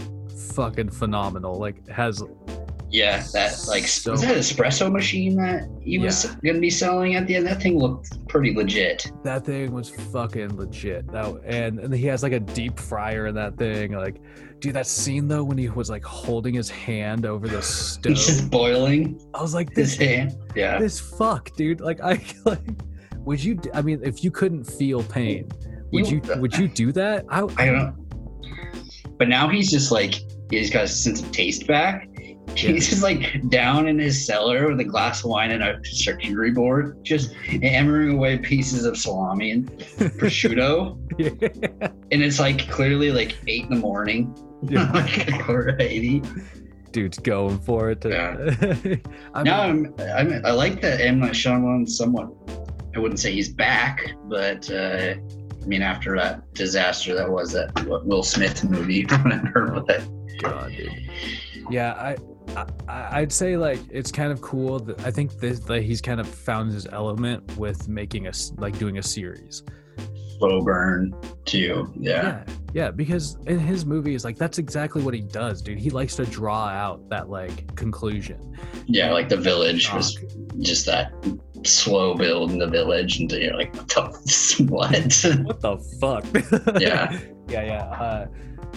fucking 0.53 0.89
phenomenal. 0.89 1.59
Like, 1.59 1.87
has 1.89 2.23
Yeah, 2.89 3.21
that 3.33 3.65
like 3.67 3.85
So- 3.87 4.11
was 4.11 4.21
that 4.21 4.37
espresso 4.37 4.89
machine 4.91 5.35
that 5.37 5.67
he 5.81 5.97
was 5.97 6.25
gonna 6.43 6.59
be 6.59 6.69
selling 6.69 7.15
at 7.15 7.27
the 7.27 7.35
end. 7.35 7.45
That 7.45 7.61
thing 7.61 7.77
looked 7.77 8.27
pretty 8.29 8.53
legit. 8.55 9.11
that 9.23 9.45
thing 9.45 9.73
was 9.73 9.89
fucking 9.89 10.55
legit. 10.55 11.11
That 11.11 11.41
and, 11.45 11.79
and 11.79 11.93
he 11.93 12.05
has 12.05 12.23
like 12.23 12.31
a 12.31 12.39
deep 12.39 12.79
fryer 12.79 13.27
in 13.27 13.35
that 13.35 13.57
thing. 13.57 13.91
Like, 13.91 14.21
dude, 14.59 14.73
that 14.75 14.87
scene 14.87 15.27
though 15.27 15.43
when 15.43 15.57
he 15.57 15.67
was 15.69 15.89
like 15.89 16.03
holding 16.05 16.53
his 16.53 16.69
hand 16.69 17.25
over 17.25 17.47
the 17.49 17.61
stove, 17.61 18.13
He's 18.15 18.25
just 18.25 18.49
boiling 18.49 19.19
I 19.33 19.41
was 19.41 19.53
like, 19.53 19.69
his 19.75 19.97
this 19.97 20.07
hand. 20.07 20.37
Yeah. 20.55 20.79
this 20.79 20.97
fuck, 20.99 21.53
dude. 21.57 21.81
Like, 21.81 21.99
I 22.01 22.23
like, 22.45 22.59
would 23.19 23.43
you? 23.43 23.59
I 23.73 23.81
mean, 23.81 23.99
if 24.03 24.23
you 24.23 24.31
couldn't 24.31 24.63
feel 24.63 25.03
pain, 25.03 25.49
would 25.91 26.09
you? 26.09 26.21
You- 26.23 26.41
Would 26.41 26.57
you 26.57 26.69
do 26.69 26.93
that? 26.93 27.25
I, 27.27 27.39
I 27.57 27.65
don't 27.65 27.77
know. 27.77 27.95
But 29.17 29.27
now 29.27 29.49
he's 29.49 29.69
just 29.71 29.91
like 29.91 30.15
he's 30.49 30.69
got 30.69 30.85
a 30.85 30.87
sense 30.87 31.21
of 31.21 31.31
taste 31.31 31.67
back. 31.67 32.07
He's 32.55 32.89
just 32.89 33.03
like 33.03 33.49
down 33.49 33.87
in 33.87 33.99
his 33.99 34.25
cellar 34.25 34.67
with 34.69 34.79
a 34.79 34.83
glass 34.83 35.23
of 35.23 35.29
wine 35.29 35.51
and 35.51 35.61
a 35.63 35.79
charcuterie 35.81 36.55
board, 36.55 36.97
just 37.03 37.33
hammering 37.33 38.13
away 38.15 38.37
pieces 38.39 38.83
of 38.85 38.97
salami 38.97 39.51
and 39.51 39.69
prosciutto. 40.17 40.97
Yeah. 41.19 41.89
and 42.11 42.23
it's 42.23 42.39
like 42.39 42.67
clearly 42.69 43.11
like 43.11 43.37
eight 43.47 43.63
in 43.63 43.69
the 43.69 43.75
morning. 43.75 44.35
Yeah. 44.63 44.91
like 44.91 45.27
a 45.27 45.43
quarter 45.43 45.77
to 45.77 45.83
eighty. 45.83 46.23
dude's 46.91 47.19
going 47.19 47.59
for 47.59 47.91
it. 47.91 48.01
To, 48.01 48.99
I 49.35 49.43
now 49.43 49.71
mean, 49.71 49.93
I'm, 49.99 50.33
I'm 50.33 50.45
I 50.47 50.49
like 50.49 50.81
that 50.81 50.99
M 50.99 51.19
Night 51.19 51.33
Shyamalan 51.33 51.87
somewhat. 51.87 52.29
I 52.95 52.99
wouldn't 52.99 53.19
say 53.19 53.31
he's 53.33 53.49
back, 53.49 54.15
but 54.23 54.67
uh, 54.71 55.13
I 55.13 55.65
mean 55.67 55.83
after 55.83 56.17
that 56.17 56.51
disaster 56.55 57.13
that 57.13 57.29
was 57.29 57.51
that 57.51 57.69
Will 58.03 58.23
Smith 58.23 58.63
movie, 58.63 59.03
whatever. 59.03 59.83
But 59.85 60.07
God, 60.41 60.71
dude. 60.75 60.91
Yeah, 61.69 61.93
I, 61.93 62.17
I, 62.87 63.19
I'd 63.19 63.31
say 63.31 63.57
like 63.57 63.79
it's 63.89 64.11
kind 64.11 64.31
of 64.31 64.41
cool. 64.41 64.79
That 64.79 64.99
I 65.05 65.11
think 65.11 65.39
this, 65.39 65.59
that 65.61 65.83
he's 65.83 66.01
kind 66.01 66.19
of 66.19 66.27
found 66.27 66.71
his 66.71 66.87
element 66.87 67.57
with 67.57 67.87
making 67.87 68.27
us 68.27 68.51
like 68.57 68.77
doing 68.79 68.97
a 68.97 69.03
series. 69.03 69.63
slow 70.37 70.61
burn 70.61 71.15
too. 71.45 71.91
Yeah. 71.99 72.23
yeah, 72.23 72.43
yeah, 72.73 72.91
because 72.91 73.37
in 73.47 73.59
his 73.59 73.85
movies, 73.85 74.23
like 74.23 74.37
that's 74.37 74.57
exactly 74.57 75.01
what 75.01 75.13
he 75.13 75.21
does, 75.21 75.61
dude. 75.61 75.79
He 75.79 75.89
likes 75.89 76.15
to 76.17 76.25
draw 76.25 76.67
out 76.67 77.09
that 77.09 77.29
like 77.29 77.75
conclusion. 77.75 78.55
Yeah, 78.85 79.11
like 79.13 79.29
the 79.29 79.37
village 79.37 79.91
was 79.93 80.17
just 80.59 80.85
that 80.85 81.11
slow 81.63 82.13
build 82.15 82.51
in 82.51 82.59
the 82.59 82.67
village, 82.67 83.19
and 83.19 83.31
you're 83.31 83.55
like, 83.55 83.75
what? 83.95 84.13
The, 84.13 84.65
what? 84.69 85.45
What 85.45 85.61
the 85.61 85.77
fuck? 85.99 86.25
Yeah. 86.81 87.17
yeah, 87.47 87.63
yeah. 87.63 87.83
Uh, 87.83 88.27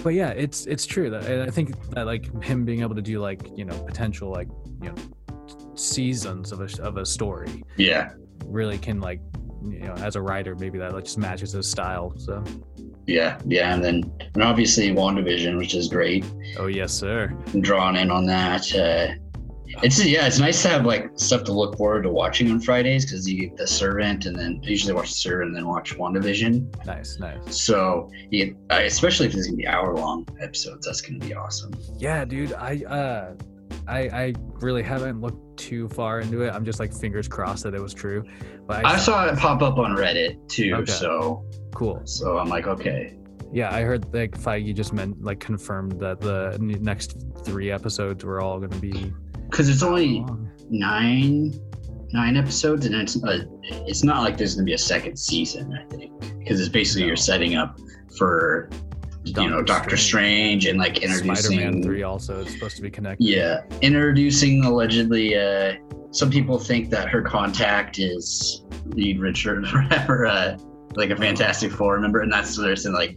but 0.02 0.14
yeah, 0.14 0.30
it's 0.30 0.66
it's 0.66 0.86
true 0.86 1.10
that, 1.10 1.24
I 1.24 1.50
think 1.50 1.74
that 1.90 2.06
like 2.06 2.42
him 2.42 2.64
being 2.64 2.80
able 2.80 2.94
to 2.94 3.02
do 3.02 3.20
like 3.20 3.50
you 3.56 3.64
know 3.64 3.78
potential 3.84 4.30
like 4.30 4.48
you 4.80 4.90
know 4.90 4.94
seasons 5.74 6.52
of 6.52 6.60
a 6.60 6.82
of 6.82 6.96
a 6.96 7.06
story 7.06 7.62
yeah, 7.76 8.12
really 8.46 8.78
can 8.78 9.00
like 9.00 9.20
you 9.62 9.80
know 9.80 9.94
as 9.94 10.16
a 10.16 10.22
writer 10.22 10.54
maybe 10.54 10.78
that 10.78 10.92
like 10.94 11.04
just 11.04 11.18
matches 11.18 11.52
his 11.52 11.68
style. 11.70 12.14
So 12.16 12.42
yeah, 13.06 13.38
yeah, 13.46 13.74
and 13.74 13.84
then 13.84 14.10
and 14.34 14.42
obviously 14.42 14.90
WandaVision, 14.90 15.58
which 15.58 15.74
is 15.74 15.88
great. 15.88 16.24
oh 16.58 16.66
yes 16.66 16.92
sir. 16.92 17.36
I'm 17.52 17.60
drawn 17.60 17.96
in 17.96 18.10
on 18.10 18.24
that. 18.26 18.74
Uh, 18.74 19.14
It's 19.82 20.04
yeah, 20.04 20.26
it's 20.26 20.38
nice 20.38 20.60
to 20.62 20.68
have 20.68 20.84
like 20.84 21.10
stuff 21.16 21.44
to 21.44 21.52
look 21.52 21.76
forward 21.76 22.02
to 22.02 22.10
watching 22.10 22.50
on 22.50 22.60
Fridays 22.60 23.04
because 23.04 23.28
you 23.28 23.40
get 23.48 23.56
the 23.56 23.66
Servant, 23.66 24.26
and 24.26 24.36
then 24.38 24.60
I 24.64 24.68
usually 24.68 24.92
watch 24.92 25.08
the 25.10 25.14
Servant 25.14 25.48
and 25.48 25.56
then 25.56 25.66
watch 25.66 25.96
WandaVision. 25.96 26.84
Nice, 26.86 27.18
nice. 27.18 27.38
So 27.60 28.10
yeah, 28.30 28.46
especially 28.70 29.26
if 29.26 29.34
it's 29.34 29.46
gonna 29.46 29.56
be 29.56 29.66
hour 29.66 29.94
long 29.94 30.26
episodes, 30.40 30.86
that's 30.86 31.00
gonna 31.00 31.18
be 31.18 31.34
awesome. 31.34 31.72
Yeah, 31.98 32.24
dude. 32.24 32.52
I 32.54 32.76
uh, 32.84 33.34
I 33.86 33.98
I 34.08 34.34
really 34.60 34.82
haven't 34.82 35.20
looked 35.20 35.58
too 35.58 35.88
far 35.90 36.20
into 36.20 36.42
it. 36.42 36.52
I'm 36.54 36.64
just 36.64 36.80
like 36.80 36.92
fingers 36.92 37.28
crossed 37.28 37.62
that 37.64 37.74
it 37.74 37.80
was 37.80 37.94
true. 37.94 38.24
But 38.66 38.84
I, 38.84 38.94
I 38.94 38.96
saw 38.96 39.26
it 39.26 39.38
pop 39.38 39.62
up 39.62 39.78
on 39.78 39.96
Reddit 39.96 40.48
too, 40.48 40.74
Okay. 40.76 40.92
so 40.92 41.44
cool. 41.74 42.00
so 42.04 42.38
I'm 42.38 42.48
like, 42.48 42.66
okay, 42.66 43.16
Yeah, 43.52 43.74
I 43.74 43.82
heard 43.82 44.12
like 44.14 44.32
Feige 44.38 44.74
just 44.74 44.92
meant 44.92 45.22
like 45.22 45.40
confirmed 45.40 46.00
that 46.00 46.20
the 46.20 46.56
next 46.60 47.16
three 47.44 47.70
episodes 47.70 48.24
were 48.24 48.40
all 48.40 48.58
going 48.58 48.70
to 48.70 48.78
be 48.78 49.12
because 49.50 49.68
it's 49.68 49.82
only 49.82 50.20
long. 50.20 50.50
nine 50.70 51.52
nine 52.12 52.36
episodes, 52.36 52.86
and 52.86 52.94
it's 52.94 53.22
uh, 53.22 53.44
it's 53.86 54.02
not 54.04 54.22
like 54.22 54.36
there's 54.36 54.54
gonna 54.54 54.64
be 54.64 54.74
a 54.74 54.78
second 54.78 55.16
season. 55.18 55.72
I 55.72 55.84
think 55.94 56.12
because 56.38 56.60
it's 56.60 56.68
basically 56.68 57.02
No. 57.02 57.08
you're 57.08 57.16
setting 57.16 57.56
up 57.56 57.78
for 58.16 58.68
you 59.24 59.32
know 59.34 59.62
Doctor 59.62 59.64
Doctor 59.64 59.96
Strange, 59.96 60.66
and 60.66 60.78
like 60.78 60.98
introducing 61.02 61.34
Spider-Man 61.58 61.82
three 61.82 62.02
also 62.02 62.38
is 62.40 62.52
supposed 62.52 62.76
to 62.76 62.82
be 62.82 62.90
connected. 62.90 63.24
Yeah, 63.24 63.62
introducing 63.82 64.64
allegedly. 64.64 65.36
Uh, 65.36 65.74
some 66.12 66.30
people 66.30 66.58
think 66.58 66.90
that 66.90 67.08
her 67.08 67.22
contact 67.22 67.98
is 68.00 68.64
Reed 68.86 69.20
Richard, 69.20 69.64
or 69.66 69.82
whatever, 69.82 70.26
uh, 70.26 70.58
like 70.96 71.10
a 71.10 71.16
Fantastic 71.16 71.70
Four 71.70 72.00
member, 72.00 72.20
and 72.22 72.32
that's 72.32 72.56
what 72.58 72.64
they're 72.64 72.74
saying. 72.76 72.94
Like, 72.96 73.16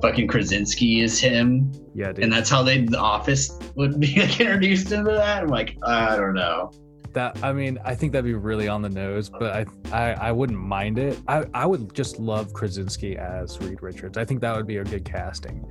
fucking 0.00 0.28
Krasinski 0.28 1.00
is 1.00 1.18
him, 1.18 1.72
yeah, 1.94 2.12
dude. 2.12 2.24
and 2.24 2.32
that's 2.32 2.50
how 2.50 2.62
they 2.62 2.82
the 2.82 2.98
Office 2.98 3.58
would 3.76 3.98
be 4.00 4.14
like, 4.20 4.40
introduced 4.40 4.92
into 4.92 5.12
that. 5.12 5.42
I'm 5.42 5.48
like, 5.48 5.76
I 5.82 6.16
don't 6.16 6.34
know. 6.34 6.70
that 7.12 7.42
I 7.42 7.52
mean, 7.52 7.78
I 7.84 7.94
think 7.94 8.12
that'd 8.12 8.24
be 8.24 8.34
really 8.34 8.68
on 8.68 8.82
the 8.82 8.88
nose, 8.88 9.30
but 9.30 9.52
I 9.52 9.66
I, 9.92 10.12
I 10.28 10.32
wouldn't 10.32 10.58
mind 10.58 10.98
it. 10.98 11.18
I, 11.28 11.44
I 11.54 11.66
would 11.66 11.94
just 11.94 12.18
love 12.18 12.52
Krasinski 12.52 13.16
as 13.16 13.60
Reed 13.60 13.82
Richards. 13.82 14.18
I 14.18 14.24
think 14.24 14.40
that 14.40 14.54
would 14.56 14.66
be 14.66 14.78
a 14.78 14.84
good 14.84 15.04
casting. 15.04 15.64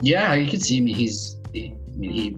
Yeah, 0.00 0.34
you 0.34 0.50
can 0.50 0.60
see 0.60 0.80
me. 0.80 0.92
He's. 0.92 1.36
I 1.54 1.74
mean, 1.96 2.12
he. 2.12 2.36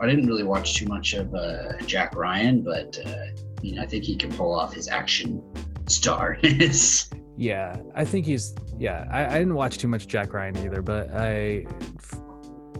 I 0.00 0.06
didn't 0.06 0.26
really 0.26 0.42
watch 0.42 0.74
too 0.74 0.86
much 0.86 1.12
of 1.14 1.34
uh, 1.34 1.76
Jack 1.86 2.16
Ryan, 2.16 2.62
but 2.62 2.98
uh, 3.04 3.26
you 3.62 3.74
know, 3.74 3.82
I 3.82 3.86
think 3.86 4.04
he 4.04 4.16
can 4.16 4.32
pull 4.32 4.52
off 4.52 4.74
his 4.74 4.88
action 4.88 5.42
starness. 5.86 7.10
Yeah, 7.36 7.76
I 7.94 8.04
think 8.04 8.26
he's. 8.26 8.54
Yeah, 8.78 9.06
I, 9.10 9.26
I 9.26 9.38
didn't 9.38 9.54
watch 9.54 9.78
too 9.78 9.88
much 9.88 10.06
Jack 10.06 10.32
Ryan 10.32 10.56
either, 10.58 10.82
but 10.82 11.10
I. 11.14 11.66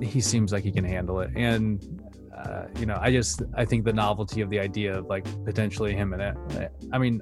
He 0.02 0.20
seems 0.20 0.52
like 0.52 0.64
he 0.64 0.72
can 0.72 0.84
handle 0.84 1.20
it, 1.20 1.30
and 1.36 2.02
uh, 2.36 2.64
you 2.78 2.86
know, 2.86 2.98
I 3.00 3.10
just 3.12 3.42
I 3.54 3.64
think 3.64 3.84
the 3.84 3.92
novelty 3.92 4.40
of 4.40 4.50
the 4.50 4.58
idea 4.60 4.98
of 4.98 5.06
like 5.06 5.24
potentially 5.44 5.94
him 5.94 6.12
and 6.12 6.22
it. 6.22 6.72
I 6.92 6.98
mean, 6.98 7.20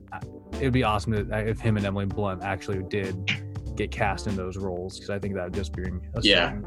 it 0.59 0.65
would 0.65 0.73
be 0.73 0.83
awesome 0.85 1.13
to, 1.13 1.39
if 1.49 1.61
him 1.61 1.77
and 1.77 1.85
Emily 1.87 2.07
Blunt 2.07 2.43
actually 2.43 2.83
did 2.89 3.31
get 3.77 3.91
cast 3.91 4.27
in 4.27 4.37
those 4.37 4.57
roles 4.57 4.97
because 4.99 5.11
I 5.11 5.19
think 5.19 5.35
that 5.35 5.45
would 5.45 5.55
just 5.55 5.73
bring 5.73 6.01
a 6.15 6.21
Yeah. 6.23 6.51
certain 6.51 6.67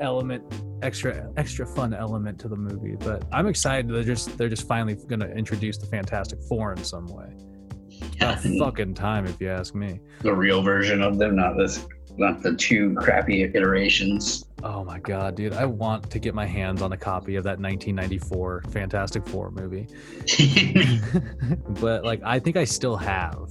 element, 0.00 0.42
extra 0.82 1.30
extra 1.36 1.66
fun 1.66 1.92
element 1.94 2.38
to 2.40 2.48
the 2.48 2.56
movie. 2.56 2.96
But 2.98 3.24
I'm 3.32 3.46
excited. 3.46 3.88
They're 3.90 4.02
just 4.02 4.36
they're 4.38 4.48
just 4.48 4.66
finally 4.66 4.94
going 4.94 5.20
to 5.20 5.30
introduce 5.30 5.76
the 5.78 5.86
Fantastic 5.86 6.38
Four 6.48 6.72
in 6.72 6.82
some 6.84 7.06
way. 7.06 7.28
About 8.20 8.40
fucking 8.58 8.94
time, 8.94 9.26
if 9.26 9.40
you 9.40 9.48
ask 9.48 9.74
me. 9.74 10.00
the 10.20 10.32
real 10.34 10.62
version 10.62 11.02
of 11.02 11.18
them, 11.18 11.36
not 11.36 11.56
this, 11.56 11.86
not 12.16 12.42
the 12.42 12.54
two 12.54 12.94
crappy 12.94 13.42
iterations. 13.42 14.44
Oh 14.62 14.84
my 14.84 14.98
god, 14.98 15.36
dude! 15.36 15.54
I 15.54 15.64
want 15.64 16.10
to 16.10 16.18
get 16.18 16.34
my 16.34 16.44
hands 16.46 16.82
on 16.82 16.92
a 16.92 16.96
copy 16.96 17.36
of 17.36 17.44
that 17.44 17.58
1994 17.58 18.64
Fantastic 18.70 19.26
Four 19.26 19.50
movie, 19.52 19.86
but 21.80 22.04
like 22.04 22.20
I 22.24 22.38
think 22.38 22.56
I 22.56 22.64
still 22.64 22.96
have 22.96 23.50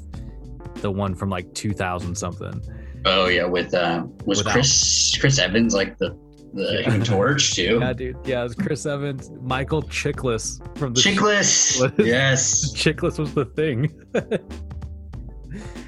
the 0.76 0.92
one 0.92 1.16
from 1.16 1.30
like 1.30 1.52
2000 1.56 2.16
something. 2.16 2.62
oh 3.06 3.28
yeah, 3.28 3.46
with 3.46 3.74
uh, 3.74 4.06
was 4.26 4.40
Without- 4.40 4.54
Chris 4.54 5.18
Chris 5.20 5.40
Evans 5.40 5.74
like 5.74 5.98
the 5.98 6.18
the 6.54 6.82
Yeah. 6.86 7.04
Torch 7.04 7.54
too? 7.56 7.78
Yeah, 7.82 7.94
dude. 7.94 8.18
Yeah, 8.26 8.42
it 8.42 8.44
was 8.44 8.56
Chris 8.56 8.86
Evans, 8.86 9.32
Michael 9.42 9.84
Chiklis 9.84 10.60
from 10.78 10.94
the 10.94 11.02
Chickless, 11.02 11.80
What 11.80 12.00
is- 12.00 12.08
yes. 12.08 12.74
Chiklis 12.76 13.20
was 13.20 13.34
the 13.34 13.46
thing. 13.46 13.92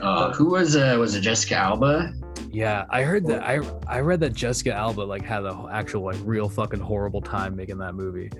Uh, 0.02 0.34
who 0.34 0.46
was 0.52 0.76
uh, 0.76 0.96
was 1.00 1.14
it 1.16 1.22
Jessica 1.22 1.56
Alba? 1.56 2.14
yeah, 2.52 2.86
I 2.90 3.04
heard 3.04 3.26
that. 3.28 3.44
I 3.44 3.60
I 3.88 4.00
read 4.00 4.20
that 4.22 4.34
Jessica 4.34 4.74
Alba 4.74 5.02
like 5.02 5.24
had 5.24 5.46
an 5.46 5.68
actual 5.72 6.04
like 6.04 6.18
real 6.24 6.50
fucking 6.50 6.80
horrible 6.80 7.22
time 7.22 7.56
making 7.56 7.78
that 7.78 7.94
movie. 7.94 8.32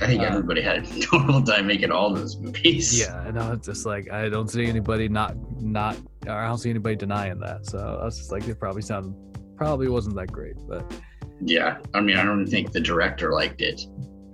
I 0.00 0.06
think 0.06 0.22
Uh, 0.22 0.26
everybody 0.26 0.62
had 0.62 0.78
a 0.86 1.00
total 1.02 1.42
time 1.42 1.66
making 1.66 1.92
all 1.92 2.12
those 2.14 2.38
movies. 2.38 2.98
Yeah, 2.98 3.30
I 3.36 3.50
was 3.50 3.60
just 3.64 3.84
like, 3.86 4.10
I 4.10 4.28
don't 4.30 4.48
see 4.48 4.64
anybody 4.66 5.08
not 5.08 5.36
not, 5.60 5.96
or 6.26 6.32
I 6.32 6.46
don't 6.48 6.58
see 6.58 6.70
anybody 6.70 6.96
denying 6.96 7.38
that. 7.40 7.66
So 7.66 7.98
I 8.00 8.04
was 8.04 8.16
just 8.18 8.32
like, 8.32 8.48
it 8.48 8.58
probably 8.58 8.82
sounded, 8.82 9.14
probably 9.56 9.88
wasn't 9.88 10.16
that 10.16 10.32
great, 10.32 10.56
but 10.66 10.90
Yeah, 11.44 11.78
I 11.92 12.00
mean, 12.00 12.16
I 12.16 12.24
don't 12.24 12.46
think 12.46 12.72
the 12.72 12.80
director 12.80 13.32
liked 13.32 13.60
it. 13.60 13.82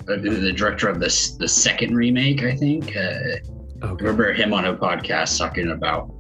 Uh, 0.09 0.17
The, 0.17 0.53
director 0.53 0.89
of 0.89 1.01
this 1.01 1.33
the 1.37 1.49
second 1.49 1.95
remake, 1.97 2.43
I 2.45 2.55
think. 2.55 2.97
Uh, 2.97 3.39
I 3.83 3.91
remember 3.93 4.33
him 4.33 4.53
on 4.53 4.67
a 4.67 4.77
podcast 4.77 5.39
talking 5.39 5.71
about 5.71 6.15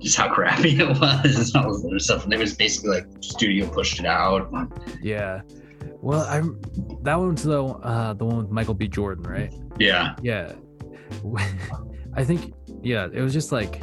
just 0.00 0.16
how 0.16 0.32
crappy 0.32 0.70
it 0.80 0.88
was 0.88 1.54
and 1.54 1.64
all 1.64 1.72
this 1.74 1.84
other 1.84 1.98
stuff. 1.98 2.24
And 2.24 2.32
it 2.32 2.38
was 2.38 2.54
basically 2.54 2.90
like 2.90 3.06
studio 3.20 3.68
pushed 3.68 4.00
it 4.00 4.06
out. 4.06 4.50
Yeah. 5.02 5.42
Well, 6.00 6.22
I'm 6.22 6.58
that 7.02 7.18
one's 7.18 7.42
the 7.42 7.62
uh, 7.62 8.14
the 8.14 8.24
one 8.24 8.38
with 8.38 8.50
Michael 8.50 8.74
B. 8.74 8.88
Jordan, 8.88 9.24
right? 9.24 9.52
Yeah, 9.78 10.14
Yeah. 10.22 10.52
I 12.14 12.24
think 12.24 12.54
yeah, 12.82 13.08
it 13.12 13.20
was 13.20 13.32
just 13.32 13.52
like 13.52 13.82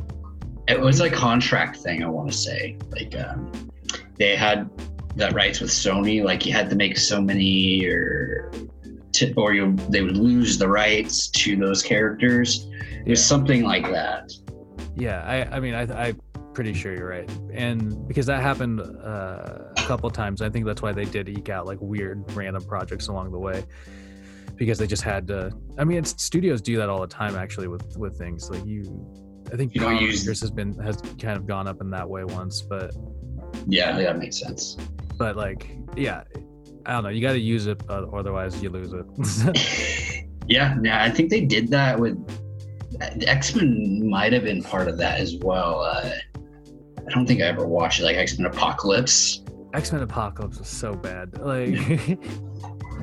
it 0.68 0.80
was 0.80 1.00
a 1.02 1.10
contract 1.10 1.78
thing. 1.78 2.04
I 2.04 2.08
want 2.08 2.32
to 2.32 2.38
say 2.38 2.78
like 2.92 3.16
um, 3.16 3.52
they 4.18 4.36
had 4.36 4.70
that 5.18 5.34
rights 5.34 5.60
with 5.60 5.70
Sony. 5.72 6.24
Like 6.24 6.46
you 6.46 6.54
had 6.54 6.70
to 6.70 6.76
make 6.76 6.98
so 6.98 7.22
many 7.22 7.86
or. 7.86 8.52
Or 9.36 9.52
you, 9.56 9.76
they 9.90 10.04
would 10.04 10.16
lose 10.18 10.60
the 10.60 10.68
rights 10.70 11.28
to 11.30 11.56
those 11.56 11.82
characters. 11.82 12.68
It 13.04 13.10
was 13.10 13.26
something 13.26 13.64
like 13.64 13.86
that. 13.90 14.32
yeah, 14.96 15.24
I 15.26 15.56
I 15.56 15.60
mean 15.60 15.74
I 15.74 16.10
I'm 16.10 16.22
pretty 16.54 16.74
sure 16.76 16.96
you're 16.96 17.08
right. 17.10 17.28
And 17.52 18.08
because 18.08 18.28
that 18.28 18.44
happened 18.44 18.80
uh, 18.80 19.74
a 19.76 19.84
couple 19.88 20.08
times, 20.12 20.44
I 20.44 20.50
think 20.50 20.68
that's 20.68 20.84
why 20.84 20.92
they 20.92 21.06
did 21.06 21.30
eke 21.30 21.50
out 21.50 21.66
like 21.66 21.80
weird 21.82 22.32
random 22.36 22.64
projects 22.66 23.08
along 23.08 23.32
the 23.32 23.40
way. 23.40 23.64
Because 24.56 24.78
they 24.78 24.86
just 24.86 25.04
had 25.04 25.26
to 25.30 25.52
I 25.80 25.84
mean 25.84 25.98
it's 25.98 26.22
studios 26.22 26.62
do 26.62 26.78
that 26.78 26.88
all 26.90 27.02
the 27.02 27.08
time 27.08 27.36
actually 27.36 27.70
with 27.70 27.98
with 27.98 28.20
things. 28.20 28.52
Like 28.52 28.64
you 28.68 28.84
I 29.52 29.56
think 29.56 29.74
You 29.74 29.82
don't 29.82 30.00
use- 30.00 30.28
has 30.28 30.52
been 30.52 30.78
has 30.80 30.98
kind 31.20 31.38
of 31.38 31.48
gone 31.48 31.68
up 31.68 31.82
in 31.82 31.90
that 31.90 32.08
way 32.08 32.24
once, 32.24 32.62
but 32.62 32.94
Yeah, 33.68 33.98
that 33.98 34.20
makes 34.20 34.38
sense. 34.40 34.78
But 35.18 35.36
like 35.36 35.76
yeah 35.96 36.24
i 36.86 36.92
don't 36.94 37.04
know 37.04 37.10
you 37.10 37.22
got 37.22 37.34
to 37.34 37.40
use 37.40 37.68
it 37.68 37.82
otherwise 37.90 38.62
you 38.62 38.70
lose 38.70 38.94
it 38.94 40.24
yeah, 40.48 40.78
yeah, 40.82 41.04
I 41.04 41.10
think 41.10 41.30
they 41.30 41.42
did 41.42 41.68
that 41.70 42.00
with 42.00 42.16
X 43.02 43.54
Men. 43.54 44.10
Might 44.10 44.32
have 44.32 44.44
been 44.44 44.64
part 44.64 44.88
of 44.88 44.98
that 44.98 45.20
as 45.20 45.36
well. 45.42 45.82
Uh, 45.82 46.10
I 46.36 47.12
don't 47.14 47.26
think 47.26 47.42
I 47.42 47.46
ever 47.46 47.68
watched 47.68 48.00
it, 48.00 48.04
like 48.04 48.16
X 48.16 48.40
Men 48.40 48.50
Apocalypse, 48.50 49.44
x-men 49.74 50.02
apocalypse 50.02 50.58
was 50.58 50.68
so 50.70 50.94
bad 50.94 51.38
like 51.42 51.76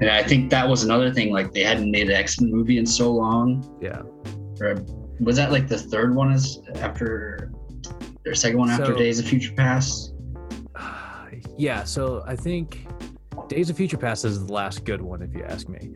and 0.01 0.11
I 0.11 0.23
think 0.23 0.51
that 0.51 0.67
was 0.67 0.83
another 0.83 1.13
thing. 1.13 1.33
Like 1.33 1.53
they 1.53 1.63
hadn't 1.63 1.91
made 1.91 2.09
an 2.09 2.17
X 2.17 2.41
Men 2.41 2.51
movie 2.51 2.79
in 2.79 2.87
so 2.87 3.13
long. 3.13 3.79
yeah 3.83 4.01
Or 4.61 4.83
was 5.21 5.37
that 5.37 5.53
like 5.53 5.69
the 5.69 5.79
third 5.79 6.15
one? 6.15 6.33
Is 6.33 6.61
after 6.77 7.53
their 8.25 8.35
second 8.35 8.59
one 8.59 8.71
after 8.71 8.87
So- 8.87 8.97
Days 8.99 9.19
of 9.19 9.27
Future 9.27 9.53
Past? 9.53 10.14
Yeah 11.57 11.85
so 11.85 12.23
i 12.27 12.37
think 12.37 12.87
days 13.49 13.71
of 13.71 13.77
future 13.77 13.97
past 13.97 14.25
is 14.25 14.47
the 14.47 14.53
last 14.53 14.85
good 14.85 15.01
one 15.01 15.23
if 15.23 15.35
you 15.35 15.43
ask 15.45 15.69
me 15.69 15.93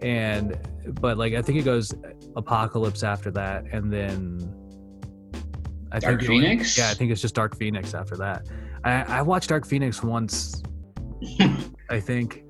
and 0.00 0.58
but 1.00 1.16
like 1.16 1.34
i 1.34 1.42
think 1.42 1.58
it 1.58 1.64
goes 1.64 1.94
apocalypse 2.36 3.02
after 3.02 3.30
that 3.30 3.64
and 3.72 3.92
then 3.92 4.58
I 5.94 5.98
Dark 5.98 6.20
think 6.20 6.28
Phoenix? 6.28 6.78
yeah 6.78 6.90
i 6.90 6.94
think 6.94 7.10
it's 7.10 7.20
just 7.20 7.34
dark 7.34 7.56
phoenix 7.56 7.94
after 7.94 8.16
that 8.16 8.46
i 8.84 9.02
i 9.02 9.22
watched 9.22 9.50
dark 9.50 9.66
phoenix 9.66 10.02
once 10.02 10.62
i 11.90 12.00
think 12.00 12.44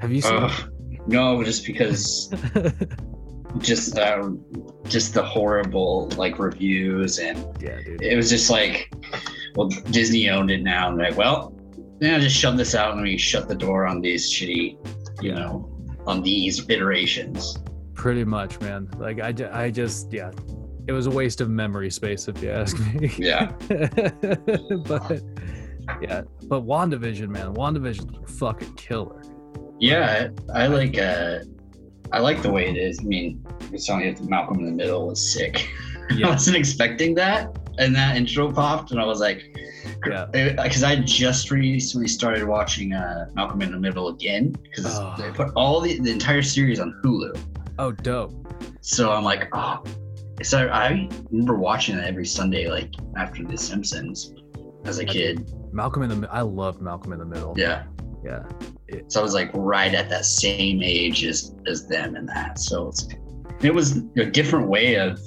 have 0.00 0.12
you 0.12 0.20
seen 0.20 0.34
Ugh. 0.34 0.70
no, 1.06 1.42
just 1.42 1.66
because 1.66 2.32
just 3.58 3.98
um, 3.98 4.42
just 4.84 5.14
the 5.14 5.22
horrible 5.22 6.08
like 6.16 6.38
reviews 6.38 7.18
and 7.18 7.38
yeah 7.62 7.78
it 8.00 8.16
was 8.16 8.30
just 8.30 8.50
like, 8.50 8.92
well, 9.56 9.68
Disney 9.90 10.28
owned 10.28 10.50
it 10.50 10.62
now. 10.62 10.88
And 10.88 10.98
like, 10.98 11.16
well, 11.16 11.53
yeah, 12.00 12.18
just 12.18 12.36
shove 12.36 12.56
this 12.56 12.74
out 12.74 12.94
and 12.94 13.02
we 13.02 13.16
shut 13.16 13.48
the 13.48 13.54
door 13.54 13.86
on 13.86 14.00
these 14.00 14.30
shitty, 14.30 15.22
you 15.22 15.32
know, 15.32 15.70
on 16.06 16.22
these 16.22 16.68
iterations. 16.68 17.58
Pretty 17.94 18.24
much, 18.24 18.60
man. 18.60 18.88
Like 18.98 19.20
I, 19.20 19.34
I 19.52 19.70
just, 19.70 20.12
yeah, 20.12 20.30
it 20.86 20.92
was 20.92 21.06
a 21.06 21.10
waste 21.10 21.40
of 21.40 21.48
memory 21.48 21.90
space 21.90 22.28
if 22.28 22.42
you 22.42 22.50
ask 22.50 22.78
me. 22.78 23.12
Yeah. 23.16 23.46
but 24.86 25.22
yeah, 26.00 26.22
but 26.44 26.64
WandaVision, 26.64 27.28
man, 27.28 27.54
WandaVision's 27.54 28.18
a 28.18 28.26
fucking 28.32 28.74
killer. 28.74 29.22
Yeah, 29.80 30.28
I 30.54 30.66
like 30.66 30.98
uh 30.98 31.40
I 32.12 32.20
like 32.20 32.42
the 32.42 32.50
way 32.50 32.68
it 32.68 32.76
is. 32.76 33.00
I 33.00 33.04
mean, 33.04 33.44
it's 33.72 33.90
only 33.90 34.06
you 34.06 34.14
that 34.14 34.24
Malcolm 34.28 34.60
in 34.60 34.66
the 34.66 34.72
Middle 34.72 35.08
was 35.08 35.32
sick. 35.32 35.68
I 36.10 36.28
wasn't 36.28 36.56
expecting 36.56 37.14
that, 37.16 37.56
and 37.78 37.94
that 37.96 38.16
intro 38.16 38.52
popped, 38.52 38.90
and 38.90 39.00
I 39.00 39.04
was 39.04 39.20
like, 39.20 39.42
yeah. 40.06 40.26
because 40.32 40.82
I 40.82 40.96
just 40.96 41.50
recently 41.50 42.08
started 42.08 42.44
watching 42.44 42.92
uh, 42.92 43.26
Malcolm 43.34 43.62
in 43.62 43.72
the 43.72 43.78
Middle 43.78 44.08
again 44.08 44.52
because 44.62 44.98
Oh. 44.98 45.14
they 45.18 45.30
put 45.30 45.52
all 45.54 45.80
the 45.80 45.98
the 46.00 46.10
entire 46.10 46.42
series 46.42 46.80
on 46.80 47.00
Hulu. 47.04 47.38
Oh, 47.78 47.92
dope. 47.92 48.32
So 48.80 49.12
I'm 49.12 49.24
like, 49.24 49.48
oh. 49.52 49.82
So 50.42 50.66
I 50.68 51.08
remember 51.30 51.56
watching 51.56 51.96
it 51.96 52.04
every 52.04 52.26
Sunday, 52.26 52.68
like 52.68 52.92
after 53.16 53.44
The 53.44 53.56
Simpsons, 53.56 54.34
as 54.84 54.98
a 54.98 55.04
kid. 55.04 55.50
Malcolm 55.72 56.02
in 56.02 56.20
the. 56.20 56.28
I 56.30 56.42
loved 56.42 56.80
Malcolm 56.80 57.12
in 57.12 57.18
the 57.18 57.24
Middle. 57.24 57.54
Yeah. 57.56 57.84
yeah. 58.24 58.42
So 59.08 59.20
I 59.20 59.22
was 59.22 59.34
like 59.34 59.50
right 59.54 59.92
at 59.94 60.08
that 60.08 60.24
same 60.24 60.82
age 60.82 61.24
as 61.24 61.54
as 61.66 61.86
them 61.86 62.16
in 62.16 62.26
that. 62.26 62.58
So 62.58 62.88
it's 62.88 63.08
it 63.62 63.72
was 63.74 63.98
a 64.16 64.24
different 64.26 64.68
way 64.68 64.96
of 64.96 65.20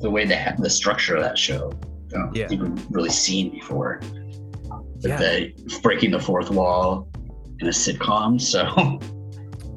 the 0.00 0.10
way 0.10 0.24
they 0.26 0.36
had 0.36 0.58
the 0.58 0.70
structure 0.70 1.16
of 1.16 1.22
that 1.22 1.38
show. 1.38 1.72
Don't 2.10 2.34
Yeah. 2.34 2.48
we've 2.50 2.86
really 2.90 3.10
seen 3.10 3.50
before. 3.50 4.00
Yeah. 5.00 5.16
the 5.16 5.80
breaking 5.82 6.10
the 6.10 6.20
fourth 6.20 6.50
wall 6.50 7.08
in 7.60 7.66
a 7.66 7.70
sitcom. 7.70 8.40
So 8.40 8.98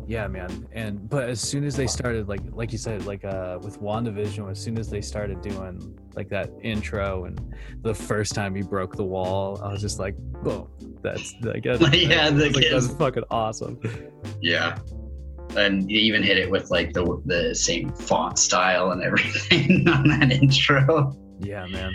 Yeah, 0.05 0.27
man. 0.27 0.67
And 0.73 1.09
but 1.09 1.29
as 1.29 1.39
soon 1.39 1.63
as 1.63 1.75
they 1.75 1.87
started, 1.87 2.27
like 2.27 2.41
like 2.51 2.71
you 2.71 2.77
said, 2.77 3.05
like 3.05 3.23
uh 3.23 3.57
with 3.61 3.79
WandaVision, 3.81 4.49
as 4.51 4.59
soon 4.59 4.77
as 4.77 4.89
they 4.89 4.99
started 5.01 5.41
doing 5.41 5.97
like 6.15 6.29
that 6.29 6.51
intro 6.61 7.25
and 7.25 7.39
the 7.81 7.93
first 7.93 8.33
time 8.35 8.53
he 8.53 8.61
broke 8.61 8.95
the 8.95 9.03
wall, 9.03 9.59
I 9.63 9.71
was 9.71 9.81
just 9.81 9.99
like, 9.99 10.15
boom. 10.43 10.67
That's 11.01 11.33
like 11.41 11.63
that's, 11.63 11.81
Yeah, 11.95 12.29
the 12.29 12.49
like, 12.49 12.65
that's 12.69 12.87
fucking 12.93 13.23
awesome. 13.31 13.79
yeah. 14.41 14.77
And 15.55 15.89
you 15.89 15.99
even 15.99 16.23
hit 16.23 16.37
it 16.37 16.49
with 16.51 16.69
like 16.71 16.93
the 16.93 17.21
the 17.25 17.53
same 17.55 17.89
font 17.93 18.37
style 18.39 18.91
and 18.91 19.01
everything 19.03 19.87
on 19.95 20.07
that 20.09 20.31
intro. 20.31 21.15
Yeah, 21.39 21.65
man. 21.67 21.93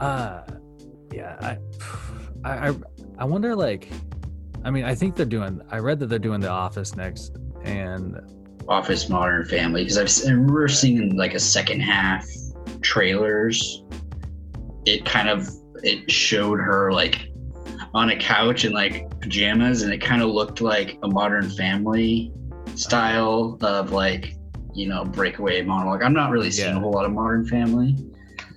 Uh 0.00 0.42
yeah, 1.12 1.36
I 2.44 2.68
I 2.68 2.74
I, 3.18 3.24
wonder 3.24 3.54
like 3.54 3.88
I 4.64 4.70
mean, 4.70 4.84
I 4.84 4.94
think 4.94 5.16
they're 5.16 5.26
doing 5.26 5.60
I 5.70 5.78
read 5.78 5.98
that 6.00 6.06
they're 6.06 6.18
doing 6.18 6.40
The 6.40 6.48
Office 6.50 6.96
next 6.96 7.36
and 7.64 8.18
Office 8.68 9.08
Modern 9.08 9.44
Family 9.44 9.84
because 9.84 9.98
I've 9.98 10.28
I 10.30 10.32
remember 10.32 10.68
seeing 10.68 11.16
like 11.16 11.34
a 11.34 11.40
second 11.40 11.80
half 11.80 12.26
trailers. 12.80 13.82
It 14.86 15.04
kind 15.04 15.28
of 15.28 15.48
it 15.82 16.10
showed 16.10 16.60
her 16.60 16.92
like 16.92 17.30
on 17.92 18.10
a 18.10 18.16
couch 18.16 18.64
in 18.64 18.72
like 18.72 19.10
pajamas, 19.20 19.82
and 19.82 19.92
it 19.92 20.00
kind 20.00 20.22
of 20.22 20.30
looked 20.30 20.60
like 20.60 20.98
a 21.02 21.08
Modern 21.08 21.50
Family 21.50 22.32
style 22.76 23.58
of 23.62 23.92
like 23.92 24.36
you 24.74 24.86
know 24.88 25.04
breakaway 25.04 25.60
monologue. 25.62 26.02
I'm 26.02 26.12
not 26.14 26.30
really 26.30 26.50
seeing 26.50 26.70
Yeah. 26.70 26.76
a 26.78 26.80
whole 26.80 26.92
lot 26.92 27.04
of 27.04 27.12
Modern 27.12 27.44
Family. 27.44 27.96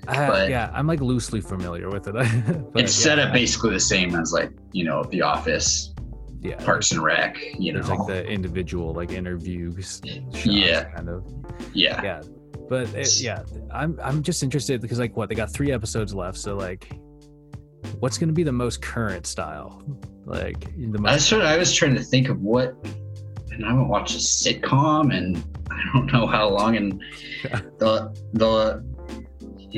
Yeah, 0.07 0.69
I'm 0.73 0.87
like 0.87 1.01
loosely 1.01 1.41
familiar 1.41 1.89
with 1.89 2.07
it. 2.07 2.13
But 2.73 2.83
it's 2.83 2.93
set 2.93 3.17
yeah, 3.17 3.25
up 3.25 3.33
basically 3.33 3.71
the 3.71 3.79
same 3.79 4.15
as 4.15 4.33
like 4.33 4.51
you 4.71 4.83
know 4.83 5.03
The 5.03 5.21
Office, 5.21 5.93
yeah, 6.41 6.57
Parks 6.63 6.91
and 6.91 7.01
Rec. 7.01 7.37
You 7.57 7.73
know, 7.73 7.81
like 7.87 8.07
the 8.07 8.25
individual 8.25 8.93
like 8.93 9.11
interviews 9.11 10.01
Yeah. 10.43 10.83
kind 10.95 11.09
of 11.09 11.25
yeah, 11.73 12.01
yeah 12.03 12.21
but 12.69 12.87
it, 12.95 13.19
yeah 13.19 13.43
i'm 13.71 13.99
i'm 14.01 14.23
just 14.23 14.41
interested 14.41 14.79
because 14.79 14.97
like 14.97 15.15
what 15.17 15.27
they 15.27 15.35
got 15.35 15.51
three 15.51 15.71
episodes 15.71 16.15
left 16.15 16.37
so 16.37 16.55
like 16.55 16.89
what's 17.99 18.17
going 18.17 18.29
to 18.29 18.33
be 18.33 18.43
the 18.43 18.51
most 18.53 18.81
current 18.81 19.27
style 19.27 19.83
like 20.25 20.61
the 20.77 20.99
I 21.05 21.13
was, 21.13 21.27
trying, 21.27 21.41
I 21.41 21.57
was 21.57 21.73
trying 21.73 21.95
to 21.95 22.03
think 22.03 22.29
of 22.29 22.41
what, 22.41 22.75
and 23.51 23.65
I 23.65 23.69
haven't 23.69 23.89
watched 23.89 24.15
a 24.15 24.19
sitcom, 24.19 25.15
and 25.15 25.37
I 25.69 25.81
don't 25.93 26.11
know 26.11 26.25
how 26.25 26.49
long. 26.49 26.77
And 26.77 27.01
the 27.79 28.15
the, 28.33 28.83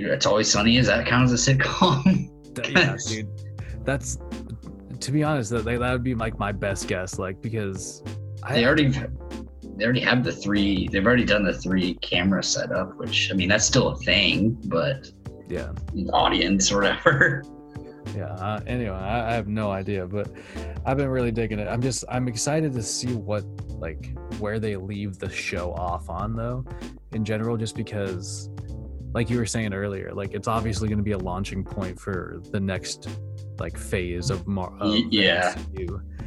know, 0.03 0.13
it's 0.13 0.25
always 0.25 0.51
sunny. 0.51 0.77
Is 0.77 0.87
that 0.87 1.05
count 1.05 1.31
as 1.31 1.47
a 1.47 1.53
sitcom? 1.53 2.31
Yeah 2.69 2.95
dude 3.05 3.27
that's 3.83 4.17
to 5.01 5.11
be 5.11 5.23
honest 5.23 5.49
that, 5.51 5.65
that 5.65 5.91
would 5.91 6.03
be 6.03 6.15
like 6.15 6.39
my 6.39 6.53
best 6.53 6.87
guess 6.87 7.19
like 7.19 7.41
because 7.41 8.01
i 8.43 8.53
they 8.53 8.65
already 8.65 8.93
they 9.75 9.83
already 9.83 10.01
have 10.01 10.23
the 10.23 10.31
three. 10.31 10.87
They've 10.87 11.05
already 11.05 11.25
done 11.25 11.43
the 11.43 11.53
three 11.53 11.95
camera 11.95 12.41
setup, 12.43 12.95
which 12.97 13.29
I 13.31 13.35
mean 13.35 13.49
that's 13.49 13.65
still 13.65 13.89
a 13.89 13.97
thing, 13.97 14.57
but 14.65 15.09
yeah 15.47 15.73
audience 16.13 16.71
or 16.71 16.77
whatever. 16.81 17.43
yeah 18.15 18.33
uh, 18.35 18.61
anyway 18.67 18.95
I, 18.95 19.31
I 19.31 19.33
have 19.33 19.47
no 19.47 19.71
idea 19.71 20.05
but 20.05 20.31
i've 20.85 20.95
been 20.95 21.09
really 21.09 21.31
digging 21.31 21.57
it 21.57 21.67
i'm 21.67 21.81
just 21.81 22.05
i'm 22.07 22.27
excited 22.27 22.71
to 22.73 22.83
see 22.83 23.13
what 23.13 23.43
like 23.79 24.15
where 24.37 24.59
they 24.59 24.75
leave 24.75 25.17
the 25.17 25.29
show 25.29 25.73
off 25.73 26.07
on 26.07 26.35
though 26.35 26.63
in 27.13 27.25
general 27.25 27.57
just 27.57 27.75
because 27.75 28.51
like 29.15 29.29
you 29.29 29.37
were 29.37 29.45
saying 29.45 29.73
earlier 29.73 30.11
like 30.13 30.33
it's 30.33 30.47
obviously 30.47 30.89
going 30.89 30.97
to 30.97 31.03
be 31.03 31.13
a 31.13 31.17
launching 31.17 31.63
point 31.63 31.97
for 31.97 32.41
the 32.51 32.59
next 32.59 33.07
like 33.59 33.77
phase 33.77 34.29
of 34.29 34.45
Mar- 34.45 34.75
of 34.81 34.93
yeah. 35.09 35.55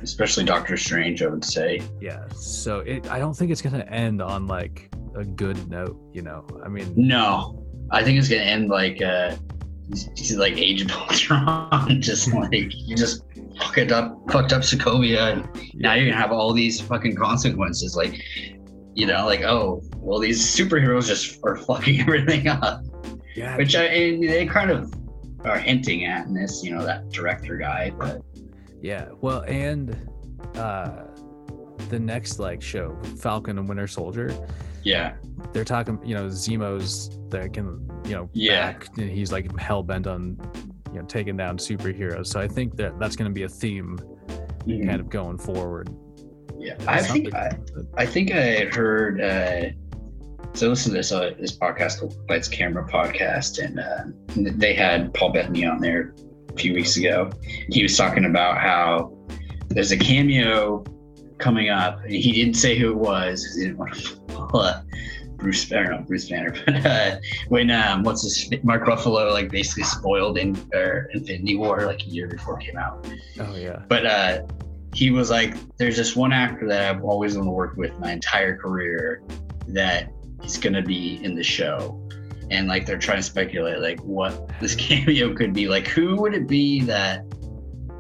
Especially 0.02 0.44
Doctor 0.44 0.76
Strange, 0.76 1.22
I 1.22 1.26
would 1.26 1.44
say. 1.44 1.82
yeah 2.00 2.26
so 2.34 2.80
it 2.80 3.08
i 3.10 3.18
don't 3.18 3.34
think 3.34 3.50
it's 3.50 3.60
going 3.62 3.78
to 3.78 3.88
end 3.92 4.22
on 4.22 4.46
like 4.46 4.90
a 5.14 5.24
good 5.24 5.68
note 5.68 5.96
you 6.14 6.22
know 6.22 6.46
i 6.64 6.68
mean 6.68 6.92
No, 6.96 7.64
I 7.90 8.02
think 8.02 8.18
it's 8.18 8.28
gonna 8.28 8.42
end 8.42 8.68
like 8.68 9.00
uh, 9.02 9.34
like 10.36 10.56
Age 10.58 10.82
of 10.82 10.90
Ultron, 10.92 12.00
just 12.00 12.32
like 12.44 12.70
you 12.74 12.96
just 12.96 13.24
fucked 13.58 13.92
up, 13.92 14.18
fucked 14.30 14.52
up 14.52 14.62
Sokovia, 14.62 15.32
and 15.32 15.74
now 15.74 15.94
you're 15.94 16.06
gonna 16.06 16.20
have 16.20 16.32
all 16.32 16.52
these 16.52 16.80
fucking 16.80 17.16
consequences. 17.16 17.96
Like, 17.96 18.20
you 18.98 19.06
know, 19.06 19.24
like 19.26 19.42
oh, 19.42 19.80
well, 19.98 20.18
these 20.18 20.40
superheroes 20.44 21.06
just 21.06 21.38
are 21.44 21.56
fucking 21.56 22.00
everything 22.06 22.48
up, 22.48 22.82
yeah 23.36 23.56
which 23.56 23.76
I 23.76 23.84
and 23.84 24.22
they 24.28 24.44
kind 24.44 24.70
of 24.72 24.92
are 25.44 25.56
hinting 25.58 26.04
at 26.04 26.26
in 26.26 26.34
this, 26.34 26.64
you 26.64 26.72
know, 26.74 26.84
that 26.84 27.08
director 27.10 27.56
guy, 27.56 27.90
but 27.96 28.20
Yeah, 28.82 29.06
well, 29.20 29.42
and 29.46 29.96
uh 30.56 31.04
the 31.90 31.98
next 32.00 32.40
like 32.40 32.60
show, 32.60 32.98
Falcon 33.20 33.56
and 33.58 33.68
Winter 33.68 33.86
Soldier, 33.86 34.34
yeah, 34.82 35.14
they're 35.52 35.64
talking, 35.64 36.00
you 36.04 36.14
know, 36.16 36.26
Zemo's 36.26 37.08
that 37.30 37.52
can, 37.54 37.88
you 38.04 38.12
know, 38.16 38.28
Yeah. 38.32 38.72
back, 38.72 38.88
and 38.98 39.08
he's 39.08 39.30
like 39.30 39.56
hell 39.60 39.84
bent 39.84 40.08
on, 40.08 40.36
you 40.92 40.98
know, 40.98 41.06
taking 41.06 41.36
down 41.36 41.56
superheroes. 41.56 42.26
So 42.26 42.40
I 42.40 42.48
think 42.48 42.74
that 42.78 42.98
that's 42.98 43.14
going 43.14 43.30
to 43.30 43.34
be 43.34 43.44
a 43.44 43.48
theme 43.48 43.96
Mhm. 44.66 44.88
kind 44.88 45.00
of 45.00 45.08
going 45.08 45.38
forward. 45.38 45.88
Yeah. 46.58 46.76
I 46.86 47.02
think 47.02 47.34
I, 47.34 47.50
I 47.96 48.06
think 48.06 48.32
I 48.32 48.66
heard. 48.66 49.20
Uh, 49.20 49.70
so 50.54 50.66
I 50.66 50.70
listened 50.70 50.92
to 50.92 50.98
this 50.98 51.12
uh, 51.12 51.32
this 51.38 51.56
podcast 51.56 52.00
called 52.00 52.16
Lights 52.28 52.48
Camera 52.48 52.86
Podcast, 52.88 53.62
and 53.62 53.78
uh, 53.78 54.52
they 54.58 54.74
had 54.74 55.12
Paul 55.14 55.32
Bettany 55.32 55.64
on 55.64 55.80
there 55.80 56.14
a 56.50 56.52
few 56.54 56.74
weeks 56.74 56.96
ago. 56.96 57.30
He 57.68 57.82
was 57.82 57.96
talking 57.96 58.24
about 58.24 58.58
how 58.58 59.16
there's 59.68 59.92
a 59.92 59.96
cameo 59.96 60.84
coming 61.38 61.68
up. 61.68 62.02
and 62.02 62.12
He 62.12 62.32
didn't 62.32 62.54
say 62.56 62.78
who 62.78 62.90
it 62.90 62.96
was. 62.96 63.44
He 63.54 63.64
didn't 63.64 63.78
want 63.78 63.94
to 63.94 64.84
Bruce 65.38 65.64
Banner, 65.66 65.90
not 65.90 66.00
know 66.00 66.06
Bruce 66.06 66.28
Banner, 66.28 66.52
but 66.66 66.86
uh, 66.86 67.16
when 67.48 67.70
um, 67.70 68.02
what's 68.02 68.22
his 68.22 68.50
Mark 68.64 68.84
Ruffalo 68.84 69.32
like 69.32 69.50
basically 69.50 69.84
spoiled 69.84 70.36
in 70.36 70.56
or 70.74 71.08
Infinity 71.14 71.56
War 71.56 71.86
like 71.86 72.02
a 72.02 72.06
year 72.06 72.26
before 72.26 72.58
it 72.58 72.66
came 72.66 72.76
out. 72.76 73.06
Oh 73.38 73.54
yeah, 73.54 73.82
But 73.88 74.06
uh, 74.06 74.42
he 74.94 75.10
was 75.10 75.30
like, 75.30 75.54
"There's 75.76 75.96
this 75.96 76.16
one 76.16 76.32
actor 76.32 76.66
that 76.68 76.94
I've 76.94 77.04
always 77.04 77.36
wanted 77.36 77.50
to 77.50 77.52
work 77.52 77.76
with 77.76 77.98
my 77.98 78.12
entire 78.12 78.56
career 78.56 79.22
that 79.68 80.10
he's 80.42 80.58
gonna 80.58 80.82
be 80.82 81.22
in 81.22 81.34
the 81.34 81.42
show." 81.42 82.02
And 82.50 82.66
like 82.66 82.86
they're 82.86 82.98
trying 82.98 83.18
to 83.18 83.22
speculate 83.22 83.80
like 83.80 84.00
what 84.00 84.50
this 84.60 84.74
cameo 84.86 85.34
could 85.34 85.52
be. 85.52 85.68
Like 85.68 85.86
who 85.86 86.16
would 86.16 86.34
it 86.34 86.48
be 86.48 86.80
that 86.82 87.24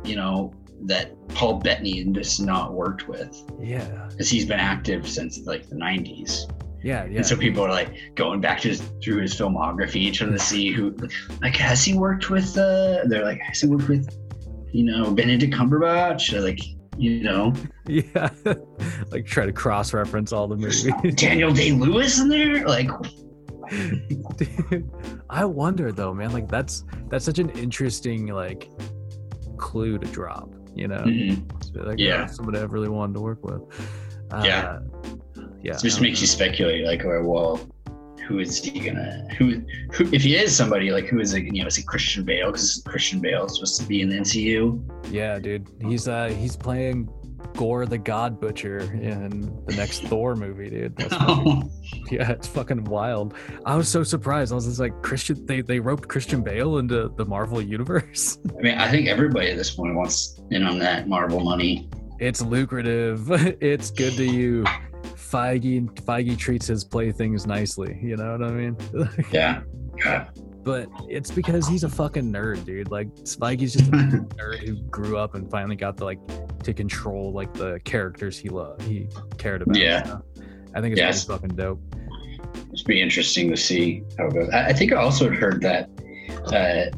you 0.04 0.16
know 0.16 0.52
that 0.82 1.12
Paul 1.28 1.58
Bettany 1.58 2.04
just 2.04 2.40
not 2.40 2.72
worked 2.72 3.08
with 3.08 3.42
yeah, 3.60 4.08
because 4.10 4.28
he's 4.28 4.44
been 4.44 4.60
active 4.60 5.08
since 5.08 5.38
like 5.40 5.68
the 5.68 5.76
90s. 5.76 6.50
yeah, 6.82 7.04
yeah. 7.04 7.18
And 7.18 7.26
so 7.26 7.36
people 7.36 7.64
are 7.64 7.70
like 7.70 8.14
going 8.14 8.40
back 8.40 8.60
to 8.60 8.68
his, 8.68 8.80
through 9.02 9.20
his 9.22 9.34
filmography, 9.34 10.12
trying 10.12 10.32
to 10.32 10.38
see 10.38 10.72
who, 10.72 10.96
like, 11.42 11.56
has 11.56 11.84
he 11.84 11.94
worked 11.94 12.30
with? 12.30 12.56
Uh, 12.56 13.00
they're 13.06 13.24
like, 13.24 13.40
has 13.40 13.60
he 13.60 13.66
worked 13.66 13.88
with, 13.88 14.08
you 14.72 14.84
know, 14.84 15.10
Benedict 15.10 15.52
Cumberbatch? 15.52 16.32
Or 16.32 16.40
like, 16.40 16.60
you 16.98 17.22
know, 17.22 17.52
yeah, 17.86 18.28
like 19.10 19.24
try 19.26 19.46
to 19.46 19.52
cross 19.52 19.92
reference 19.94 20.32
all 20.32 20.48
the 20.48 20.56
movies. 20.56 20.88
Daniel 21.14 21.52
Day 21.52 21.72
Lewis 21.72 22.18
in 22.20 22.28
there? 22.28 22.66
Like, 22.66 22.90
Dude, 24.36 24.90
I 25.30 25.44
wonder 25.44 25.92
though, 25.92 26.14
man. 26.14 26.32
Like 26.32 26.48
that's 26.48 26.84
that's 27.08 27.24
such 27.24 27.38
an 27.38 27.50
interesting 27.50 28.26
like 28.28 28.70
clue 29.56 29.98
to 29.98 30.06
drop. 30.08 30.54
You 30.74 30.88
know, 30.88 30.98
mhm. 31.02 31.84
Like, 31.86 31.98
Yeah. 31.98 32.26
oh, 32.28 32.32
somebody 32.32 32.58
I've 32.58 32.72
really 32.72 32.88
wanted 32.88 33.14
to 33.14 33.20
work 33.20 33.44
with. 33.44 33.62
Uh, 34.30 34.42
Yeah. 34.44 34.78
yeah. 35.60 35.74
it 35.74 35.82
just 35.82 36.00
makes 36.00 36.20
you 36.20 36.26
speculate, 36.26 36.84
like, 36.86 37.04
oh, 37.04 37.22
well, 37.24 37.60
who 38.28 38.38
is 38.40 38.62
he 38.62 38.78
gonna, 38.80 39.26
who, 39.38 39.62
who, 39.92 40.04
if 40.12 40.22
he 40.22 40.36
is 40.36 40.54
somebody, 40.54 40.90
like, 40.90 41.06
who 41.06 41.18
is 41.18 41.32
it, 41.32 41.44
you 41.44 41.62
know, 41.62 41.66
is 41.66 41.78
it 41.78 41.86
Christian 41.86 42.24
Bale? 42.24 42.52
Because 42.52 42.82
Christian 42.86 43.20
Bale 43.20 43.46
is 43.46 43.54
supposed 43.54 43.80
to 43.80 43.86
be 43.86 44.02
in 44.02 44.10
the 44.10 44.16
MCU. 44.16 44.80
Yeah, 45.10 45.38
dude. 45.38 45.66
He's 45.80 46.06
uh 46.08 46.28
he's 46.28 46.54
playing 46.54 47.08
Gorr 47.56 47.86
the 47.86 47.96
God 47.98 48.38
Butcher 48.38 48.80
in 48.80 49.30
the 49.66 49.74
next 49.74 50.02
Thor 50.08 50.36
movie, 50.36 50.68
dude. 50.68 50.94
That's 50.96 51.14
fucking, 51.16 51.70
yeah, 52.10 52.30
it's 52.32 52.46
fucking 52.46 52.84
wild. 52.84 53.34
I 53.64 53.74
was 53.76 53.88
so 53.88 54.02
surprised. 54.02 54.52
I 54.52 54.56
was 54.56 54.66
just 54.66 54.78
like, 54.78 55.00
Christian, 55.02 55.46
they 55.46 55.62
they 55.62 55.80
roped 55.80 56.06
Christian 56.08 56.42
Bale 56.42 56.78
into 56.78 57.08
the 57.16 57.24
Marvel 57.24 57.62
universe. 57.62 58.38
I 58.58 58.60
mean, 58.60 58.78
I 58.78 58.90
think 58.90 59.08
everybody 59.08 59.50
at 59.50 59.56
this 59.56 59.70
point 59.70 59.94
wants 59.94 60.38
in 60.50 60.64
on 60.64 60.78
that 60.80 61.08
Marvel 61.08 61.40
money. 61.40 61.88
it's 62.20 62.42
lucrative. 62.42 63.30
It's 63.62 63.90
good 63.90 64.14
to 64.14 64.24
you. 64.24 64.64
Feige 65.30 65.86
Feige 66.04 66.36
treats 66.38 66.66
his 66.66 66.84
playthings 66.84 67.46
nicely. 67.46 67.98
You 68.02 68.16
know 68.16 68.32
what 68.36 68.42
I 68.48 68.50
mean? 68.52 68.76
Yeah. 69.32 69.62
God. 70.02 70.28
but 70.62 70.88
it's 71.08 71.30
because 71.30 71.66
he's 71.66 71.82
a 71.82 71.88
fucking 71.88 72.32
nerd, 72.32 72.64
dude. 72.64 72.90
Like 72.90 73.08
Spikey's 73.16 73.72
just 73.74 73.88
a 73.88 73.90
nerd 74.36 74.58
who 74.60 74.76
grew 74.84 75.18
up 75.18 75.34
and 75.34 75.50
finally 75.50 75.74
got 75.76 75.96
to 75.98 76.04
like 76.04 76.20
to 76.62 76.72
control 76.72 77.32
like 77.32 77.52
the 77.54 77.80
characters 77.84 78.38
he 78.38 78.48
loved, 78.48 78.82
he 78.82 79.08
cared 79.38 79.62
about. 79.62 79.76
Yeah. 79.76 80.04
you 80.04 80.10
know? 80.12 80.22
I 80.74 80.80
think 80.80 80.92
it's 80.92 81.00
Yes. 81.00 81.24
pretty 81.24 81.40
fucking 81.40 81.56
dope. 81.56 81.80
It's 82.72 82.82
be 82.82 83.00
interesting 83.00 83.50
to 83.50 83.56
see 83.56 84.02
how 84.18 84.26
it 84.28 84.34
goes. 84.34 84.50
I, 84.50 84.66
I 84.66 84.72
think 84.72 84.92
I 84.92 84.96
also 84.96 85.30
heard 85.30 85.60
that 85.62 85.90
uh, 86.52 86.96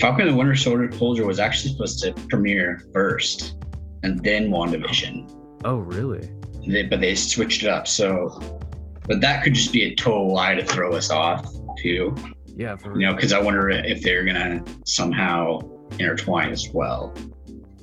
Falcon 0.00 0.22
and 0.26 0.30
the 0.30 0.36
Winter 0.36 0.56
Soldier 0.56 0.90
Soldier 0.92 1.26
was 1.26 1.38
actually 1.38 1.72
supposed 1.72 2.02
to 2.02 2.12
premiere 2.28 2.82
first 2.92 3.56
and 4.02 4.18
then 4.24 4.50
WandaVision. 4.50 5.30
Oh, 5.64 5.76
really? 5.76 6.28
They, 6.66 6.82
but 6.84 7.00
they 7.00 7.14
switched 7.14 7.62
it 7.62 7.68
up. 7.68 7.88
So, 7.88 8.60
but 9.06 9.20
that 9.20 9.42
could 9.42 9.54
just 9.54 9.72
be 9.72 9.84
a 9.84 9.94
total 9.94 10.32
lie 10.32 10.54
to 10.54 10.64
throw 10.64 10.92
us 10.92 11.10
off 11.10 11.46
too. 11.78 12.14
Yeah, 12.46 12.76
for 12.76 12.98
You 12.98 13.06
know, 13.06 13.14
because 13.14 13.32
I 13.32 13.40
wonder 13.40 13.70
if 13.70 14.02
they're 14.02 14.24
gonna 14.24 14.62
somehow 14.84 15.60
intertwine 15.98 16.50
as 16.50 16.68
well. 16.72 17.14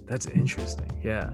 that's 0.05 0.27
interesting. 0.27 0.89
Yeah, 1.03 1.31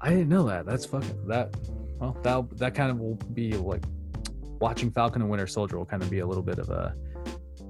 I 0.00 0.10
didn't 0.10 0.28
know 0.28 0.44
that. 0.46 0.66
That's 0.66 0.86
fucking 0.86 1.26
that. 1.28 1.54
Well, 1.98 2.16
that 2.22 2.58
that 2.58 2.74
kind 2.74 2.90
of 2.90 2.98
will 2.98 3.16
be 3.34 3.52
like 3.52 3.82
watching 4.60 4.90
Falcon 4.90 5.22
and 5.22 5.30
Winter 5.30 5.46
Soldier 5.46 5.78
will 5.78 5.86
kind 5.86 6.02
of 6.02 6.10
be 6.10 6.20
a 6.20 6.26
little 6.26 6.42
bit 6.42 6.58
of 6.58 6.70
a 6.70 6.94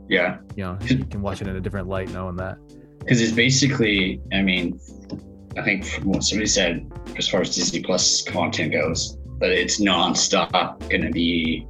Yeah, 0.09 0.39
you 0.57 0.65
know 0.65 0.79
you 0.83 1.05
can 1.05 1.23
watch 1.23 1.41
it 1.41 1.49
in 1.49 1.57
a 1.57 1.61
different 1.61 1.89
light 1.89 2.11
knowing 2.11 2.37
that. 2.37 2.59
because 2.99 3.21
it's 3.21 3.33
basically. 3.33 4.21
I 4.33 4.43
mean, 4.43 4.79
I 5.57 5.63
think 5.63 5.85
from 5.85 6.05
what 6.05 6.23
somebody 6.23 6.47
said, 6.47 6.91
as 7.17 7.29
far 7.29 7.41
as 7.41 7.55
Disney 7.55 7.83
Plus 7.83 8.23
content 8.23 8.73
goes, 8.73 9.19
that 9.41 9.51
it's 9.51 9.81
nonstop 9.81 10.53
going 10.89 11.03
to 11.03 11.11
be 11.11 11.67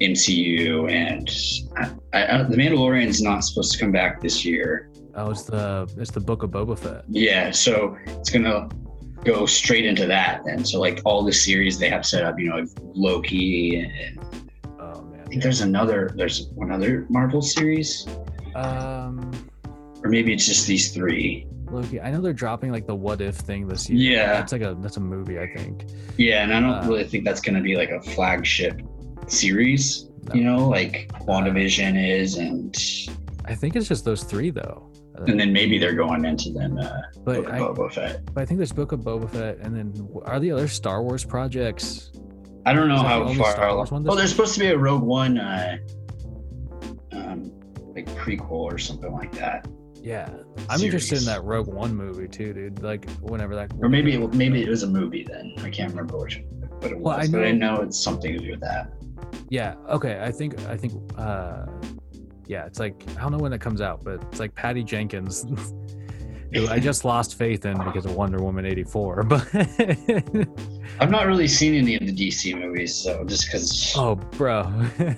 MCU, 0.00 0.90
and 0.90 1.30
I, 2.12 2.40
I, 2.40 2.42
the 2.42 2.56
Mandalorian 2.56 3.06
is 3.06 3.22
not 3.22 3.40
supposed 3.40 3.72
to 3.72 3.78
come 3.78 3.92
back 3.92 4.20
this 4.20 4.44
year. 4.44 4.90
Oh, 5.14 5.30
it's 5.30 5.44
the 5.44 5.90
it's 5.96 6.10
the 6.10 6.20
Book 6.20 6.42
of 6.42 6.50
Boba 6.50 6.78
Fett. 6.78 7.04
Yeah, 7.08 7.50
so 7.50 7.96
it's 8.06 8.28
gonna 8.28 8.68
go 9.24 9.46
straight 9.46 9.86
into 9.86 10.06
that, 10.06 10.44
and 10.46 10.68
so 10.68 10.78
like 10.78 11.00
all 11.06 11.24
the 11.24 11.32
series 11.32 11.78
they 11.78 11.88
have 11.88 12.04
set 12.04 12.24
up, 12.24 12.38
you 12.38 12.50
know, 12.50 12.56
like 12.56 12.68
Loki, 12.82 13.76
and 13.76 14.18
Oh 14.78 15.02
man. 15.02 15.22
I 15.22 15.28
think 15.28 15.42
there's 15.42 15.62
another, 15.62 16.12
there's 16.14 16.48
one 16.48 16.70
other 16.70 17.06
Marvel 17.08 17.40
series, 17.40 18.06
Um, 18.54 19.32
or 20.04 20.10
maybe 20.10 20.34
it's 20.34 20.46
just 20.46 20.66
these 20.66 20.92
three. 20.92 21.46
Loki. 21.76 22.00
I 22.00 22.10
know 22.10 22.20
they're 22.20 22.32
dropping 22.32 22.72
like 22.72 22.86
the 22.86 22.94
What 22.94 23.20
If 23.20 23.36
thing 23.36 23.68
this 23.68 23.88
year. 23.88 24.16
Yeah. 24.18 24.32
that's 24.34 24.52
like 24.52 24.62
a 24.62 24.76
that's 24.80 24.96
a 24.96 25.00
movie. 25.00 25.38
I 25.38 25.46
think. 25.54 25.84
Yeah, 26.16 26.42
and 26.42 26.52
I 26.52 26.60
don't 26.60 26.84
Uh, 26.84 26.88
really 26.88 27.04
think 27.04 27.24
that's 27.24 27.40
gonna 27.40 27.60
be 27.62 27.76
like 27.76 27.90
a 27.90 28.00
flagship 28.00 28.80
series. 29.28 30.08
No. 30.28 30.34
You 30.34 30.44
know, 30.44 30.68
like 30.68 31.10
WandaVision 31.26 31.94
is, 32.20 32.36
and 32.36 32.74
I 33.44 33.54
think 33.54 33.76
it's 33.76 33.86
just 33.88 34.04
those 34.04 34.24
three 34.24 34.50
though. 34.50 34.90
Uh, 35.18 35.24
and 35.28 35.38
then 35.40 35.52
maybe 35.52 35.78
they're 35.78 35.94
going 35.94 36.24
into 36.24 36.50
then 36.50 36.78
uh, 36.78 37.00
but 37.24 37.36
Book 37.44 37.50
I, 37.50 37.58
of 37.58 37.76
Boba 37.76 37.92
Fett. 37.92 38.34
but 38.34 38.40
I 38.42 38.44
think 38.44 38.58
there's 38.58 38.72
Book 38.72 38.92
of 38.92 39.00
Boba 39.00 39.30
Fett, 39.30 39.58
and 39.58 39.74
then 39.74 40.08
are 40.24 40.40
the 40.40 40.50
other 40.50 40.68
Star 40.68 41.02
Wars 41.02 41.24
projects? 41.24 42.10
I 42.66 42.72
don't 42.72 42.88
know 42.88 42.96
Is 42.96 43.02
that 43.02 43.18
the 43.20 43.32
how 43.34 43.42
far. 43.44 43.52
Star 43.52 43.74
Wars 43.76 43.90
one 43.92 44.04
oh, 44.08 44.14
there's 44.16 44.30
supposed 44.30 44.54
to 44.54 44.60
be 44.60 44.66
a 44.66 44.76
Rogue 44.76 45.02
One, 45.04 45.38
uh, 45.38 45.78
um, 47.12 47.52
like 47.94 48.06
prequel 48.16 48.50
or 48.50 48.78
something 48.78 49.12
like 49.12 49.32
that. 49.36 49.66
Yeah, 50.06 50.30
I'm 50.70 50.80
interested 50.82 51.18
in 51.18 51.24
that 51.24 51.42
Rogue 51.42 51.66
One 51.66 51.92
movie 51.92 52.28
too, 52.28 52.52
dude. 52.52 52.80
Like 52.80 53.10
whenever 53.22 53.56
that. 53.56 53.72
Or 53.80 53.88
maybe 53.88 54.14
it, 54.14 54.34
maybe 54.34 54.62
it 54.62 54.68
was 54.68 54.84
a 54.84 54.86
movie 54.86 55.24
then. 55.28 55.52
I 55.58 55.68
can't 55.68 55.90
remember 55.90 56.16
which, 56.18 56.44
what 56.78 56.92
it 56.92 56.96
was, 56.96 57.02
Well, 57.04 57.16
I 57.18 57.26
but 57.26 57.44
I 57.44 57.50
know- 57.50 57.74
know 57.78 57.82
it's 57.82 57.98
something 57.98 58.32
to 58.34 58.38
do 58.38 58.50
with 58.52 58.60
that. 58.60 58.92
Yeah. 59.50 59.74
Okay. 59.88 60.20
I 60.22 60.30
think. 60.30 60.64
I 60.68 60.76
think. 60.76 60.92
uh 61.18 61.66
Yeah. 62.46 62.66
It's 62.66 62.78
like 62.78 63.02
I 63.18 63.22
don't 63.22 63.32
know 63.32 63.38
when 63.38 63.52
it 63.52 63.60
comes 63.60 63.80
out, 63.80 64.04
but 64.04 64.22
it's 64.30 64.38
like 64.38 64.54
Patty 64.54 64.84
Jenkins, 64.84 65.44
who 66.54 66.68
I 66.68 66.78
just 66.78 67.04
lost 67.04 67.36
faith 67.36 67.66
in 67.66 67.76
because 67.82 68.04
of 68.06 68.14
Wonder 68.14 68.38
Woman 68.40 68.64
'84. 68.64 69.22
But 69.24 69.44
I've 70.98 71.10
not 71.10 71.26
really 71.26 71.48
seen 71.48 71.74
any 71.74 71.94
of 71.96 72.06
the 72.06 72.12
DC 72.12 72.58
movies, 72.58 72.94
so 72.94 73.24
just 73.24 73.46
because. 73.46 73.94
oh, 73.96 74.14
bro, 74.14 74.72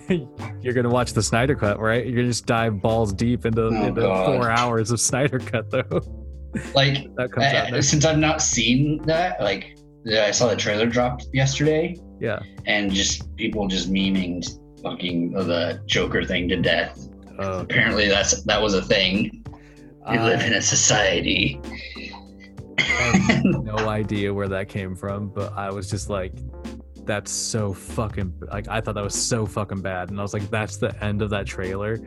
you're 0.62 0.74
gonna 0.74 0.88
watch 0.88 1.12
the 1.12 1.22
Snyder 1.22 1.54
Cut, 1.54 1.78
right? 1.78 2.04
You're 2.04 2.16
gonna 2.16 2.28
just 2.28 2.46
dive 2.46 2.80
balls 2.82 3.12
deep 3.12 3.46
into, 3.46 3.62
Oh, 3.66 3.84
into 3.86 4.00
four 4.02 4.50
hours 4.50 4.90
of 4.90 5.00
Snyder 5.00 5.38
Cut, 5.38 5.70
though. 5.70 5.82
like 6.74 7.14
that 7.16 7.30
comes 7.30 7.46
out 7.46 7.72
uh, 7.72 7.82
since 7.82 8.04
I've 8.04 8.18
not 8.18 8.40
seen 8.42 9.02
that, 9.04 9.40
like 9.40 9.76
I 10.10 10.30
saw 10.30 10.48
the 10.48 10.56
trailer 10.56 10.86
dropped 10.86 11.26
yesterday, 11.32 11.96
Yeah. 12.20 12.40
and 12.66 12.90
just 12.92 13.34
people 13.36 13.68
just 13.68 13.92
memeing 13.92 14.44
fucking 14.82 15.32
the 15.32 15.80
Joker 15.86 16.24
thing 16.24 16.48
to 16.48 16.56
death. 16.56 17.08
Uh, 17.38 17.60
Apparently, 17.62 18.08
that's 18.08 18.42
that 18.44 18.60
was 18.60 18.74
a 18.74 18.82
thing. 18.82 19.44
We 20.10 20.18
live 20.18 20.40
in 20.40 20.54
a 20.54 20.62
society. 20.62 21.60
I 22.78 23.16
have 23.18 23.44
no 23.44 23.76
idea 23.88 24.32
where 24.32 24.48
that 24.48 24.68
came 24.68 24.94
from, 24.94 25.28
but 25.28 25.52
I 25.56 25.70
was 25.70 25.90
just 25.90 26.08
like, 26.10 26.32
that's 27.04 27.30
so 27.30 27.72
fucking 27.72 28.34
like 28.52 28.68
I 28.68 28.80
thought 28.82 28.94
that 28.96 29.04
was 29.04 29.14
so 29.14 29.46
fucking 29.46 29.80
bad, 29.80 30.10
and 30.10 30.18
I 30.18 30.22
was 30.22 30.34
like, 30.34 30.48
that's 30.50 30.76
the 30.76 30.94
end 31.02 31.22
of 31.22 31.30
that 31.30 31.46
trailer. 31.46 31.98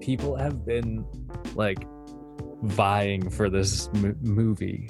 People 0.00 0.36
have 0.36 0.64
been 0.64 1.04
like 1.54 1.84
vying 2.62 3.28
for 3.30 3.50
this 3.50 3.92
mo- 3.94 4.14
movie. 4.22 4.88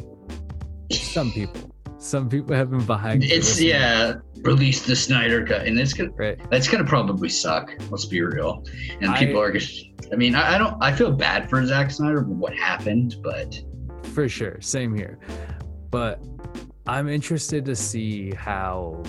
Some 0.92 1.32
people, 1.32 1.70
some 1.98 2.28
people 2.28 2.54
have 2.54 2.70
been 2.70 2.80
vying. 2.80 3.20
for 3.20 3.26
It's 3.26 3.48
this 3.48 3.56
movie, 3.58 3.68
yeah, 3.70 4.14
release 4.42 4.82
the 4.86 4.94
Snyder 4.96 5.44
cut, 5.46 5.66
and 5.66 5.78
it's 5.78 5.92
gonna 5.94 6.10
right. 6.16 6.38
that's 6.50 6.68
gonna 6.68 6.84
probably 6.84 7.28
suck. 7.28 7.72
Let's 7.90 8.04
be 8.06 8.20
real. 8.20 8.64
And 9.00 9.10
I- 9.10 9.18
people 9.18 9.40
are 9.40 9.52
just. 9.52 9.86
I 10.12 10.16
mean, 10.16 10.34
I, 10.34 10.54
I 10.54 10.58
don't. 10.58 10.76
I 10.82 10.94
feel 10.94 11.10
bad 11.12 11.50
for 11.50 11.64
Zack 11.66 11.90
Snyder 11.90 12.22
what 12.22 12.54
happened, 12.54 13.16
but 13.22 13.58
for 14.18 14.28
sure 14.28 14.60
same 14.60 14.96
here. 14.96 15.16
But 15.90 16.20
i'm 16.88 17.08
interested 17.08 17.64
to 17.66 17.76
see 17.76 18.32
how 18.32 19.02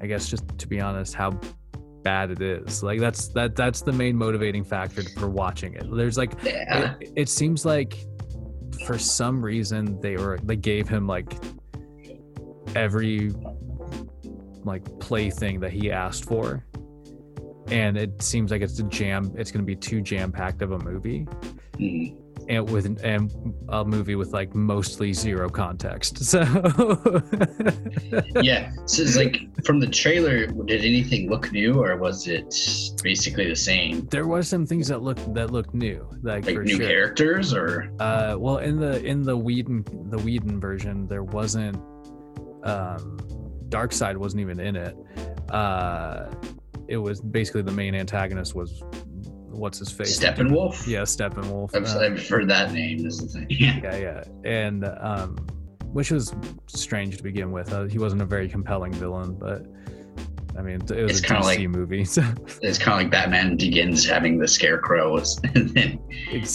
i 0.00 0.06
guess 0.06 0.28
just 0.28 0.44
to 0.58 0.68
be 0.68 0.78
honest 0.80 1.14
how 1.14 1.30
bad 2.04 2.30
it 2.30 2.40
is. 2.40 2.84
Like 2.84 3.00
that's 3.00 3.26
that 3.30 3.56
that's 3.56 3.80
the 3.82 3.90
main 3.90 4.14
motivating 4.14 4.62
factor 4.62 5.02
for 5.18 5.28
watching 5.28 5.74
it. 5.74 5.84
There's 5.90 6.16
like 6.16 6.34
yeah, 6.44 6.94
it, 7.00 7.12
it 7.16 7.28
seems 7.28 7.64
like 7.64 7.98
for 8.86 8.96
some 8.96 9.44
reason 9.44 10.00
they 10.00 10.16
were 10.16 10.38
they 10.44 10.54
gave 10.54 10.88
him 10.88 11.08
like 11.08 11.34
every 12.76 13.32
like 14.62 14.84
plaything 15.00 15.58
that 15.58 15.72
he 15.72 15.90
asked 15.90 16.26
for. 16.26 16.64
And 17.72 17.96
it 17.96 18.22
seems 18.22 18.52
like 18.52 18.62
it's 18.62 18.78
a 18.78 18.84
jam 18.84 19.32
it's 19.36 19.50
going 19.50 19.64
to 19.64 19.66
be 19.66 19.74
too 19.74 20.00
jam 20.00 20.30
packed 20.30 20.62
of 20.62 20.70
a 20.70 20.78
movie. 20.78 21.26
Mhm. 21.74 22.25
And 22.48 22.70
with 22.70 23.00
and 23.02 23.32
a 23.70 23.84
movie 23.84 24.14
with 24.14 24.32
like 24.32 24.54
mostly 24.54 25.12
zero 25.12 25.48
context. 25.48 26.18
So 26.24 26.40
yeah. 28.42 28.72
So 28.86 29.02
it's 29.02 29.16
like 29.16 29.40
from 29.64 29.80
the 29.80 29.86
trailer, 29.88 30.46
did 30.46 30.84
anything 30.84 31.28
look 31.28 31.50
new, 31.52 31.82
or 31.82 31.96
was 31.96 32.28
it 32.28 32.54
basically 33.02 33.48
the 33.48 33.56
same? 33.56 34.06
there 34.10 34.26
was 34.26 34.48
some 34.48 34.66
things 34.66 34.88
that 34.88 35.02
looked 35.02 35.32
that 35.34 35.50
looked 35.50 35.74
new, 35.74 36.06
like, 36.22 36.46
Like 36.46 36.54
for 36.54 36.62
new 36.64 36.76
sure. 36.76 36.86
characters, 36.86 37.52
or 37.54 37.90
Uh, 38.00 38.36
well, 38.38 38.58
in 38.58 38.78
the 38.78 39.02
in 39.04 39.22
the 39.22 39.36
Whedon 39.36 39.84
the 40.10 40.18
Whedon 40.18 40.60
version, 40.60 41.06
there 41.08 41.24
wasn't. 41.24 41.76
Um, 42.64 43.18
Darkseid 43.68 44.16
wasn't 44.16 44.40
even 44.40 44.60
in 44.60 44.76
it. 44.76 44.96
Uh, 45.50 46.26
it 46.88 46.96
was 46.98 47.20
basically 47.20 47.62
the 47.62 47.72
main 47.72 47.94
antagonist 47.94 48.54
was 48.54 48.82
what's 49.56 49.78
his 49.78 49.90
face 49.90 50.18
Steppenwolf? 50.18 50.86
Yeah, 50.86 51.02
Steppenwolf. 51.02 51.74
I've, 51.74 51.84
Uh, 51.86 52.00
I've 52.00 52.28
heard 52.28 52.48
that 52.50 52.72
name. 52.72 53.04
Is 53.06 53.18
the 53.18 53.26
thing. 53.28 53.46
Yeah. 53.50 53.80
yeah, 53.82 53.96
yeah, 53.96 54.24
and 54.44 54.84
um, 55.00 55.36
which 55.92 56.10
was 56.10 56.34
strange 56.66 57.16
to 57.16 57.22
begin 57.22 57.50
with. 57.52 57.72
Uh, 57.72 57.84
he 57.84 57.98
wasn't 57.98 58.22
a 58.22 58.26
very 58.26 58.48
compelling 58.48 58.92
villain, 58.92 59.34
but 59.34 59.66
I 60.58 60.62
mean, 60.62 60.76
it 60.76 61.02
was 61.02 61.18
It's 61.18 61.20
a 61.20 61.22
kinda 61.22 61.42
DC 61.42 61.44
like- 61.44 61.68
movie, 61.70 62.04
so 62.16 62.22
It's 62.62 62.78
kind 62.78 62.94
of 62.98 63.02
like 63.04 63.10
Batman 63.10 63.56
begins 63.56 64.06
having 64.06 64.38
the 64.38 64.48
Scarecrow, 64.48 65.16
and 65.16 65.68
then, 65.74 65.98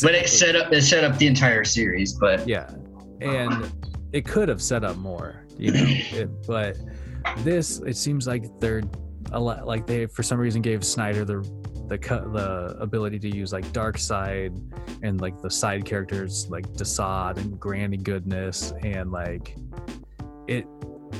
but 0.02 0.16
it 0.16 0.28
set 0.30 0.56
up 0.56 0.72
it 0.74 0.82
set 0.84 1.04
up 1.04 1.18
the 1.18 1.28
entire 1.28 1.64
series. 1.64 2.14
But 2.14 2.48
yeah, 2.48 2.70
and 3.22 3.72
it 4.14 4.26
could 4.26 4.50
have 4.50 4.62
set 4.62 4.84
up 4.84 4.98
more, 4.98 5.46
you 5.58 5.72
know, 5.72 5.84
it, 5.88 6.30
but 6.48 6.78
this 7.40 7.80
it 7.86 7.96
seems 7.96 8.26
like 8.28 8.44
they're 8.60 8.82
a 9.34 9.40
lot 9.40 9.66
like 9.68 9.86
they 9.86 10.08
for 10.08 10.24
some 10.24 10.40
reason 10.40 10.62
gave 10.62 10.84
Snyder 10.84 11.24
the 11.24 11.38
the 11.92 11.98
cut 11.98 12.32
the 12.32 12.78
ability 12.80 13.20
to 13.20 13.28
use 13.28 13.52
like 13.52 13.66
Darkseid 13.74 14.58
and 15.04 15.20
like 15.20 15.42
the 15.42 15.52
side 15.52 15.84
characters 15.84 16.48
like 16.50 16.66
Desaad 16.72 17.36
and 17.36 17.60
Granny 17.60 17.98
Goodness 17.98 18.72
and 18.82 19.12
like 19.12 19.58
it 20.48 20.66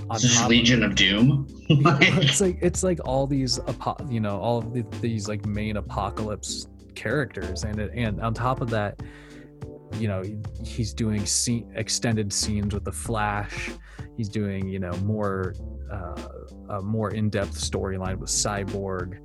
on 0.10 0.14
This 0.14 0.24
is 0.24 0.42
of- 0.42 0.48
Legion 0.48 0.82
of 0.84 0.96
Doom. 0.96 1.46
it's 1.70 2.40
like 2.46 2.58
it's 2.62 2.84
like 2.84 3.00
all 3.04 3.28
these 3.28 3.60
you 4.08 4.22
know 4.22 4.40
all 4.40 4.60
of 4.60 4.74
the, 4.74 4.86
these 5.02 5.28
like 5.28 5.46
main 5.46 5.76
apocalypse 5.76 6.68
characters 6.96 7.66
and 7.66 7.78
it, 7.78 7.92
and 7.94 8.22
on 8.22 8.34
top 8.34 8.62
of 8.62 8.70
that 8.70 8.98
you 10.00 10.08
know 10.08 10.24
he's 10.64 10.94
doing 10.94 11.26
scene, 11.26 11.70
extended 11.76 12.32
scenes 12.32 12.74
with 12.74 12.86
the 12.86 12.92
flash 12.94 13.72
he's 14.16 14.30
doing 14.30 14.70
you 14.70 14.80
know 14.80 14.94
more 15.04 15.54
uh, 15.92 16.30
a 16.70 16.82
more 16.82 17.12
in-depth 17.12 17.56
storyline 17.56 18.16
with 18.16 18.30
cyborg 18.30 19.20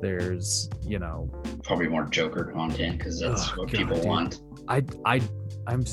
there's 0.00 0.68
you 0.82 0.98
know 0.98 1.30
Probably 1.64 1.88
more 1.88 2.04
Joker 2.04 2.44
content 2.52 2.98
because 2.98 3.20
that's 3.20 3.48
Oh, 3.50 3.60
what 3.60 3.70
God, 3.70 3.78
people 3.78 3.96
dude. 3.96 4.06
want. 4.06 4.40
I 4.68 4.82
I 5.04 5.20
I'm 5.66 5.84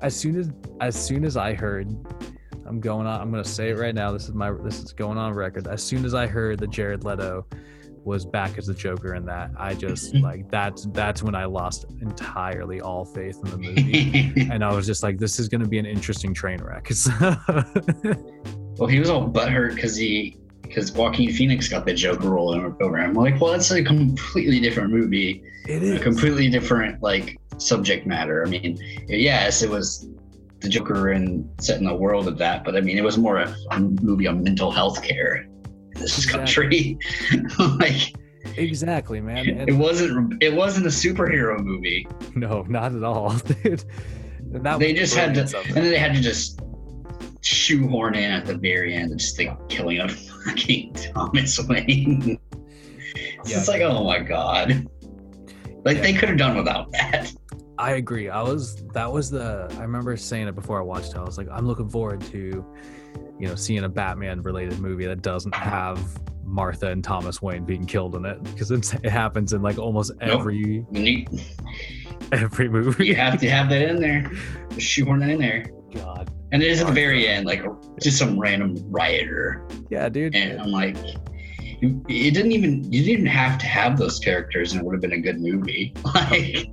as 0.00 0.14
soon 0.16 0.36
as 0.38 0.50
as 0.80 0.94
soon 0.96 1.24
as 1.24 1.36
I 1.36 1.54
heard 1.54 1.88
I'm 2.66 2.80
going 2.80 3.06
on 3.06 3.20
I'm 3.20 3.30
gonna 3.30 3.44
say 3.44 3.70
it 3.70 3.78
right 3.78 3.94
now 3.94 4.12
this 4.12 4.24
is 4.24 4.34
my 4.34 4.50
this 4.52 4.80
is 4.80 4.92
going 4.92 5.18
on 5.18 5.32
record 5.34 5.66
as 5.68 5.82
soon 5.82 6.04
as 6.04 6.14
I 6.14 6.26
heard 6.26 6.58
that 6.60 6.70
Jared 6.70 7.04
Leto 7.04 7.46
was 8.04 8.26
back 8.26 8.58
as 8.58 8.66
the 8.66 8.74
Joker 8.74 9.14
in 9.14 9.24
that 9.26 9.50
I 9.58 9.72
just 9.74 10.14
like 10.16 10.50
that's 10.50 10.86
that's 10.92 11.22
when 11.22 11.34
I 11.34 11.46
lost 11.46 11.86
entirely 12.02 12.80
all 12.82 13.04
faith 13.04 13.38
in 13.44 13.50
the 13.50 13.56
movie 13.56 14.48
and 14.50 14.62
I 14.64 14.72
was 14.74 14.86
just 14.86 15.02
like 15.02 15.18
this 15.18 15.38
is 15.38 15.48
gonna 15.48 15.66
be 15.68 15.78
an 15.78 15.86
interesting 15.86 16.34
train 16.34 16.60
wreck 16.62 16.90
well, 18.78 18.88
he 18.88 18.98
was 18.98 19.08
all 19.08 19.28
butthurt 19.28 19.74
because 19.74 19.96
he 19.96 20.36
because 20.74 20.90
Joaquin 20.90 21.32
Phoenix 21.32 21.68
got 21.68 21.86
the 21.86 21.94
Joker 21.94 22.30
role 22.30 22.52
in 22.52 22.60
him. 22.60 22.76
I'm 22.80 23.14
like, 23.14 23.40
well, 23.40 23.52
that's 23.52 23.70
a 23.70 23.82
completely 23.82 24.58
different 24.58 24.90
movie, 24.90 25.42
it 25.66 26.00
a 26.00 26.02
completely 26.02 26.50
different 26.50 27.00
like 27.02 27.38
subject 27.58 28.06
matter. 28.06 28.44
I 28.44 28.50
mean, 28.50 28.78
yes, 29.08 29.62
it 29.62 29.70
was 29.70 30.08
the 30.60 30.68
Joker 30.68 31.12
and 31.12 31.48
set 31.60 31.78
in 31.78 31.84
the 31.84 31.94
world 31.94 32.26
of 32.26 32.38
that, 32.38 32.64
but 32.64 32.76
I 32.76 32.80
mean, 32.80 32.98
it 32.98 33.04
was 33.04 33.16
more 33.16 33.38
a, 33.38 33.54
a 33.70 33.80
movie 33.80 34.26
on 34.26 34.42
mental 34.42 34.72
health 34.72 35.02
care 35.02 35.46
in 35.94 36.00
this 36.00 36.18
Exactly. 36.24 36.98
country. 37.58 37.78
like, 37.78 38.14
exactly 38.58 39.22
man 39.22 39.48
it 39.48 39.72
wasn't 39.72 40.40
it 40.42 40.52
wasn't 40.52 40.84
a 40.84 40.90
superhero 40.90 41.58
movie. 41.58 42.06
no 42.34 42.62
not 42.68 42.94
at 42.94 43.02
all 43.02 43.30
dude 43.62 43.82
that 44.42 44.78
They 44.78 44.92
just 44.92 45.16
had 45.16 45.34
to, 45.34 45.40
and 45.40 45.74
then 45.74 45.84
they 45.84 45.98
had 45.98 46.14
to 46.14 46.20
just 46.20 46.60
shoehorn 47.40 48.14
in 48.14 48.30
at 48.30 48.46
the 48.46 48.54
very 48.54 48.94
end, 48.94 49.18
just 49.18 49.36
the 49.36 49.50
killing 49.68 49.98
of 49.98 50.12
fucking 50.44 50.94
Thomas 50.94 51.58
Wayne. 51.68 52.38
It's 53.16 53.50
Yeah. 53.50 53.64
like, 53.66 53.82
oh 53.82 54.04
my 54.04 54.18
god, 54.20 54.86
like 55.84 55.96
Yeah. 55.96 56.02
they 56.02 56.12
could 56.14 56.28
have 56.30 56.38
done 56.38 56.56
without 56.56 56.90
that. 56.92 57.32
I 57.78 57.92
agree. 57.92 58.28
I 58.30 58.42
was 58.42 58.84
that 58.92 59.10
was 59.12 59.30
the 59.30 59.68
I 59.78 59.82
remember 59.82 60.16
saying 60.16 60.48
it 60.48 60.54
before 60.54 60.78
I 60.78 60.82
watched 60.82 61.10
it. 61.12 61.16
I 61.16 61.22
was 61.24 61.36
like, 61.38 61.48
I'm 61.50 61.66
looking 61.66 61.88
forward 61.88 62.20
to, 62.32 62.38
you 63.38 63.48
know, 63.48 63.54
seeing 63.56 63.84
a 63.84 63.88
Batman 63.88 64.42
related 64.42 64.78
movie 64.78 65.06
that 65.06 65.22
doesn't 65.22 65.54
have 65.54 66.00
Martha 66.44 66.88
and 66.88 67.02
Thomas 67.02 67.42
Wayne 67.42 67.64
being 67.64 67.84
killed 67.84 68.14
in 68.14 68.24
it 68.26 68.42
because 68.44 68.70
it 68.70 69.04
happens 69.10 69.52
in 69.52 69.62
like 69.62 69.78
almost 69.78 70.12
every 70.20 70.84
need- 70.90 71.28
every 72.32 72.68
movie. 72.68 73.06
you 73.06 73.16
have 73.16 73.40
to 73.40 73.50
have 73.50 73.68
that 73.70 73.82
in 73.82 74.00
there, 74.00 74.30
shoehorn 74.78 75.22
it 75.22 75.30
in 75.30 75.40
there, 75.40 75.66
God. 75.94 76.30
And 76.54 76.62
it 76.62 76.70
is 76.70 76.80
at 76.80 76.86
the 76.86 76.92
very 76.92 77.26
end, 77.28 77.44
like 77.46 77.62
just 78.00 78.16
some 78.16 78.38
random 78.38 78.76
rioter, 78.90 79.66
Yeah, 79.90 80.08
dude. 80.08 80.34
and 80.34 80.60
I'm 80.60 80.70
like. 80.70 80.96
You, 81.80 82.00
it 82.08 82.32
didn't 82.34 82.52
even 82.52 82.90
you 82.92 83.02
didn't 83.04 83.26
have 83.26 83.58
to 83.58 83.66
have 83.66 83.98
those 83.98 84.20
characters 84.20 84.72
and 84.72 84.80
it 84.80 84.84
would 84.84 84.94
have 84.94 85.02
been 85.02 85.12
a 85.12 85.20
good 85.20 85.40
movie 85.40 85.92
like 86.14 86.68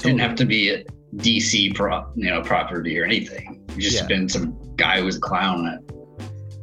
didn't 0.00 0.18
have 0.20 0.34
to 0.36 0.46
be 0.46 0.70
a 0.70 0.84
DC 1.16 1.74
pro, 1.74 2.10
you 2.16 2.30
know, 2.30 2.40
property 2.42 2.98
or 2.98 3.04
anything. 3.04 3.62
Just 3.76 4.00
Yeah. 4.00 4.06
been 4.06 4.28
some 4.28 4.58
guy 4.76 4.98
who 5.00 5.04
was 5.04 5.16
a 5.16 5.20
clown 5.20 5.64
that 5.66 5.80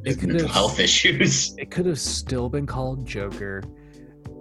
It 0.04 0.22
mental 0.24 0.48
have- 0.48 0.52
health 0.56 0.80
issues. 0.80 1.56
It 1.60 1.70
could 1.70 1.86
have 1.86 2.00
still 2.00 2.50
been 2.50 2.66
called 2.66 3.06
Joker. 3.06 3.62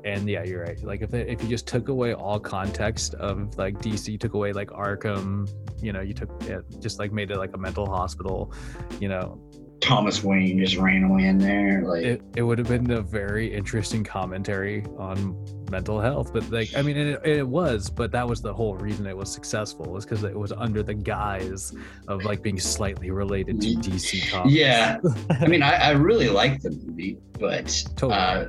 And 0.04 0.28
yeah, 0.28 0.44
you're 0.44 0.62
right. 0.62 0.82
Like 0.82 1.00
if 1.00 1.10
they, 1.10 1.22
if 1.22 1.42
you 1.42 1.48
just 1.48 1.66
took 1.66 1.88
away 1.88 2.14
all 2.14 2.38
context 2.38 3.14
of 3.14 3.56
like 3.56 3.78
DC, 3.78 4.20
took 4.20 4.34
away 4.34 4.52
like 4.52 4.68
Arkham, 4.68 5.50
you 5.82 5.92
know, 5.92 6.00
you 6.00 6.12
took 6.12 6.30
it, 6.44 6.64
just 6.80 6.98
like 6.98 7.12
made 7.12 7.30
it 7.30 7.38
like 7.38 7.54
a 7.54 7.58
mental 7.58 7.86
hospital, 7.86 8.52
you 9.00 9.08
know, 9.08 9.40
Thomas 9.80 10.22
Wayne 10.22 10.58
just 10.58 10.76
ran 10.76 11.04
away 11.04 11.24
in 11.24 11.38
there. 11.38 11.82
Like 11.82 12.04
it, 12.04 12.22
it 12.36 12.42
would 12.42 12.58
have 12.58 12.68
been 12.68 12.90
a 12.90 13.02
very 13.02 13.52
interesting 13.52 14.04
commentary 14.04 14.84
on 14.98 15.36
mental 15.70 15.98
health 15.98 16.32
but 16.32 16.48
like 16.50 16.68
i 16.76 16.82
mean 16.82 16.96
it, 16.96 17.20
it 17.24 17.42
was 17.42 17.88
but 17.90 18.12
that 18.12 18.28
was 18.28 18.40
the 18.40 18.52
whole 18.52 18.76
reason 18.76 19.06
it 19.06 19.16
was 19.16 19.32
successful 19.32 19.86
was 19.86 20.04
because 20.04 20.22
it 20.22 20.38
was 20.38 20.52
under 20.52 20.82
the 20.82 20.94
guise 20.94 21.74
of 22.06 22.22
like 22.22 22.42
being 22.42 22.60
slightly 22.60 23.10
related 23.10 23.60
to 23.60 23.68
dc 23.68 24.30
comics 24.30 24.54
yeah. 24.54 24.98
I 25.40 25.46
mean, 25.46 25.62
I, 25.62 25.74
I 25.74 25.90
really 25.90 26.28
liked 26.42 26.62
the 26.62 26.70
movie, 26.70 27.18
but 27.38 27.84
Totally. 27.96 28.14
uh, 28.14 28.48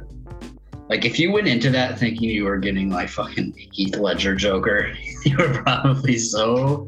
like 0.89 1.05
if 1.05 1.17
you 1.19 1.31
went 1.31 1.47
into 1.47 1.69
that 1.71 1.97
thinking 1.97 2.29
you 2.29 2.45
were 2.45 2.57
getting 2.57 2.89
like 2.89 3.09
fucking 3.09 3.53
Heath 3.71 3.95
Ledger 3.97 4.35
Joker, 4.35 4.93
you 5.25 5.37
were 5.37 5.61
probably 5.63 6.17
so 6.17 6.87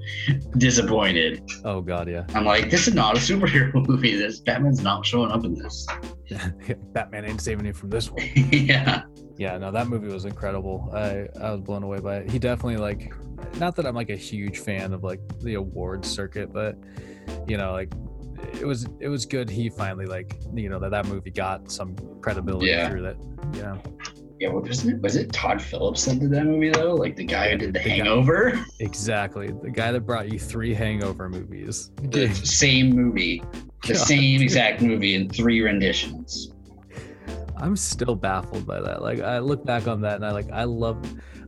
disappointed. 0.58 1.44
oh 1.64 1.82
god 1.82 2.08
yeah 2.08 2.26
I'm 2.34 2.46
like, 2.46 2.70
this 2.70 2.88
is 2.88 2.94
not 2.94 3.16
a 3.16 3.20
superhero 3.20 3.74
movie. 3.88 4.16
This 4.16 4.40
Batman's 4.40 4.82
not 4.82 5.06
showing 5.06 5.32
up 5.32 5.44
in 5.46 5.56
this. 5.56 5.88
batman 6.94 7.24
ain't 7.26 7.42
saving 7.42 7.66
you 7.66 7.74
from 7.74 7.90
this 7.90 8.12
one 8.12 8.22
yeah. 8.52 9.04
yeah 9.38 9.58
no 9.58 9.72
that 9.72 9.88
movie 9.88 10.12
was 10.12 10.26
incredible 10.26 10.90
i 10.94 11.26
i 11.42 11.52
was 11.52 11.62
blown 11.62 11.84
away 11.84 12.00
by 12.00 12.18
it 12.18 12.30
he 12.30 12.38
definitely 12.38 12.76
like 12.76 13.14
not 13.60 13.78
that 13.78 13.86
i'm 13.86 13.96
like 13.96 14.10
a 14.10 14.16
huge 14.16 14.60
fan 14.60 14.92
of 14.92 15.06
like 15.06 15.22
the 15.40 15.54
awards 15.54 16.10
circuit 16.10 16.52
but 16.52 16.76
you 17.48 17.56
know 17.56 17.72
like 17.72 17.94
it 18.60 18.66
was 18.66 18.88
it 19.00 19.08
was 19.08 19.26
good 19.26 19.50
he 19.50 19.70
finally 19.70 20.06
like 20.06 20.38
you 20.54 20.70
know 20.70 20.80
that 20.80 20.92
that 20.92 21.06
movie 21.06 21.32
got 21.32 21.72
some 21.72 21.96
credibility 22.22 22.68
Yeah. 22.68 22.90
through 22.90 23.02
that 23.04 23.18
Yeah. 23.54 23.78
Yeah, 24.40 24.50
well, 24.50 24.62
was 24.62 25.16
it 25.16 25.34
Todd 25.34 25.60
Phillips 25.60 26.06
that 26.06 26.20
did 26.20 26.30
that 26.30 26.46
movie 26.46 26.70
though? 26.70 26.94
Like 26.94 27.16
the 27.16 27.24
guy 27.24 27.50
who 27.54 27.58
did 27.58 27.70
The 27.74 27.80
The 27.80 27.90
guy- 27.90 27.96
Hangover? 27.96 28.64
exactly 28.80 29.48
the 29.64 29.72
guy 29.72 29.92
that 29.92 30.02
brought 30.02 30.32
you 30.32 30.38
three 30.38 30.76
hangover 30.76 31.28
movies 31.28 31.90
The 32.04 32.32
same 32.34 32.92
movie, 32.92 33.42
the 33.88 33.94
God. 33.94 33.98
same 33.98 34.42
exact 34.44 34.84
movie 34.84 35.16
in 35.16 35.28
three 35.30 35.62
renditions. 35.62 36.52
i'm 37.58 37.76
still 37.76 38.16
baffled 38.16 38.68
by 38.68 38.80
that 38.80 39.02
like 39.02 39.20
i 39.22 39.40
look 39.40 39.66
back 39.66 39.88
on 39.88 40.02
that 40.02 40.16
and 40.18 40.26
i 40.26 40.30
like 40.32 40.50
i 40.52 40.64
love 40.64 41.00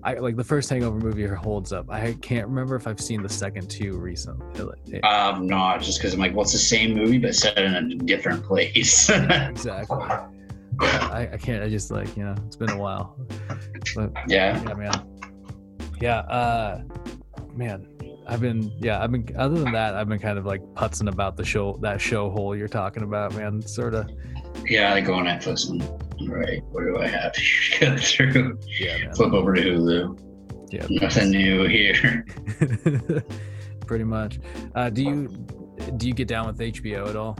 i 0.04 0.14
like 0.14 0.36
the 0.36 0.44
first 0.44 0.70
hangover 0.70 0.98
movie 0.98 1.26
holds 1.28 1.74
up. 1.74 1.90
I 1.90 2.14
can't 2.22 2.48
remember 2.48 2.76
if 2.76 2.88
i've 2.88 3.02
seen 3.02 3.22
the 3.22 3.30
second 3.30 3.70
two 3.70 3.98
recently 3.98 4.46
It- 4.88 5.04
Um, 5.04 5.48
not 5.48 5.82
just 5.82 6.00
because 6.00 6.14
I'm 6.14 6.20
like, 6.20 6.34
what's 6.34 6.52
the 6.54 6.58
same 6.58 6.94
movie 6.96 7.18
but 7.18 7.36
set 7.36 7.58
in 7.58 7.74
a 7.76 7.96
different 7.96 8.44
place? 8.44 9.10
exactly. 9.30 9.98
I, 10.82 11.30
I 11.34 11.38
can't 11.38 11.62
i 11.64 11.68
just 11.70 11.92
like 11.92 12.16
you 12.16 12.24
know 12.24 12.36
it's 12.48 12.56
been 12.56 12.70
a 12.70 12.78
while. 12.78 13.18
But 13.96 14.12
yeah, 14.28 14.62
yeah 14.64 14.74
man. 14.74 14.92
Yeah 16.02 16.20
uh 16.20 16.82
man 17.56 17.86
i've 18.28 18.40
been 18.40 18.72
yeah 18.80 19.02
i've 19.04 19.12
been 19.12 19.28
other 19.38 19.60
than 19.60 19.74
that 19.74 19.96
i've 19.96 20.08
been 20.08 20.20
kind 20.20 20.38
of 20.38 20.46
like 20.46 20.62
putzing 20.76 21.10
about 21.12 21.36
the 21.36 21.44
show 21.44 21.78
that 21.82 22.00
show 22.00 22.30
hole 22.30 22.56
you're 22.56 22.68
talking 22.70 23.04
about 23.04 23.34
man 23.36 23.60
sort 23.62 23.94
of 23.96 24.08
yeah. 24.68 24.94
I 24.94 25.02
go 25.02 25.14
on 25.16 25.26
Netflix 25.26 25.70
and 25.70 25.82
right. 26.30 26.64
what 26.72 26.82
do 26.84 26.98
I 26.98 27.08
have 27.08 27.34
to 27.34 27.42
go 27.80 27.98
through? 27.98 28.60
yeah 28.80 28.98
man 28.98 29.16
Flip 29.16 29.34
over 29.34 29.54
to 29.54 29.62
Hulu. 29.62 30.72
yeah 30.72 30.86
Nothing 30.90 31.32
new 31.32 31.68
here. 31.68 32.26
pretty 33.86 34.04
much 34.04 34.40
uh 34.76 34.88
do 34.90 35.02
you 35.04 35.28
do 35.98 36.08
you 36.08 36.14
get 36.14 36.28
down 36.28 36.46
with 36.46 36.60
hbo 36.60 37.10
at 37.10 37.16
all 37.16 37.36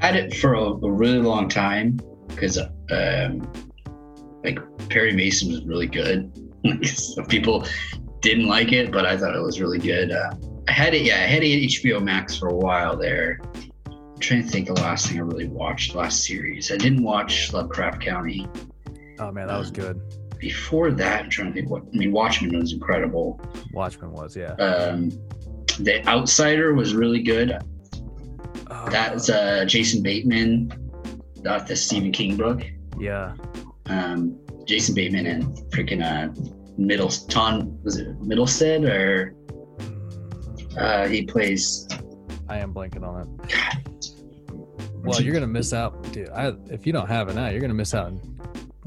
Had 0.00 0.16
it 0.16 0.34
for 0.36 0.54
a, 0.54 0.62
a 0.62 0.90
really 0.90 1.18
long 1.18 1.48
time 1.48 2.00
because 2.28 2.58
um, 2.58 3.48
like 4.44 4.58
Perry 4.88 5.12
Mason 5.12 5.50
was 5.50 5.64
really 5.64 5.86
good. 5.86 6.32
Some 6.86 7.26
people 7.26 7.66
didn't 8.20 8.46
like 8.46 8.72
it, 8.72 8.92
but 8.92 9.06
I 9.06 9.16
thought 9.16 9.34
it 9.34 9.42
was 9.42 9.60
really 9.60 9.78
good. 9.78 10.10
Uh, 10.12 10.34
I 10.68 10.72
had 10.72 10.94
it, 10.94 11.02
yeah, 11.02 11.14
I 11.16 11.26
had 11.26 11.42
it 11.42 11.64
at 11.64 11.70
HBO 11.70 12.02
Max 12.02 12.36
for 12.36 12.48
a 12.48 12.54
while 12.54 12.96
there. 12.96 13.40
I'm 14.18 14.22
trying 14.22 14.42
to 14.42 14.48
think 14.48 14.66
the 14.66 14.72
last 14.74 15.06
thing 15.06 15.18
I 15.18 15.20
really 15.20 15.46
watched, 15.46 15.94
last 15.94 16.24
series. 16.24 16.72
I 16.72 16.76
didn't 16.76 17.04
watch 17.04 17.52
Lovecraft 17.52 18.04
Country. 18.04 18.44
oh 19.20 19.30
man 19.30 19.46
that 19.46 19.56
was 19.56 19.70
good 19.70 20.00
Before 20.38 20.90
that, 20.90 21.22
I'm 21.22 21.30
trying 21.30 21.48
to 21.48 21.54
think 21.54 21.70
what 21.70 21.82
I 21.84 21.96
mean. 21.96 22.10
Watchmen 22.10 22.58
was 22.58 22.72
incredible. 22.72 23.40
watchmen 23.72 24.10
was 24.12 24.36
yeah 24.36 24.54
Um, 24.54 25.10
the 25.78 26.04
Outsider 26.08 26.74
was 26.74 26.94
really 26.94 27.22
good. 27.22 27.56
Oh, 28.70 28.88
That's 28.90 29.30
uh, 29.30 29.64
Jason 29.66 30.02
Bateman, 30.02 30.72
not 31.42 31.68
the 31.68 31.76
Stephen 31.76 32.10
King 32.10 32.36
book. 32.36 32.60
yeah 32.98 33.36
um, 33.86 34.36
Jason 34.66 34.96
Bateman 34.96 35.26
and 35.26 35.44
freaking 35.70 36.02
uh, 36.02 36.28
Middleton 36.76 37.80
was 37.84 37.98
it 37.98 38.20
Middlestead 38.20 38.82
or 38.84 39.32
Mm, 39.78 40.76
uh, 40.76 41.06
he 41.06 41.22
plays. 41.24 41.86
i 42.48 42.58
am 42.58 42.74
blanking 42.74 43.04
on 43.06 43.22
it 43.22 43.28
God, 43.48 43.97
well 45.02 45.20
you're 45.22 45.34
gonna 45.34 45.46
miss 45.46 45.72
out 45.72 46.00
dude 46.12 46.28
I, 46.30 46.52
if 46.70 46.86
you 46.86 46.92
don't 46.92 47.08
have 47.08 47.28
it 47.28 47.34
now 47.34 47.48
you're 47.48 47.60
gonna 47.60 47.74
miss 47.74 47.94
out 47.94 48.06
on 48.06 48.20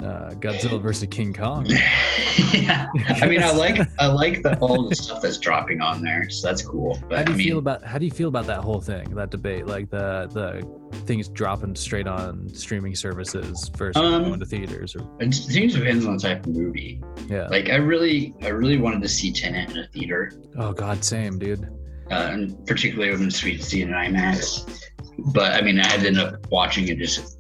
uh, 0.02 0.32
Godzilla 0.40 0.82
versus 0.82 1.08
King 1.12 1.32
Kong. 1.32 1.64
yeah. 2.54 2.88
I 3.22 3.28
mean, 3.28 3.44
I 3.44 3.52
like 3.52 3.80
I 4.00 4.08
like 4.08 4.42
the 4.42 4.58
all 4.58 4.90
the 4.90 4.96
stuff 4.96 5.22
that's 5.22 5.38
dropping 5.38 5.80
on 5.80 6.02
there, 6.02 6.28
so 6.28 6.48
that's 6.48 6.64
cool. 6.64 6.96
How 6.96 7.08
But 7.08 7.26
do 7.28 7.32
I 7.34 7.36
you 7.36 7.38
mean, 7.38 7.48
feel 7.50 7.58
about 7.60 7.84
how 7.84 8.00
do 8.00 8.06
you 8.06 8.12
feel 8.12 8.28
about 8.28 8.48
that 8.48 8.62
whole 8.62 8.82
thing, 8.82 9.14
that 9.14 9.30
debate, 9.30 9.68
like 9.68 9.92
the 9.92 10.28
the 10.34 10.98
things 11.06 11.28
dropping 11.28 11.76
straight 11.76 12.08
on 12.08 12.50
streaming 12.50 12.96
services 12.96 13.70
versus 13.78 14.02
Um, 14.02 14.24
going 14.24 14.40
to 14.40 14.46
theaters? 14.46 14.96
Or 14.96 15.08
it 15.20 15.32
seems 15.36 15.76
depends 15.76 16.08
on 16.08 16.18
the 16.18 16.20
type 16.24 16.48
of 16.48 16.56
movie. 16.56 17.00
yeah. 17.28 17.48
Like, 17.50 17.70
I 17.70 17.76
really, 17.76 18.34
I 18.42 18.48
really 18.48 18.78
wanted 18.78 19.04
to 19.04 19.10
see 19.10 19.32
Tenet 19.32 19.70
in 19.70 19.78
a 19.78 19.88
theater, 19.90 20.32
oh 20.58 20.72
God, 20.74 21.04
same 21.04 21.38
dude. 21.38 21.64
uh, 22.10 22.30
and 22.32 22.66
particularly 22.66 23.12
when 23.12 23.28
it's 23.28 23.36
sweet 23.36 23.58
to 23.60 23.64
see 23.64 23.84
it 23.84 23.90
in 23.90 23.94
IMAX. 23.94 24.84
But 25.28 25.54
I 25.54 25.62
mean, 25.62 25.80
I 25.80 25.94
ended 25.94 26.18
up 26.18 26.50
watching 26.52 26.88
it 26.88 26.98
just, 26.98 27.38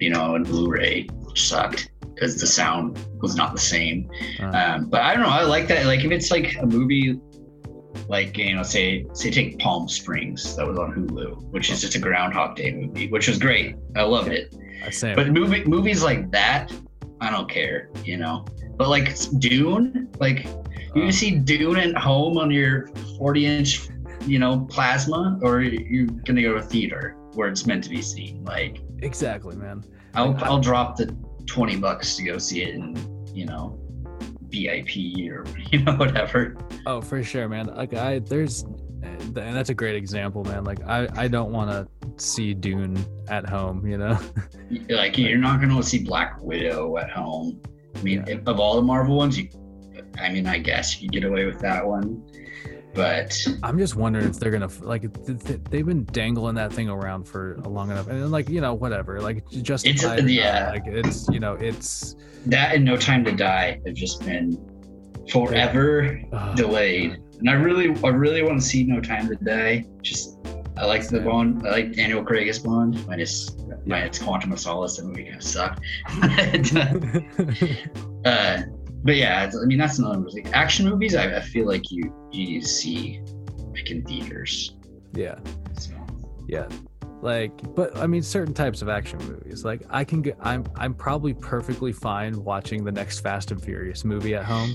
you 0.00 0.10
know, 0.10 0.34
in 0.34 0.42
Blu-ray, 0.44 1.06
which 1.24 1.48
sucked 1.48 1.90
because 2.14 2.40
the 2.40 2.46
sound 2.46 2.98
was 3.20 3.34
not 3.34 3.52
the 3.54 3.60
same. 3.60 4.08
Uh, 4.40 4.44
Um, 4.54 4.86
but 4.90 5.00
I 5.02 5.14
don't 5.14 5.22
know. 5.24 5.30
I 5.30 5.42
like 5.42 5.66
that. 5.68 5.86
Like 5.86 6.04
if 6.04 6.10
it's 6.12 6.30
like 6.30 6.56
a 6.60 6.66
movie, 6.66 7.18
like 8.08 8.36
you 8.38 8.54
know, 8.54 8.62
say 8.62 9.06
say 9.14 9.30
take 9.30 9.58
Palm 9.58 9.88
Springs 9.88 10.56
that 10.56 10.66
was 10.66 10.78
on 10.78 10.92
Hulu, 10.94 11.50
which 11.50 11.70
is 11.70 11.80
just 11.80 11.94
a 11.94 11.98
Groundhog 11.98 12.56
Day 12.56 12.72
movie, 12.72 13.08
which 13.08 13.26
was 13.28 13.38
great. 13.38 13.76
I 13.96 14.02
loved 14.02 14.28
it. 14.28 14.54
But 15.16 15.28
movie 15.30 15.64
movies 15.64 16.02
like 16.02 16.30
that, 16.32 16.72
I 17.20 17.30
don't 17.30 17.48
care. 17.48 17.90
You 18.04 18.18
know. 18.18 18.44
But 18.76 18.88
like 18.90 19.16
Dune, 19.38 20.08
like 20.18 20.46
you 20.94 21.04
Uh, 21.04 21.10
see 21.10 21.30
Dune 21.36 21.76
at 21.76 21.96
home 21.96 22.36
on 22.38 22.50
your 22.50 22.88
40 23.18 23.46
inch, 23.46 23.88
you 24.26 24.38
know, 24.38 24.66
plasma, 24.70 25.38
or 25.42 25.60
you're 25.60 26.06
gonna 26.06 26.42
go 26.42 26.52
to 26.52 26.58
a 26.58 26.62
theater 26.62 27.16
where 27.34 27.48
it's 27.48 27.66
meant 27.66 27.84
to 27.84 27.90
be 27.90 28.00
seen. 28.02 28.44
Like 28.44 28.80
exactly, 29.02 29.56
man. 29.56 29.84
I'll 30.14 30.32
Like, 30.32 30.42
I- 30.42 30.46
I'll 30.46 30.60
drop 30.60 30.96
the 30.96 31.14
20 31.46 31.76
bucks 31.76 32.16
to 32.16 32.22
go 32.24 32.38
see 32.38 32.62
it 32.62 32.74
in, 32.74 32.96
you 33.34 33.44
know, 33.46 33.78
VIP 34.48 35.28
or 35.30 35.44
you 35.72 35.80
know 35.82 35.94
whatever. 35.96 36.56
Oh, 36.86 37.00
for 37.00 37.22
sure, 37.22 37.48
man. 37.48 37.66
Like 37.66 37.94
I, 37.94 38.20
there's, 38.20 38.62
and 39.02 39.34
that's 39.34 39.70
a 39.70 39.74
great 39.74 39.96
example, 39.96 40.44
man. 40.44 40.64
Like 40.64 40.82
I, 40.86 41.08
I 41.16 41.28
don't 41.28 41.52
want 41.52 41.70
to 41.70 41.88
see 42.24 42.54
Dune 42.54 43.04
at 43.28 43.48
home. 43.48 43.86
You 43.86 43.98
know. 43.98 44.18
Like 44.88 45.18
you're 45.18 45.38
not 45.38 45.60
gonna 45.60 45.82
see 45.82 46.02
Black 46.02 46.40
Widow 46.42 46.96
at 46.96 47.10
home. 47.10 47.60
I 47.94 48.00
mean, 48.02 48.24
Yeah. 48.26 48.34
if, 48.38 48.48
of 48.48 48.58
all 48.58 48.76
the 48.76 48.82
Marvel 48.82 49.16
ones, 49.16 49.38
you, 49.38 49.48
I 50.18 50.30
mean, 50.32 50.46
I 50.46 50.58
guess 50.58 51.00
you 51.00 51.08
could 51.08 51.12
get 51.20 51.24
away 51.30 51.44
with 51.44 51.60
that 51.60 51.86
one, 51.86 52.24
but 52.94 53.36
I'm 53.62 53.78
just 53.78 53.96
wondering 53.96 54.26
if 54.26 54.38
they're 54.38 54.50
gonna 54.50 54.70
like 54.80 55.02
th- 55.26 55.44
th- 55.44 55.60
they've 55.70 55.86
been 55.86 56.04
dangling 56.04 56.54
that 56.56 56.72
thing 56.72 56.88
around 56.88 57.24
for 57.24 57.58
long 57.64 57.90
enough, 57.90 58.08
and 58.08 58.30
like 58.30 58.48
you 58.48 58.60
know 58.60 58.74
whatever, 58.74 59.20
like 59.20 59.44
or 59.52 60.08
not, 60.08 60.28
yeah. 60.28 60.70
like 60.70 60.86
it's 60.86 61.28
you 61.28 61.40
know 61.40 61.54
it's 61.54 62.16
that 62.46 62.74
and 62.74 62.84
No 62.84 62.96
Time 62.96 63.24
to 63.24 63.32
Die 63.32 63.80
have 63.84 63.94
just 63.94 64.24
been 64.24 64.58
forever 65.28 66.20
uh, 66.32 66.54
delayed. 66.54 67.20
And 67.38 67.50
I 67.50 67.54
really, 67.54 67.96
I 68.04 68.08
really 68.08 68.42
want 68.42 68.60
to 68.60 68.66
see 68.66 68.84
No 68.84 69.00
Time 69.00 69.28
to 69.28 69.36
Die. 69.36 69.84
Just, 70.02 70.38
I 70.76 70.84
like 70.86 71.06
the 71.08 71.20
Bond. 71.20 71.66
I 71.66 71.70
like 71.70 71.94
Daniel 71.94 72.24
Craig 72.24 72.48
as 72.48 72.58
Bond. 72.58 73.06
Minus, 73.06 73.56
my 73.86 74.00
It's 74.00 74.20
minus 74.20 74.20
Quantum 74.20 74.52
of 74.52 74.60
Solace. 74.60 74.96
That 74.96 75.06
movie 75.06 75.24
kind 75.24 75.36
of 75.36 75.42
sucked. 75.42 75.80
uh, 78.24 78.62
but 79.04 79.16
yeah, 79.16 79.50
I 79.60 79.64
mean 79.66 79.78
that's 79.78 79.98
another 79.98 80.18
movie. 80.18 80.44
Action 80.52 80.88
movies, 80.88 81.14
I, 81.14 81.36
I 81.36 81.40
feel 81.40 81.66
like 81.66 81.90
you 81.90 82.12
you 82.32 82.60
see 82.62 83.20
like 83.72 83.90
in 83.90 84.02
theaters. 84.04 84.76
yeah, 85.14 85.38
So. 85.78 85.92
yeah. 86.48 86.66
Like, 87.20 87.52
but 87.74 87.96
I 87.96 88.06
mean, 88.06 88.22
certain 88.22 88.52
types 88.52 88.82
of 88.82 88.90
action 88.90 89.18
movies. 89.20 89.64
Like, 89.64 89.80
I 89.88 90.04
can 90.04 90.20
get. 90.20 90.36
I'm. 90.42 90.66
I'm 90.76 90.92
probably 90.92 91.32
perfectly 91.32 91.90
fine 91.90 92.44
watching 92.44 92.84
the 92.84 92.92
next 92.92 93.20
Fast 93.20 93.50
and 93.50 93.62
Furious 93.62 94.04
movie 94.04 94.34
at 94.34 94.44
home. 94.44 94.74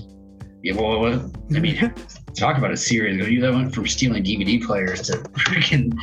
Yeah, 0.62 0.74
well, 0.74 0.98
well, 0.98 1.32
I 1.54 1.60
mean, 1.60 1.76
talk 2.36 2.58
about 2.58 2.72
a 2.72 2.76
series. 2.76 3.24
You 3.28 3.40
that 3.42 3.52
went 3.54 3.72
from 3.72 3.86
stealing 3.86 4.24
DVD 4.24 4.60
players 4.60 5.02
to 5.02 5.12
freaking 5.46 5.94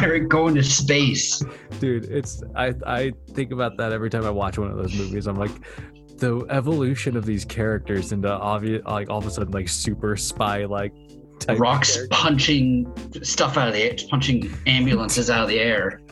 they're 0.00 0.20
going 0.20 0.54
to 0.54 0.62
space. 0.62 1.42
dude 1.80 2.04
it's 2.06 2.42
i 2.56 2.74
i 2.86 3.12
think 3.34 3.52
about 3.52 3.76
that 3.76 3.92
every 3.92 4.10
time 4.10 4.24
i 4.24 4.30
watch 4.30 4.58
one 4.58 4.70
of 4.70 4.76
those 4.76 4.94
movies 4.94 5.26
i'm 5.26 5.36
like 5.36 5.50
the 6.20 6.46
evolution 6.50 7.16
of 7.16 7.26
these 7.26 7.44
characters 7.44 8.12
into 8.12 8.30
obvious 8.30 8.84
like 8.84 9.10
all 9.10 9.18
of 9.18 9.26
a 9.26 9.30
sudden 9.30 9.52
like 9.52 9.68
super 9.68 10.16
spy 10.16 10.64
like 10.66 10.92
type 11.40 11.58
Rocks 11.58 11.94
characters. 11.94 12.18
punching 12.18 13.22
stuff 13.22 13.56
out 13.56 13.68
of 13.68 13.74
the 13.74 13.82
air, 13.82 13.96
punching 14.08 14.54
ambulances 14.66 15.30
out 15.30 15.42
of 15.42 15.48
the 15.48 15.58
air. 15.58 16.00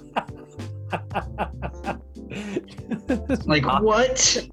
Like 3.46 3.64
what? 3.82 4.48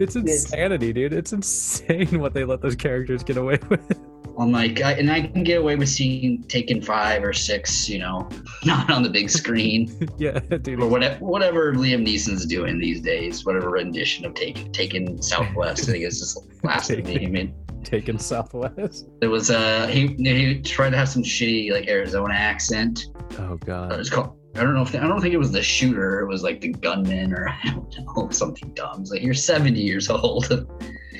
it's 0.00 0.16
insanity 0.16 0.92
dude 0.92 1.12
it's 1.12 1.32
insane 1.32 2.18
what 2.20 2.34
they 2.34 2.44
let 2.44 2.60
those 2.60 2.74
characters 2.74 3.22
get 3.22 3.36
away 3.36 3.58
with 3.68 4.00
I'm 4.38 4.50
like, 4.52 4.80
I, 4.82 4.92
and 4.92 5.10
I 5.10 5.22
can 5.22 5.44
get 5.44 5.60
away 5.60 5.76
with 5.76 5.88
seeing 5.88 6.42
Taken 6.44 6.82
Five 6.82 7.22
or 7.22 7.32
Six, 7.32 7.88
you 7.88 7.98
know, 7.98 8.28
not 8.64 8.90
on 8.90 9.02
the 9.02 9.10
big 9.10 9.30
screen 9.30 10.08
yeah 10.18 10.38
dude 10.62 10.80
or 10.80 10.88
whatever. 10.88 11.24
Whatever 11.24 11.72
Liam 11.74 12.06
Neeson's 12.06 12.46
doing 12.46 12.78
these 12.78 13.00
days, 13.00 13.44
whatever 13.44 13.70
rendition 13.70 14.24
of 14.24 14.34
Taken 14.34 14.72
Taken 14.72 15.22
Southwest, 15.22 15.88
I 15.88 15.92
think 15.92 16.04
it's 16.04 16.18
just 16.18 16.38
lasted 16.64 17.04
me. 17.06 17.24
I 17.26 17.28
mean, 17.28 17.54
taken 17.84 18.18
southwest 18.18 19.06
there 19.20 19.28
was 19.28 19.50
uh 19.50 19.86
he 19.88 20.06
he 20.16 20.58
tried 20.62 20.88
to 20.88 20.96
have 20.96 21.08
some 21.08 21.22
shitty 21.22 21.70
like 21.70 21.86
Arizona 21.86 22.32
accent. 22.32 23.06
oh 23.38 23.56
god 23.56 23.92
It's 24.00 24.08
called. 24.08 24.38
I 24.56 24.62
don't 24.62 24.74
know 24.74 24.82
if 24.82 24.94
I 24.94 25.00
don't 25.00 25.20
think 25.20 25.34
it 25.34 25.38
was 25.38 25.50
the 25.52 25.62
shooter. 25.62 26.20
It 26.20 26.26
was 26.28 26.42
like 26.42 26.60
the 26.60 26.68
gunman 26.68 27.32
or 27.34 27.48
I 27.48 27.58
don't 27.64 27.92
know 28.16 28.28
something 28.30 28.72
dumb. 28.74 29.00
It's 29.02 29.10
like 29.10 29.20
you're 29.22 29.34
70 29.34 29.80
years 29.80 30.08
old. 30.08 30.66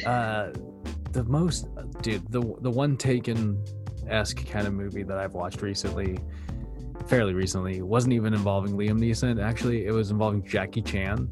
uh 0.06 0.48
the 1.14 1.24
most 1.24 1.68
dude 2.02 2.22
the 2.30 2.40
the 2.60 2.70
one 2.70 2.96
taken 2.96 3.62
esque 4.08 4.46
kind 4.48 4.66
of 4.66 4.74
movie 4.74 5.02
that 5.02 5.16
i've 5.16 5.32
watched 5.32 5.62
recently 5.62 6.18
fairly 7.06 7.32
recently 7.34 7.80
wasn't 7.82 8.12
even 8.12 8.34
involving 8.34 8.72
liam 8.76 8.98
neeson 8.98 9.42
actually 9.42 9.86
it 9.86 9.92
was 9.92 10.10
involving 10.10 10.44
jackie 10.46 10.82
chan 10.82 11.28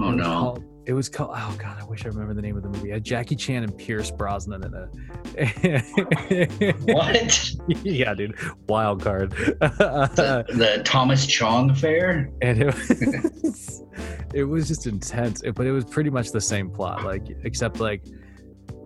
Oh 0.00 0.10
it 0.12 0.16
no. 0.16 0.22
called, 0.24 0.64
it 0.86 0.92
was 0.92 1.08
called 1.08 1.30
oh 1.34 1.56
god 1.58 1.76
i 1.80 1.84
wish 1.84 2.04
i 2.04 2.08
remember 2.08 2.32
the 2.32 2.40
name 2.42 2.56
of 2.56 2.62
the 2.62 2.68
movie 2.70 2.90
it 2.90 2.94
had 2.94 3.04
jackie 3.04 3.36
chan 3.36 3.62
and 3.64 3.76
pierce 3.76 4.10
brosnan 4.10 4.64
in 4.64 4.88
it 5.36 6.74
What? 6.94 7.50
yeah 7.84 8.14
dude 8.14 8.34
wild 8.68 9.02
card 9.02 9.30
the, 9.32 10.44
the 10.48 10.82
Thomas 10.84 11.26
Chong 11.26 11.70
affair? 11.70 12.30
and 12.42 12.62
it 12.62 12.66
was, 12.66 13.82
it 14.34 14.44
was 14.44 14.66
just 14.68 14.86
intense 14.86 15.42
it- 15.42 15.54
but 15.54 15.66
it 15.66 15.72
was 15.72 15.84
pretty 15.84 16.10
much 16.10 16.30
the 16.32 16.40
same 16.40 16.70
plot 16.70 17.04
like 17.04 17.26
except 17.44 17.78
like 17.80 18.04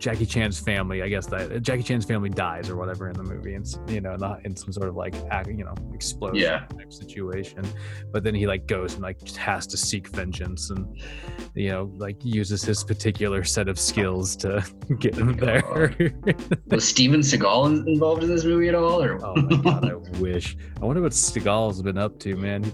Jackie 0.03 0.26
Chan's 0.26 0.59
family, 0.59 1.00
I 1.00 1.09
guess 1.09 1.26
that 1.26 1.62
Jackie 1.62 1.84
Chan's 1.84 2.05
family 2.05 2.28
dies 2.28 2.68
or 2.68 2.74
whatever 2.74 3.09
in 3.09 3.16
the 3.16 3.22
movie, 3.22 3.55
and 3.55 3.64
you 3.88 4.00
know, 4.00 4.16
not 4.16 4.44
in 4.44 4.57
some 4.57 4.72
sort 4.72 4.88
of 4.88 4.96
like 4.96 5.14
you 5.46 5.62
know 5.64 5.74
explosion 5.94 6.42
Yeah. 6.42 6.66
type 6.76 6.92
situation. 6.92 7.64
But 8.12 8.24
then 8.24 8.34
he 8.34 8.48
like 8.48 8.66
goes 8.66 8.94
and 8.94 9.03
like 9.03 9.24
has 9.36 9.64
to 9.68 9.76
seek 9.76 10.09
vengeance, 10.09 10.70
and 10.70 11.00
you 11.55 11.70
know, 11.70 11.92
like 11.98 12.16
uses 12.24 12.64
his 12.64 12.82
particular 12.82 13.44
set 13.44 13.68
of 13.68 13.78
skills 13.78 14.34
to 14.38 14.64
get 14.98 15.14
him 15.14 15.38
oh 15.40 15.44
there. 15.44 15.94
Was 16.66 16.86
Steven 16.88 17.20
Seagal 17.20 17.86
involved 17.86 18.24
in 18.24 18.28
this 18.28 18.44
movie 18.44 18.68
at 18.68 18.74
all? 18.74 19.00
Or 19.00 19.24
oh 19.24 19.36
my 19.36 19.57
god, 19.62 19.88
I 19.88 19.94
wish. 20.18 20.57
I 20.80 20.84
wonder 20.84 21.00
what 21.00 21.12
Seagal's 21.12 21.80
been 21.80 21.96
up 21.96 22.18
to, 22.20 22.34
man. 22.34 22.64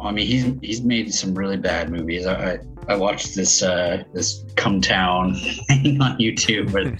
I 0.00 0.10
mean, 0.10 0.26
he's 0.26 0.44
he's 0.62 0.80
made 0.82 1.12
some 1.12 1.34
really 1.34 1.58
bad 1.58 1.90
movies. 1.90 2.24
I 2.24 2.52
I, 2.52 2.58
I 2.88 2.96
watched 2.96 3.34
this 3.34 3.62
uh 3.62 4.04
this 4.12 4.44
Come 4.56 4.80
Town 4.80 5.34
thing 5.68 6.00
on 6.00 6.18
YouTube 6.18 6.72
where 6.72 6.96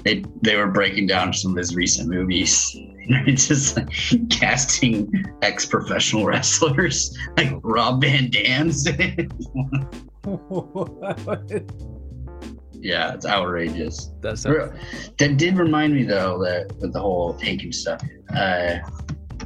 they 0.04 0.24
they 0.42 0.56
were 0.56 0.68
breaking 0.68 1.06
down 1.08 1.32
some 1.32 1.52
of 1.52 1.56
his 1.56 1.74
recent 1.74 2.08
movies. 2.08 2.76
It's 3.08 3.46
just 3.46 3.76
like 3.76 3.88
casting 4.30 5.08
ex 5.40 5.64
professional 5.64 6.26
wrestlers 6.26 7.16
like 7.36 7.52
Rob 7.62 8.00
Van 8.00 8.28
Dam's. 8.30 8.84
yeah, 12.80 13.14
it's 13.14 13.24
outrageous. 13.26 14.10
That's 14.20 14.44
Re- 14.44 14.70
That 15.18 15.36
did 15.36 15.56
remind 15.56 15.94
me 15.94 16.02
though 16.02 16.36
that 16.42 16.76
with 16.80 16.94
the 16.94 17.00
whole 17.00 17.34
taking 17.34 17.70
stuff. 17.70 18.02
Uh, 18.34 18.78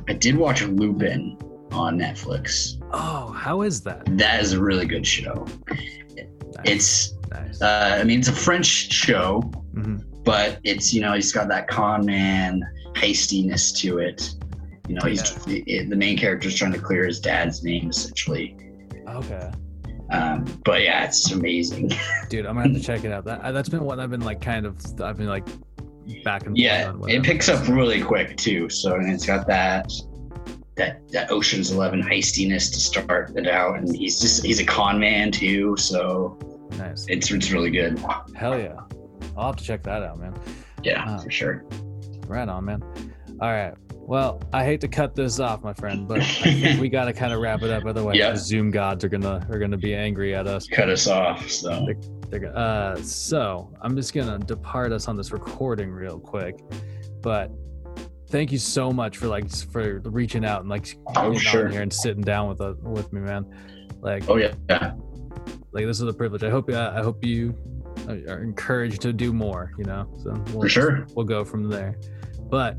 I 0.09 0.15
did 0.15 0.37
watch 0.37 0.63
Lupin 0.63 1.37
on 1.73 1.99
Netflix. 1.99 2.77
oh, 2.93 3.33
how 3.33 3.63
is 3.63 3.81
that? 3.83 4.03
That 4.19 4.43
is 4.43 4.53
a 4.53 4.61
really 4.61 4.87
good 4.87 5.07
show. 5.07 5.47
Nice. 5.69 6.63
It's, 6.65 7.15
nice. 7.31 7.63
uh, 7.63 7.99
I 8.01 8.05
mean, 8.05 8.19
it's 8.19 8.29
a 8.29 8.33
French 8.33 8.67
show, 8.93 9.41
Mhm. 9.75 10.05
but 10.25 10.59
it's 10.65 10.93
you 10.93 11.01
know 11.01 11.13
he's 11.15 11.33
got 11.33 11.49
that 11.49 11.69
con 11.69 12.05
man 12.05 12.63
hastiness 12.97 13.73
to 13.81 13.99
it. 13.99 14.35
You 14.89 14.97
know, 14.97 15.07
he's 15.07 15.23
the, 15.45 15.63
the 15.89 15.97
main 15.97 16.19
character's 16.19 16.55
trying 16.57 16.73
to 16.73 16.79
clear 16.81 17.05
his 17.07 17.21
dad's 17.21 17.63
name 17.63 17.91
essentially. 17.91 18.57
Okay. 19.09 19.51
Um, 20.11 20.45
but 20.65 20.83
yeah, 20.83 21.05
it's 21.05 21.31
amazing. 21.31 21.93
Dude, 22.29 22.45
I'm 22.45 22.57
gonna 22.57 22.69
have 22.73 22.77
to 22.77 22.83
check 22.83 23.05
it 23.05 23.13
out. 23.13 23.25
That 23.25 23.53
that's 23.53 23.69
been 23.69 23.85
what 23.85 24.01
I've 24.01 24.11
been 24.11 24.23
like, 24.23 24.41
kind 24.41 24.67
of. 24.67 24.77
I've 25.01 25.17
been 25.17 25.29
like 25.29 25.47
back 26.25 26.43
and 26.47 26.57
forth 26.57 26.59
Yeah, 26.59 26.93
it 27.07 27.23
picks 27.23 27.49
up 27.49 27.69
really 27.69 28.03
quick 28.03 28.37
too. 28.37 28.69
So 28.69 28.97
and 28.97 29.09
it's 29.13 29.25
got 29.25 29.47
that. 29.47 29.89
That 30.81 31.07
that 31.13 31.31
Ocean's 31.31 31.71
Eleven 31.71 32.03
heistiness 32.03 32.73
to 32.73 32.81
start 32.81 33.37
it 33.37 33.47
out, 33.47 33.77
and 33.79 33.95
he's 33.95 34.19
just 34.19 34.45
he's 34.45 34.61
a 34.61 34.65
con 34.65 34.99
man 34.99 35.31
too, 35.31 35.77
so 35.77 36.39
Nice. 36.79 37.05
it's 37.09 37.31
it's 37.31 37.51
really 37.51 37.71
good. 37.71 37.99
Hell 38.35 38.59
yeah. 38.59 38.81
I'll 39.37 39.49
have 39.49 39.57
to 39.57 39.65
check 39.65 39.83
that 39.85 40.03
out, 40.03 40.19
man. 40.19 40.35
Yeah, 40.83 41.05
Ah. 41.07 41.19
for 41.19 41.31
sure. 41.31 41.65
Right 42.27 42.49
on, 42.49 42.65
man. 42.65 42.83
All 43.41 43.51
right. 43.51 43.75
Well, 43.95 44.43
I 44.53 44.65
hate 44.65 44.81
to 44.81 44.89
cut 44.89 45.15
this 45.15 45.39
off, 45.39 45.63
my 45.63 45.73
friend, 45.75 46.09
but 46.09 46.21
I 46.21 46.25
think 46.25 46.81
we 46.81 46.89
got 46.99 47.05
to 47.05 47.13
kind 47.13 47.33
of 47.33 47.41
wrap 47.41 47.63
it 47.63 47.71
up. 47.71 47.85
Otherwise, 47.85 48.17
Yeah. 48.17 48.33
the 48.33 48.39
Zoom 48.39 48.71
gods 48.71 49.05
are 49.05 49.09
gonna 49.09 49.47
are 49.51 49.59
gonna 49.59 49.77
be 49.77 49.95
angry 49.95 50.35
at 50.35 50.47
us. 50.47 50.67
Cut 50.67 50.89
us 50.89 51.07
off. 51.07 51.49
So 51.49 51.87
They're, 52.31 52.41
go- 52.41 52.49
uh, 52.49 52.97
so 53.03 53.71
I'm 53.83 53.95
just 53.97 54.15
gonna 54.15 54.39
depart 54.39 54.93
us 54.93 55.07
on 55.09 55.17
this 55.17 55.31
recording 55.33 55.91
real 55.91 56.19
quick, 56.19 56.59
but 57.23 57.51
thank 58.31 58.53
you 58.53 58.59
so 58.59 58.91
much 58.93 59.17
for 59.17 59.27
like 59.27 59.51
for 59.51 60.01
reaching 60.05 60.45
out 60.45 60.61
and 60.61 60.71
like 60.71 60.97
Oh, 61.17 61.37
sure. 61.37 61.69
here 61.69 61.83
and 61.83 61.93
sitting 61.93 62.23
down 62.23 62.49
with 62.49 62.61
us 62.61 62.77
with 62.83 63.13
me, 63.13 63.21
man. 63.21 63.45
Like 64.01 64.29
oh 64.29 64.37
yeah, 64.37 64.55
yeah. 64.69 64.93
like 65.73 65.85
this 65.87 66.01
is 66.01 66.09
a 66.09 66.13
privilege. 66.13 66.43
I 66.43 66.51
hope 66.51 66.71
uh, 66.71 66.93
I 66.95 67.03
hope 67.03 67.25
you 67.25 67.55
are 68.09 68.43
encouraged 68.43 69.03
to 69.03 69.13
do 69.13 69.33
more. 69.33 69.73
You 69.79 69.85
know, 69.85 70.09
so 70.23 70.33
we'll 70.53 70.63
for 70.63 70.69
sure. 70.69 71.07
we'll 71.15 71.27
go 71.27 71.45
from 71.45 71.69
there. 71.69 71.99
But 72.49 72.77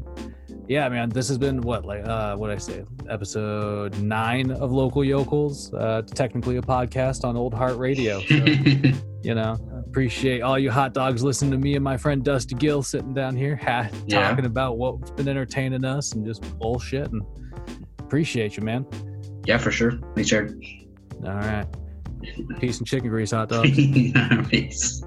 yeah, 0.72 0.88
man, 0.88 1.10
this 1.10 1.28
has 1.28 1.38
been 1.38 1.60
what 1.62 1.84
like 1.86 2.06
uh 2.06 2.36
what 2.38 2.50
I 2.50 2.58
say, 2.58 2.86
episode 3.10 3.98
nine 4.00 4.52
of 4.52 4.72
Local 4.72 5.04
Yokels. 5.04 5.74
Uh 5.74 6.02
technically 6.04 6.56
a 6.58 6.62
podcast 6.62 7.26
on 7.26 7.36
Old 7.36 7.54
Heart 7.54 7.78
Radio. 7.78 8.22
So, 8.22 8.36
you 9.22 9.36
know, 9.36 9.58
appreciate 9.86 10.42
all 10.42 10.58
you 10.58 10.72
hot 10.72 10.94
dogs 10.94 11.24
listening 11.24 11.52
to 11.52 11.58
me 11.58 11.76
and 11.76 11.84
my 11.84 11.98
friend 11.98 12.24
Dusty 12.24 12.56
Gill 12.56 12.84
sitting 12.84 13.14
down 13.14 13.36
here 13.36 13.58
ha- 13.58 13.90
Yeah. 14.08 14.30
talking 14.30 14.46
about 14.46 14.78
what's 14.78 15.12
been 15.12 15.28
entertaining 15.28 15.84
us 15.84 16.14
and 16.14 16.26
just 16.26 16.42
bullshit 16.58 17.12
and 17.12 17.22
appreciate 18.00 18.56
you, 18.56 18.64
man. 18.64 18.86
yeah, 19.46 19.58
for 19.58 19.72
sure. 19.72 20.00
Thanks, 20.16 20.30
Jared. 20.30 20.54
All 21.26 21.34
right. 21.34 21.66
Peace 22.60 22.78
and 22.80 22.88
chicken 22.88 23.10
grease 23.10 23.32
hot 23.32 23.50
dogs. 23.54 23.72
Peace. 24.50 25.04